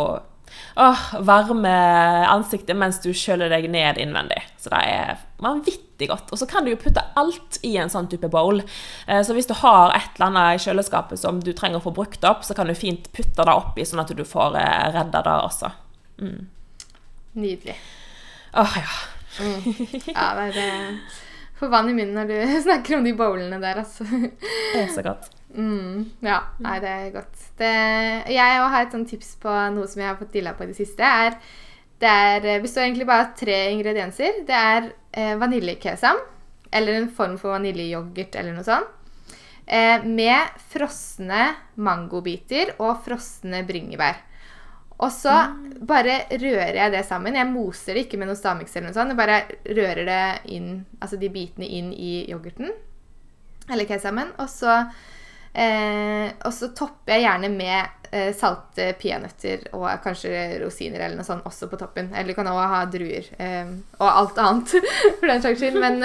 Åh, 0.78 1.04
varme 1.26 1.74
ansiktet 2.30 2.78
mens 2.78 3.00
du 3.04 3.10
kjøler 3.14 3.50
deg 3.50 3.68
ned 3.74 3.98
innvendig. 4.02 4.40
Så 4.62 4.70
det 4.74 4.80
er 4.86 5.18
vanvittig 5.42 6.08
godt. 6.12 6.32
Og 6.32 6.38
så 6.42 6.48
kan 6.50 6.66
du 6.66 6.72
jo 6.72 6.80
putte 6.82 7.04
alt 7.18 7.58
i 7.66 7.76
en 7.82 7.90
sånn 7.90 8.08
type 8.12 8.30
bowl. 8.34 8.62
Eh, 9.08 9.22
Så 9.26 9.34
hvis 9.38 9.50
du 9.50 9.54
har 9.60 9.94
et 9.98 10.10
eller 10.16 10.28
annet 10.32 10.60
i 10.62 10.64
kjøleskapet 10.68 11.20
som 11.20 11.40
du 11.42 11.52
trenger 11.54 11.82
å 11.82 11.86
få 11.88 11.94
brukt 11.98 12.24
opp, 12.30 12.46
så 12.46 12.54
kan 12.58 12.68
du 12.70 12.76
fint 12.78 13.10
putte 13.14 13.46
det 13.46 13.54
oppi, 13.54 13.86
sånn 13.86 14.02
at 14.06 14.14
du 14.16 14.24
får 14.26 14.58
eh, 14.62 14.88
redda 14.98 15.22
det 15.26 15.38
også. 15.50 15.72
Nydelig. 17.38 17.76
Åh, 18.58 18.78
ja. 18.82 18.98
Ja, 20.16 20.32
det 20.34 20.48
er 20.48 20.54
det 20.56 20.70
Får 21.58 21.72
vann 21.74 21.90
i 21.90 21.96
munnen 21.98 22.18
når 22.18 22.30
du 22.30 22.62
snakker 22.68 22.98
om 22.98 23.08
de 23.08 23.16
bowlene 23.18 23.60
der, 23.62 23.82
altså. 23.82 24.06
Det 24.08 24.84
er 24.84 24.92
så 24.94 25.04
godt. 25.06 25.32
Mm, 25.58 26.04
ja, 26.22 26.42
nei, 26.62 26.76
det 26.84 26.92
er 26.92 27.14
godt. 27.16 27.46
Det, 27.58 27.72
jeg 28.30 28.60
har 28.62 28.84
et 28.84 28.94
sånt 28.94 29.10
tips 29.10 29.32
på 29.42 29.54
noe 29.74 29.88
som 29.90 30.04
jeg 30.04 30.12
har 30.12 30.20
fått 30.20 30.36
dilla 30.36 30.54
på 30.58 30.68
i 30.68 30.70
det 30.70 30.78
siste. 30.78 31.02
Er, 31.08 31.40
det 31.98 32.12
er, 32.12 32.46
eh, 32.46 32.62
består 32.62 32.86
egentlig 32.86 33.08
bare 33.10 33.26
av 33.26 33.34
tre 33.40 33.58
ingredienser. 33.72 34.44
Det 34.46 34.60
er 34.74 34.92
eh, 35.18 35.34
vaniljekesam, 35.42 36.22
eller 36.78 37.00
en 37.00 37.10
form 37.10 37.40
for 37.42 37.56
vaniljeyoghurt 37.56 38.38
eller 38.38 38.54
noe 38.54 38.68
sånt. 38.68 38.94
Eh, 39.68 40.04
med 40.06 40.62
frosne 40.72 41.50
mangobiter 41.84 42.76
og 42.78 43.02
frosne 43.04 43.66
bringebær. 43.68 44.22
Og 44.98 45.12
så 45.14 45.34
bare 45.86 46.24
rører 46.32 46.80
jeg 46.80 46.94
det 46.94 47.04
sammen. 47.06 47.38
Jeg 47.38 47.50
moser 47.52 47.94
det 47.94 48.08
ikke 48.08 48.18
med 48.18 48.32
noe 48.32 48.40
Stamix 48.40 48.74
eller 48.74 48.90
noe 48.90 48.98
sånt. 48.98 49.14
Jeg 49.14 49.20
bare 49.20 49.42
rører 49.78 50.08
det 50.08 50.24
inn, 50.56 50.72
altså 50.98 51.20
de 51.22 51.30
bitene 51.34 51.70
inn 51.70 51.92
i 51.94 52.24
yoghurten. 52.32 52.72
Eller 53.70 53.86
kesamen. 53.86 54.32
Og 54.42 54.50
så, 54.50 54.80
eh, 55.54 56.34
og 56.42 56.56
så 56.56 56.72
topper 56.74 57.14
jeg 57.14 57.28
gjerne 57.28 57.52
med 57.54 58.10
eh, 58.10 58.32
salte 58.34 58.90
peanøtter 58.98 59.68
og 59.78 59.86
kanskje 60.02 60.32
rosiner 60.64 61.04
eller 61.04 61.20
noe 61.20 61.28
sånt 61.28 61.46
også 61.46 61.70
på 61.70 61.78
toppen. 61.78 62.10
Eller 62.16 62.34
du 62.34 62.40
kan 62.40 62.50
også 62.50 62.68
ha 62.74 62.82
druer. 62.90 63.30
Eh, 63.38 63.74
og 64.00 64.10
alt 64.10 64.42
annet, 64.42 64.76
for 65.20 65.30
den 65.30 65.46
saks 65.46 65.62
skyld. 65.62 65.78
Men, 65.84 66.02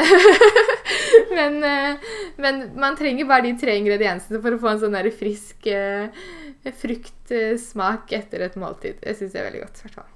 men, 1.39 1.59
eh, 1.65 2.13
men 2.45 2.63
man 2.77 3.01
trenger 3.01 3.31
bare 3.31 3.49
de 3.49 3.57
tre 3.63 3.81
ingrediensene 3.81 4.43
for 4.45 4.53
å 4.53 4.61
få 4.61 4.75
en 4.75 4.85
sånn 4.85 5.01
der 5.01 5.13
frisk 5.17 5.71
eh, 5.71 6.13
fruktsmak 6.71 8.13
etter 8.15 8.47
et 8.47 8.59
måltid. 8.61 9.01
Jeg 9.03 9.19
syns 9.19 9.35
det 9.35 9.41
er 9.41 9.49
veldig 9.49 9.63
godt. 9.65 9.83
hvert 9.85 9.99
fall. 9.99 10.11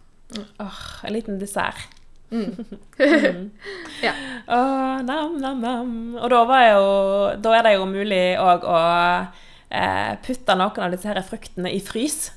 Åh, 0.62 0.82
en 1.06 1.16
liten 1.16 1.40
dessert. 1.42 1.86
Ja. 4.02 4.12
Oh, 4.48 5.02
nam, 5.06 5.36
nam, 5.40 5.60
nam. 5.60 5.90
Og 6.18 6.30
da, 6.30 6.40
var 6.48 6.64
jo, 6.68 6.86
da 7.42 7.52
er 7.56 7.66
det 7.66 7.74
jo 7.76 7.86
mulig 7.88 8.22
òg 8.40 8.66
å 8.66 8.78
eh, 9.70 10.12
putte 10.26 10.56
noen 10.58 10.86
av 10.86 10.94
disse 10.94 11.08
her 11.08 11.20
fruktene 11.26 11.70
i 11.72 11.80
frys 11.84 12.32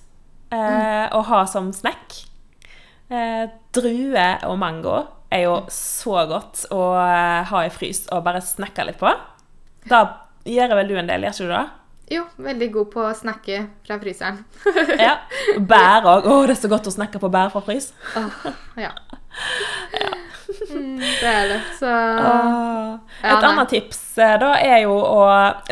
eh, 0.54 1.06
og 1.10 1.26
ha 1.32 1.44
som 1.50 1.72
snack. 1.76 2.22
Eh, 3.10 3.50
drue 3.76 4.28
og 4.48 4.56
mango 4.62 5.00
er 5.34 5.46
jo 5.48 5.56
så 5.74 6.24
godt 6.30 6.68
å 6.74 6.84
eh, 7.02 7.42
ha 7.50 7.66
i 7.66 7.74
frys 7.74 8.06
og 8.14 8.24
bare 8.26 8.42
snakke 8.46 8.88
litt 8.88 9.02
på. 9.02 9.12
Da 9.90 10.04
gjør 10.50 10.78
vel 10.80 10.94
du 10.94 10.98
en 11.02 11.10
del, 11.10 11.26
gjør 11.26 11.36
ikke 11.36 11.50
du 11.50 11.54
det? 11.56 11.66
Jo, 12.10 12.24
veldig 12.42 12.72
god 12.74 12.88
på 12.94 13.04
å 13.06 13.14
snakke 13.18 13.68
fra 13.86 14.00
fryseren. 14.02 14.40
Ja. 15.08 15.20
Bær 15.60 16.08
òg. 16.10 16.26
Å, 16.26 16.40
det 16.50 16.56
er 16.56 16.62
så 16.64 16.72
godt 16.72 16.90
å 16.90 16.94
snakke 16.96 17.22
på 17.22 17.30
bær 17.32 17.52
fra 17.54 17.62
frys. 17.66 17.92
Åh, 18.18 18.50
ja. 18.82 18.94
Mm, 20.70 20.98
det 20.98 21.30
er 21.30 21.44
det. 21.52 21.58
Så 21.78 21.86
Ah. 21.90 22.96
Et 23.22 23.30
ja, 23.30 23.36
annet 23.52 23.70
tips 23.70 24.00
eh, 24.18 24.34
da 24.42 24.56
er 24.58 24.82
jo 24.84 24.96
å 24.98 25.20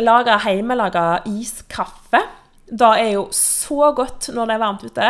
lage 0.06 0.36
hjemmelaga 0.46 1.24
iskaffe. 1.28 2.22
Det 2.68 2.88
er 3.00 3.14
jo 3.14 3.28
så 3.32 3.94
godt 3.96 4.28
når 4.36 4.50
det 4.50 4.56
er 4.58 4.60
varmt 4.60 4.82
ute. 4.84 5.10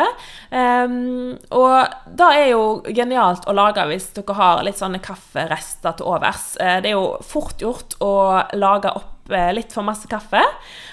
Um, 0.52 1.32
og 1.58 1.96
det 2.20 2.28
er 2.38 2.50
jo 2.52 2.64
genialt 2.86 3.48
å 3.50 3.56
lage 3.58 3.86
hvis 3.90 4.12
dere 4.14 4.36
har 4.38 4.62
litt 4.66 4.78
sånne 4.78 5.02
kafferester 5.02 5.98
til 5.98 6.10
overs. 6.14 6.52
Eh, 6.62 6.78
det 6.86 6.92
er 6.92 7.00
jo 7.00 7.16
fort 7.26 7.58
gjort 7.62 7.98
å 8.06 8.14
lage 8.62 8.94
opp 8.94 9.34
eh, 9.34 9.50
litt 9.58 9.74
for 9.74 9.88
masse 9.88 10.06
kaffe. 10.12 10.44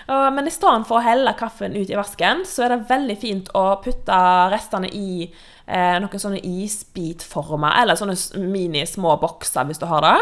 Men 0.09 0.45
i 0.45 0.53
stedet 0.53 0.85
for 0.85 0.99
å 0.99 1.05
helle 1.05 1.33
kaffen 1.37 1.77
ut 1.77 1.89
i 1.89 1.97
vasken, 1.97 2.43
så 2.45 2.67
er 2.67 2.75
det 2.75 2.91
veldig 2.91 3.15
fint 3.17 3.47
å 3.57 3.62
putte 3.85 4.19
restene 4.53 4.91
i 4.93 5.25
eh, 5.25 5.97
noen 6.01 6.21
sånne 6.21 6.43
isbitformer, 6.45 7.79
eller 7.81 7.97
sånne 7.97 8.45
mini-små 8.45 9.17
bokser 9.23 9.65
hvis 9.69 9.81
du 9.81 9.89
har 9.89 10.05
det. 10.05 10.19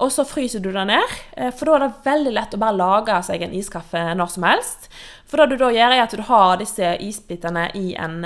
Og 0.00 0.08
så 0.08 0.24
fryser 0.24 0.64
du 0.64 0.70
det 0.72 0.86
ned, 0.88 1.16
for 1.52 1.68
da 1.68 1.74
er 1.76 1.82
det 1.82 2.06
veldig 2.06 2.32
lett 2.32 2.54
å 2.56 2.60
bare 2.62 2.78
lage 2.78 3.18
seg 3.26 3.42
en 3.44 3.52
iskaffe 3.52 4.00
når 4.16 4.30
som 4.32 4.46
helst. 4.48 4.88
For 5.30 5.38
det 5.38 5.54
du 5.54 5.60
da 5.60 5.70
gjør, 5.70 5.94
er 5.94 6.02
at 6.02 6.14
du 6.18 6.24
har 6.26 6.56
disse 6.58 6.88
isbitene 7.06 7.68
i 7.78 7.92
en, 7.94 8.16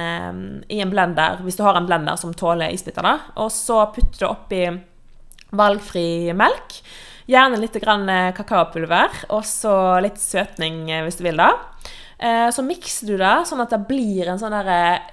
i 0.73 0.79
en 0.81 0.93
blender, 0.93 1.43
hvis 1.45 1.59
du 1.59 1.65
har 1.67 1.77
en 1.77 1.85
blender 1.85 2.17
som 2.17 2.33
tåler 2.33 2.73
isbitene, 2.73 3.19
og 3.37 3.51
så 3.53 3.83
putter 3.93 4.25
du 4.25 4.31
oppi 4.31 4.63
valgfri 5.55 6.33
melk. 6.37 6.79
Gjerne 7.31 7.61
litt 7.61 7.77
eh, 7.81 8.33
kakaopulver, 8.37 9.23
og 9.33 9.45
så 9.49 10.01
litt 10.05 10.21
søtning 10.21 10.91
eh, 10.93 11.05
hvis 11.07 11.17
du 11.21 11.25
vil 11.25 11.41
da. 11.41 11.53
Eh, 12.19 12.49
Så 12.53 12.65
mikser 12.67 13.09
du 13.09 13.17
det 13.21 13.37
sånn 13.49 13.63
at 13.65 13.73
det 13.73 13.85
blir 13.89 14.29
en 14.29 14.41
sånn 14.41 14.57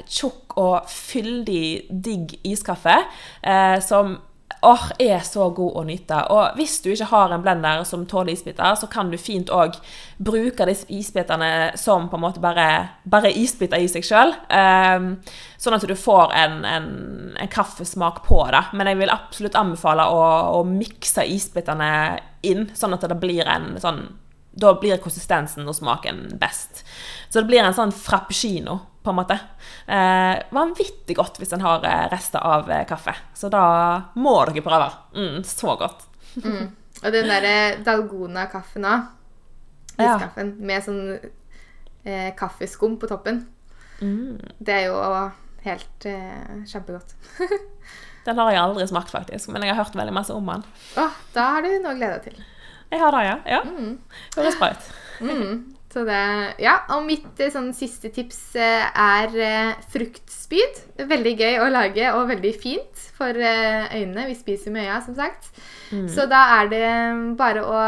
tjukk 0.08 0.58
og 0.60 0.90
fyldig, 0.92 1.88
digg 1.92 2.36
iskaffe 2.44 2.98
som 3.86 4.18
åh, 4.62 4.84
er 5.00 5.20
så 5.26 5.50
god 5.50 5.78
å 5.80 5.84
nyte. 5.88 6.18
Og 6.34 6.58
hvis 6.60 6.78
du 6.84 6.92
ikke 6.92 7.10
har 7.12 7.34
en 7.34 7.44
blender 7.44 7.84
som 7.88 8.06
tåler 8.10 8.36
isbiter, 8.36 8.76
så 8.78 8.90
kan 8.92 9.10
du 9.12 9.18
fint 9.18 9.50
òg 9.50 9.78
bruke 10.22 10.68
disse 10.70 10.86
isbitene 10.94 11.72
som 11.80 12.08
på 12.10 12.20
en 12.20 12.26
måte 12.26 12.44
bare, 12.44 12.68
bare 13.04 13.34
isbiter 13.34 13.82
i 13.82 13.90
seg 13.92 14.06
sjøl. 14.06 14.36
sånn 15.62 15.78
at 15.78 15.88
du 15.88 15.96
får 15.98 16.34
en, 16.38 16.64
en, 16.66 16.90
en 17.38 17.52
kaffesmak 17.52 18.24
på 18.28 18.44
det. 18.54 18.64
Men 18.78 18.92
jeg 18.92 19.02
vil 19.02 19.14
absolutt 19.14 19.58
anbefale 19.58 20.06
å, 20.10 20.26
å 20.60 20.64
mikse 20.68 21.26
isbitene 21.26 21.92
inn, 22.46 22.70
sånn 22.78 22.98
at 22.98 23.08
det 23.10 23.22
blir 23.22 23.48
en 23.50 23.74
sånn 23.82 24.06
da 24.52 24.74
blir 24.80 25.00
konsistensen 25.02 25.68
og 25.68 25.76
smaken 25.78 26.26
best. 26.40 26.84
Så 27.30 27.42
det 27.42 27.50
blir 27.52 27.64
en 27.64 27.76
sånn 27.76 27.94
frappuccino, 27.96 28.80
på 29.02 29.14
en 29.14 29.18
måte. 29.18 29.38
Eh, 29.90 30.36
vanvittig 30.54 31.16
godt 31.18 31.40
hvis 31.42 31.56
en 31.56 31.64
har 31.66 31.86
eh, 31.88 32.04
rester 32.12 32.44
av 32.46 32.70
eh, 32.70 32.84
kaffe. 32.90 33.16
Så 33.34 33.50
da 33.50 33.64
må 34.20 34.36
dere 34.50 34.66
prøve. 34.66 34.92
Mm, 35.16 35.40
så 35.48 35.76
godt. 35.80 36.06
Og 36.42 37.08
den 37.16 37.32
derre 37.32 37.56
dalgona-kaffen 37.86 38.86
òg. 38.86 39.10
Ja. 40.02 40.18
Med 40.44 40.86
sånn 40.86 41.02
eh, 41.18 42.30
kaffeskum 42.38 43.00
på 43.02 43.10
toppen. 43.10 43.46
Det 44.02 44.74
er 44.74 44.88
jo 44.90 44.98
helt 45.66 46.06
eh, 46.10 46.64
kjempegodt. 46.66 47.16
Den 48.26 48.38
har 48.38 48.52
jeg 48.54 48.62
aldri 48.62 48.86
smakt, 48.90 49.10
faktisk, 49.14 49.50
men 49.50 49.66
jeg 49.66 49.74
har 49.74 49.82
hørt 49.82 49.98
veldig 49.98 50.14
masse 50.14 50.34
om 50.34 50.46
den. 50.46 50.62
Åh, 51.02 51.14
da 51.34 51.46
har 51.56 51.64
du 51.66 51.72
noe 51.82 51.96
å 51.96 51.98
glede 51.98 52.20
deg 52.20 52.28
til. 52.28 52.44
Jeg 52.92 53.00
har 53.00 53.16
det, 53.16 53.22
ja. 53.28 53.38
ja. 53.58 53.62
Høres 54.36 54.58
bra 54.60 54.74
ut. 54.74 54.90
Mm. 55.22 55.54
Så 55.92 56.06
det, 56.08 56.20
ja, 56.64 56.78
og 56.96 57.04
mitt 57.04 57.40
eh, 57.44 57.52
sånn, 57.52 57.74
siste 57.76 58.12
tips 58.16 58.40
eh, 58.56 58.86
er 58.88 59.34
eh, 59.36 59.74
fruktspyd. 59.92 60.80
Veldig 61.10 61.34
gøy 61.36 61.58
å 61.60 61.68
lage 61.72 62.14
og 62.16 62.30
veldig 62.30 62.52
fint 62.56 63.04
for 63.18 63.36
eh, 63.36 63.92
øynene. 63.98 64.30
Vi 64.30 64.38
spiser 64.40 64.72
med 64.76 64.88
øya, 64.88 65.02
som 65.04 65.18
sagt. 65.20 65.52
Så 66.08 66.24
da 66.32 66.46
er 66.62 66.70
det 66.72 66.86
bare 67.40 67.66
å 67.68 67.82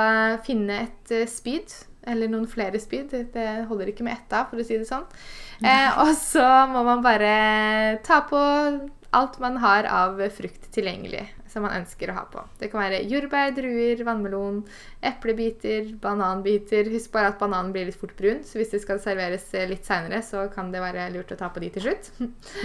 finne 0.43 0.81
et 0.83 1.13
eh, 1.15 1.29
spyd, 1.31 1.71
eller 2.11 2.27
noen 2.27 2.49
flere 2.51 2.81
spyd. 2.83 3.15
Det 3.31 3.47
holder 3.69 3.93
ikke 3.93 4.03
med 4.03 4.17
ett 4.17 4.35
av, 4.35 4.49
for 4.51 4.59
å 4.59 4.67
si 4.67 4.75
det 4.81 4.89
sånn. 4.89 5.07
Eh, 5.63 6.01
og 6.03 6.11
så 6.19 6.43
må 6.73 6.83
man 6.83 7.05
bare 7.05 8.01
ta 8.03 8.19
på 8.27 8.41
alt 9.15 9.39
man 9.39 9.61
har 9.63 9.87
av 9.87 10.19
frukt 10.35 10.67
tilgjengelig 10.75 11.23
som 11.53 11.65
man 11.65 11.75
ønsker 11.77 12.09
å 12.09 12.17
ha 12.17 12.23
på. 12.29 12.41
Det 12.59 12.69
kan 12.71 12.81
være 12.81 13.03
jordbær, 13.09 13.53
druer, 13.55 14.01
vannmelon, 14.07 14.61
eplebiter, 15.05 15.91
bananbiter. 16.01 16.89
Husk 16.93 17.13
bare 17.13 17.33
at 17.33 17.39
bananen 17.41 17.73
blir 17.75 17.87
litt 17.89 17.99
fort 17.99 18.15
brun, 18.17 18.41
så 18.47 18.59
hvis 18.59 18.73
det 18.73 18.81
skal 18.83 19.01
serveres 19.03 19.45
eh, 19.53 19.67
litt 19.69 19.85
seinere, 19.87 20.23
så 20.25 20.47
kan 20.53 20.73
det 20.73 20.81
være 20.83 21.11
lurt 21.13 21.33
å 21.35 21.39
ta 21.39 21.51
på 21.53 21.63
de 21.63 21.71
til 21.75 21.87
slutt. 21.87 22.11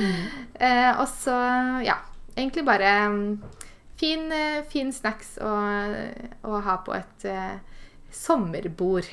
eh, 0.66 0.92
og 0.94 1.06
så, 1.12 1.36
ja, 1.84 1.98
egentlig 2.34 2.64
bare 2.68 2.94
mm, 3.12 3.26
fin, 4.00 4.24
eh, 4.32 4.62
fin 4.72 4.94
snacks 4.94 5.36
å, 5.44 5.52
å 6.48 6.62
ha 6.64 6.78
på 6.86 6.96
et 6.96 7.28
eh, 7.28 7.84
sommerbord, 8.14 9.08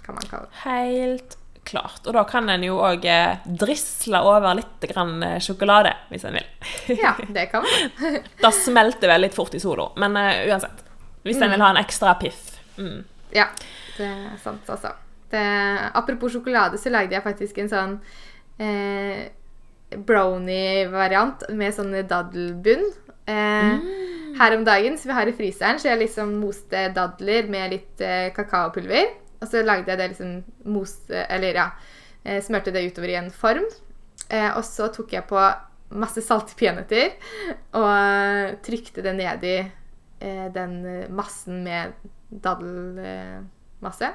kan 0.00 0.16
man 0.16 0.32
kalle 0.32 0.48
det. 0.48 0.62
Helt 0.64 1.39
klart. 1.64 2.06
Og 2.06 2.14
da 2.16 2.24
kan 2.28 2.48
en 2.50 2.64
jo 2.64 2.78
òg 2.82 3.04
eh, 3.08 3.42
drisle 3.44 4.20
over 4.26 4.56
litt 4.58 4.86
grann 4.90 5.22
eh, 5.26 5.38
sjokolade, 5.42 5.92
hvis 6.10 6.24
en 6.28 6.38
vil. 6.38 6.48
Ja, 7.00 7.14
det 7.36 7.48
kan 7.52 7.66
man. 7.66 8.20
Det 8.40 8.52
smelter 8.62 9.12
vel 9.12 9.26
litt 9.26 9.36
fort 9.36 9.54
i 9.54 9.62
sola, 9.62 9.90
men 10.00 10.16
uh, 10.18 10.46
uansett. 10.48 10.84
Hvis 11.26 11.40
en 11.42 11.52
vil 11.52 11.62
ha 11.62 11.74
en 11.74 11.82
ekstra 11.82 12.14
piff. 12.20 12.56
Mm. 12.80 13.02
Ja, 13.36 13.50
det 13.98 14.08
er 14.08 14.38
sant 14.42 14.68
også. 14.72 14.94
Det, 15.30 15.42
apropos 15.94 16.32
sjokolade, 16.32 16.80
så 16.80 16.90
lagde 16.90 17.14
jeg 17.14 17.22
faktisk 17.22 17.60
en 17.60 17.70
sånn 17.70 17.92
eh, 18.58 19.28
brownie-variant 19.94 21.44
med 21.54 21.76
sånn 21.76 21.94
daddelbunn. 22.08 22.88
Eh, 23.30 23.90
Her 24.40 24.56
om 24.56 24.64
dagen, 24.64 24.96
så 24.98 25.10
vi 25.10 25.16
har 25.18 25.28
i 25.28 25.34
fryseren, 25.36 25.78
så 25.78 25.90
jeg 25.90 26.00
liksom 26.04 26.32
moste 26.40 26.88
dadler 26.96 27.50
med 27.50 27.74
litt 27.74 28.02
eh, 28.02 28.30
kakaopulver. 28.34 29.12
Og 29.40 29.48
så 29.48 29.64
lagde 29.64 29.88
jeg 29.88 29.98
det 30.00 30.10
liksom 30.12 30.32
mose 30.68 31.24
Eller 31.32 31.56
ja, 31.56 31.66
eh, 32.24 32.42
smørte 32.44 32.72
det 32.74 32.84
utover 32.90 33.12
i 33.12 33.18
en 33.20 33.30
form. 33.32 33.66
Eh, 34.28 34.50
og 34.54 34.64
så 34.66 34.90
tok 34.94 35.16
jeg 35.16 35.28
på 35.28 35.40
masse 35.90 36.22
salte 36.22 36.54
peanøtter 36.54 37.16
og 37.74 38.60
trykte 38.62 39.02
det 39.02 39.14
ned 39.18 39.46
i 39.48 39.56
eh, 39.58 40.46
den 40.54 40.76
massen 41.16 41.64
med 41.64 41.96
daddelmasse. 42.30 44.12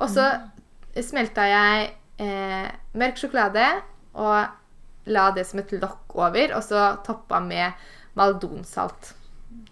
Og 0.00 0.10
så 0.10 0.26
smelta 0.98 1.46
jeg 1.46 1.92
eh, 2.22 2.66
mørk 2.98 3.20
sjokolade 3.22 3.68
og 4.18 5.10
la 5.12 5.30
det 5.34 5.46
som 5.48 5.62
et 5.62 5.72
lokk 5.82 6.14
over, 6.18 6.54
og 6.56 6.62
så 6.62 6.92
toppa 7.06 7.40
med 7.42 7.78
maldonsalt. 8.18 9.14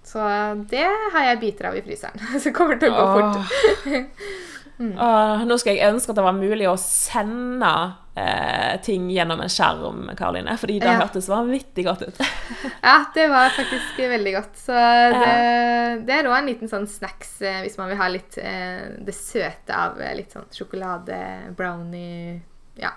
Så 0.04 0.22
det 0.70 0.86
har 0.86 1.26
jeg 1.28 1.40
biter 1.42 1.70
av 1.70 1.76
i 1.78 1.82
fryseren. 1.84 2.20
Så 2.42 2.52
kommer 2.56 2.76
det 2.76 2.88
til 2.88 2.96
å 2.96 3.00
gå 3.00 3.06
fort. 3.16 4.08
Åh, 4.80 5.42
nå 5.44 5.56
skal 5.60 5.76
jeg 5.76 5.92
ønske 5.92 6.14
at 6.14 6.16
det 6.16 6.24
var 6.24 6.32
mulig 6.32 6.64
å 6.70 6.76
sende 6.80 7.70
eh, 8.16 8.78
ting 8.80 9.10
gjennom 9.12 9.42
en 9.44 9.52
skjerm, 9.52 10.06
Karoline. 10.16 10.54
Fordi 10.56 10.78
det 10.80 10.88
Ja. 10.88 10.94
hørtes 11.02 11.28
vanvittig 11.28 11.84
godt 11.84 12.06
ut. 12.08 12.20
Ja, 12.82 13.04
det 13.14 13.26
var 13.28 13.50
faktisk 13.52 13.98
veldig 14.00 14.32
godt. 14.38 14.56
Så 14.56 14.72
det, 14.72 16.06
det 16.08 16.14
er 16.16 16.28
òg 16.30 16.38
en 16.38 16.48
liten 16.48 16.68
sånn 16.72 16.86
snacks 16.88 17.42
eh, 17.44 17.60
hvis 17.60 17.76
man 17.76 17.90
vil 17.92 18.00
ha 18.00 18.08
litt 18.08 18.38
eh, 18.40 18.96
det 19.04 19.14
søte 19.14 19.76
av 19.76 20.00
eh, 20.00 20.14
litt 20.16 20.32
sånn 20.32 20.48
sjokolade, 20.54 21.20
brownie 21.58 22.40
Ja. 22.80 22.94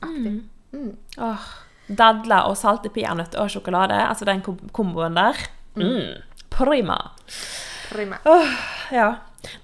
Aktig. 0.00 0.38
Mm. 0.72 0.90
Åh, 1.28 1.44
dadler 1.88 2.48
og 2.48 2.56
salte 2.60 2.88
peanøtter 2.92 3.40
og 3.44 3.52
sjokolade, 3.52 3.96
altså 4.08 4.24
den 4.28 4.40
kom 4.44 4.58
komboen 4.72 5.16
der. 5.16 5.36
Mm. 5.76 6.22
Prima. 6.52 6.98
Prima. 7.92 8.16
Åh, 8.24 8.48
ja. 8.96 9.08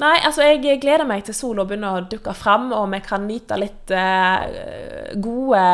Nei, 0.01 0.15
altså 0.27 0.45
jeg 0.47 0.81
gleder 0.83 1.07
meg 1.09 1.25
til 1.27 1.37
sola 1.37 1.65
begynner 1.69 1.99
å 1.99 2.07
dukke 2.11 2.35
fram, 2.37 2.71
og 2.77 2.89
vi 2.93 3.01
kan 3.05 3.27
nyte 3.29 3.59
litt 3.61 3.93
eh, 3.95 5.15
gode 5.23 5.65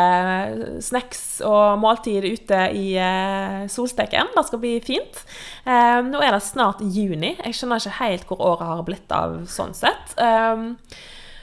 snacks 0.84 1.22
og 1.46 1.80
måltid 1.82 2.26
ute 2.26 2.64
i 2.76 2.86
eh, 3.00 3.62
solsteken. 3.70 4.32
Det 4.36 4.46
skal 4.48 4.62
bli 4.62 4.74
fint. 4.84 5.22
Eh, 5.64 6.00
nå 6.06 6.20
er 6.24 6.36
det 6.36 6.42
snart 6.46 6.82
juni. 6.82 7.36
Jeg 7.38 7.56
skjønner 7.56 7.82
ikke 7.82 8.00
helt 8.00 8.28
hvor 8.28 8.44
året 8.52 8.74
har 8.74 8.84
blitt 8.86 9.16
av 9.16 9.40
sånn 9.50 9.74
sett. 9.76 10.14
Um, 10.20 10.74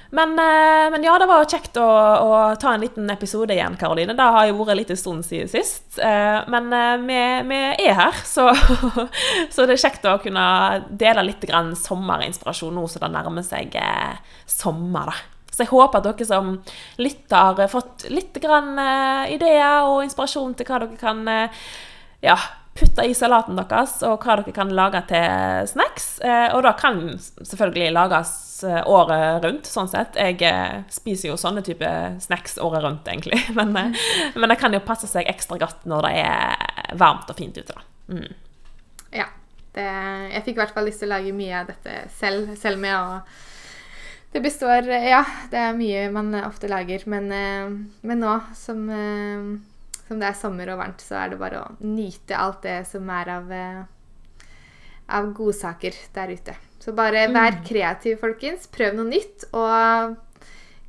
men, 0.10 0.40
eh, 0.40 0.90
men 0.92 1.04
ja, 1.04 1.18
det 1.20 1.28
var 1.28 1.46
kjekt 1.50 1.78
å, 1.82 1.86
å 1.86 2.36
ta 2.60 2.74
en 2.74 2.84
liten 2.84 3.10
episode 3.12 3.54
igjen, 3.56 3.76
Karoline. 3.80 4.16
Det 4.16 4.28
har 4.36 4.48
jo 4.48 4.58
vært 4.62 4.80
litt 4.80 4.92
en 4.94 5.00
stund 5.00 5.26
siden 5.28 5.50
sist. 5.52 5.98
Eh, 6.00 6.38
Men 6.48 6.70
eh, 6.74 6.94
vi, 7.04 7.20
vi 7.50 7.62
er 7.90 7.98
her, 7.98 8.22
så, 8.24 8.48
så 9.54 9.66
det 9.68 9.76
er 9.76 9.84
kjekt 9.84 10.08
å 10.08 10.18
kunne 10.24 10.46
dele 10.90 11.26
litt 11.28 11.44
sommerinspirasjon 11.84 12.78
nå 12.78 12.86
som 12.88 13.04
det 13.04 13.12
nærmer 13.18 13.46
seg 13.48 13.76
sommer. 14.46 15.12
da. 15.12 15.18
Så 15.52 15.66
jeg 15.66 15.74
håper 15.74 16.00
at 16.00 16.08
dere 16.08 16.30
som 16.30 16.54
lytter 17.02 17.58
har 17.58 17.72
fått 17.72 18.08
litt 18.14 18.38
ideer 18.38 19.88
og 19.90 20.04
inspirasjon 20.06 20.54
til 20.56 20.70
hva 20.70 20.84
dere 20.84 21.00
kan 21.02 21.24
ja, 22.22 22.38
putte 22.80 23.06
i 23.06 23.14
salaten 23.18 23.58
deres, 23.58 23.98
og 24.06 24.24
hva 24.24 24.38
dere 24.40 24.54
kan 24.56 24.72
lage 24.76 25.02
til 25.10 25.70
snacks. 25.72 26.08
Eh, 26.26 26.48
og 26.56 26.64
det 26.66 26.74
kan 26.82 27.02
selvfølgelig 27.18 27.94
lages 27.96 28.34
eh, 28.68 28.82
året 28.90 29.46
rundt, 29.46 29.70
sånn 29.70 29.90
sett. 29.92 30.18
Jeg 30.20 30.40
eh, 30.46 30.84
spiser 30.94 31.32
jo 31.32 31.40
sånne 31.40 31.64
type 31.66 31.90
snacks 32.24 32.58
året 32.64 32.86
rundt, 32.86 33.08
egentlig. 33.10 33.40
Men, 33.58 33.96
men 34.36 34.52
det 34.52 34.60
kan 34.62 34.74
jo 34.74 34.84
passe 34.86 35.10
seg 35.10 35.28
ekstra 35.30 35.58
godt 35.62 35.86
når 35.90 36.08
det 36.08 36.14
er 36.22 36.96
varmt 37.00 37.30
og 37.32 37.38
fint 37.38 37.58
ute, 37.58 37.74
da. 37.74 37.86
Mm. 38.14 38.32
Ja. 39.16 39.28
Det, 39.78 39.86
jeg 40.34 40.44
fikk 40.46 40.56
i 40.56 40.62
hvert 40.64 40.74
fall 40.74 40.88
lyst 40.90 41.04
til 41.04 41.10
å 41.12 41.16
lage 41.18 41.36
mye 41.38 41.60
av 41.60 41.68
dette 41.70 42.08
selv, 42.18 42.56
selv 42.58 42.82
med 42.82 42.96
å 42.98 43.20
Det 44.34 44.42
består 44.42 44.90
Ja, 44.90 45.20
det 45.52 45.60
er 45.62 45.78
mye 45.78 46.08
man 46.14 46.34
ofte 46.42 46.70
lager, 46.72 47.04
men, 47.06 47.30
men 48.02 48.24
nå 48.24 48.34
som, 48.58 48.90
som 50.08 50.22
det 50.22 50.30
er 50.30 50.38
sommer 50.40 50.72
og 50.74 50.80
varmt, 50.82 51.04
så 51.04 51.20
er 51.22 51.34
det 51.34 51.42
bare 51.42 51.64
å 51.64 51.76
nyte 51.84 52.38
alt 52.40 52.64
det 52.66 52.80
som 52.90 53.10
er 53.12 53.32
av, 53.34 53.52
eh, 53.52 54.52
av 55.18 55.32
godsaker 55.36 55.98
der 56.16 56.34
ute. 56.34 56.56
Så 56.80 56.94
bare 56.96 57.26
vær 57.34 57.60
kreativ, 57.68 58.20
folkens. 58.22 58.70
Prøv 58.72 58.96
noe 58.96 59.10
nytt, 59.10 59.50
og 59.52 60.16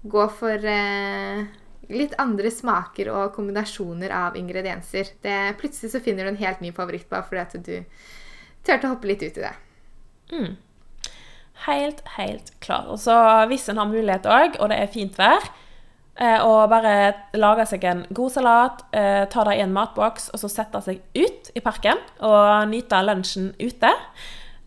gå 0.06 0.28
for 0.30 0.68
eh, 0.70 1.46
litt 1.90 2.14
andre 2.20 2.52
smaker 2.52 3.10
og 3.10 3.34
kombinasjoner 3.34 4.12
av 4.14 4.38
ingredienser. 4.38 5.14
Det, 5.24 5.36
plutselig 5.60 5.92
så 5.94 6.02
finner 6.04 6.24
du 6.24 6.34
en 6.34 6.42
helt 6.42 6.62
ny 6.62 6.72
favoritt 6.76 7.08
bare 7.10 7.26
fordi 7.26 7.42
at 7.42 7.58
du 7.58 7.76
turte 8.66 8.86
å 8.86 8.94
hoppe 8.94 9.10
litt 9.10 9.24
ut 9.24 9.40
i 9.40 9.46
det. 9.46 9.54
Mm. 10.32 10.50
Helt, 11.66 12.04
helt 12.14 12.52
klar. 12.62 12.86
Og 12.92 13.00
så 13.02 13.16
hvis 13.50 13.66
en 13.72 13.80
har 13.80 13.90
mulighet 13.90 14.28
òg, 14.28 14.60
og 14.60 14.70
det 14.70 14.78
er 14.78 14.92
fint 14.92 15.16
vær, 15.18 15.48
og 16.18 16.64
bare 16.72 16.94
lage 17.38 17.68
seg 17.70 17.84
en 17.86 18.00
god 18.10 18.32
salat, 18.34 18.80
eh, 18.90 19.22
ta 19.30 19.44
det 19.46 19.58
i 19.58 19.62
en 19.62 19.74
matboks, 19.74 20.32
og 20.34 20.42
så 20.42 20.50
sette 20.50 20.80
seg 20.82 20.98
ut 21.14 21.52
i 21.54 21.62
parken 21.62 22.00
og 22.26 22.66
nyte 22.72 22.98
lunsjen 23.06 23.52
ute. 23.60 23.92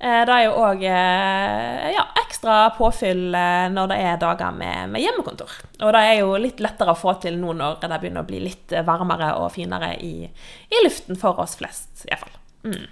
Eh, 0.01 0.21
det 0.25 0.33
er 0.33 0.47
jo 0.47 0.53
òg 0.57 0.79
eh, 0.89 1.89
ja, 1.93 2.07
ekstra 2.23 2.71
påfyll 2.73 3.35
eh, 3.37 3.67
når 3.69 3.91
det 3.91 3.97
er 4.01 4.15
dager 4.23 4.55
med, 4.55 4.89
med 4.95 5.03
hjemmekontor. 5.03 5.59
Og 5.77 5.93
det 5.93 6.01
er 6.07 6.15
jo 6.23 6.31
litt 6.41 6.63
lettere 6.63 6.95
å 6.95 6.97
få 6.97 7.13
til 7.21 7.37
nå 7.37 7.53
når 7.59 7.77
det 7.83 7.99
begynner 8.01 8.25
å 8.25 8.29
bli 8.31 8.39
litt 8.47 8.73
varmere 8.87 9.35
og 9.37 9.51
finere 9.53 9.93
i, 10.01 10.25
i 10.25 10.81
luften 10.87 11.19
for 11.21 11.37
oss 11.43 11.53
flest, 11.59 12.07
iallfall. 12.09 12.33
Mm. 12.65 12.89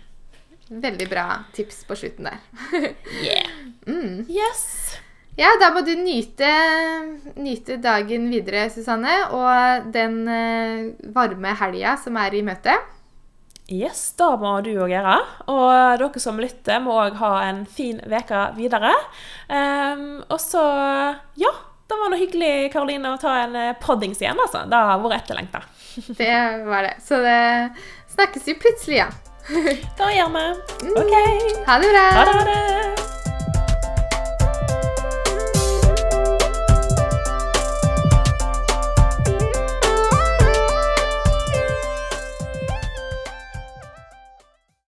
Veldig 0.86 1.10
bra 1.10 1.26
tips 1.58 1.82
på 1.90 1.98
slutten 1.98 2.30
der. 2.30 2.46
Yeah. 3.26 3.50
Mm. 3.90 4.28
Yes. 4.30 5.00
Ja, 5.40 5.54
da 5.56 5.70
må 5.72 5.86
du 5.88 5.94
nyte, 5.96 6.50
nyte 7.40 7.78
dagen 7.80 8.26
videre, 8.28 8.66
Susanne, 8.74 9.14
og 9.32 9.86
den 9.94 10.26
eh, 10.28 10.90
varme 11.16 11.54
helga 11.62 11.94
som 12.02 12.18
er 12.20 12.36
i 12.36 12.42
møte. 12.44 12.76
Yes, 13.70 14.02
det 14.20 14.28
må 14.42 14.58
du 14.66 14.74
òg 14.74 14.92
gjøre. 14.92 15.16
Og 15.54 16.02
dere 16.02 16.20
som 16.20 16.42
lytter, 16.42 16.82
må 16.84 16.98
òg 17.06 17.16
ha 17.22 17.32
en 17.46 17.64
fin 17.70 18.02
uke 18.04 18.42
videre. 18.58 18.92
Um, 19.48 20.26
og 20.28 20.42
så 20.44 20.66
Ja, 21.40 21.54
det 21.88 22.02
var 22.02 22.12
noe 22.12 22.20
hyggelig, 22.20 22.74
Karoline, 22.74 23.14
å 23.14 23.22
ta 23.22 23.38
en 23.46 23.56
eh, 23.56 23.78
poddings 23.80 24.20
igjen, 24.20 24.42
altså. 24.44 24.66
Det 24.68 24.84
har 24.90 25.00
vært 25.06 25.22
etterlengta. 25.22 25.64
Det 26.20 26.36
var 26.68 26.84
det. 26.90 26.98
Så 27.06 27.24
det 27.24 27.40
snakkes 28.12 28.52
vi 28.52 28.60
plutselig 28.60 29.00
igjen. 29.00 29.18
Det 29.96 30.12
gjør 30.18 30.36
vi. 30.36 30.46
OK. 31.00 31.18
Ha 31.70 31.80
det 31.80 31.96
bra! 31.96 32.06
Ha 32.20 32.28
det. 32.28 32.36
Ha 32.36 32.46
det. 32.52 33.29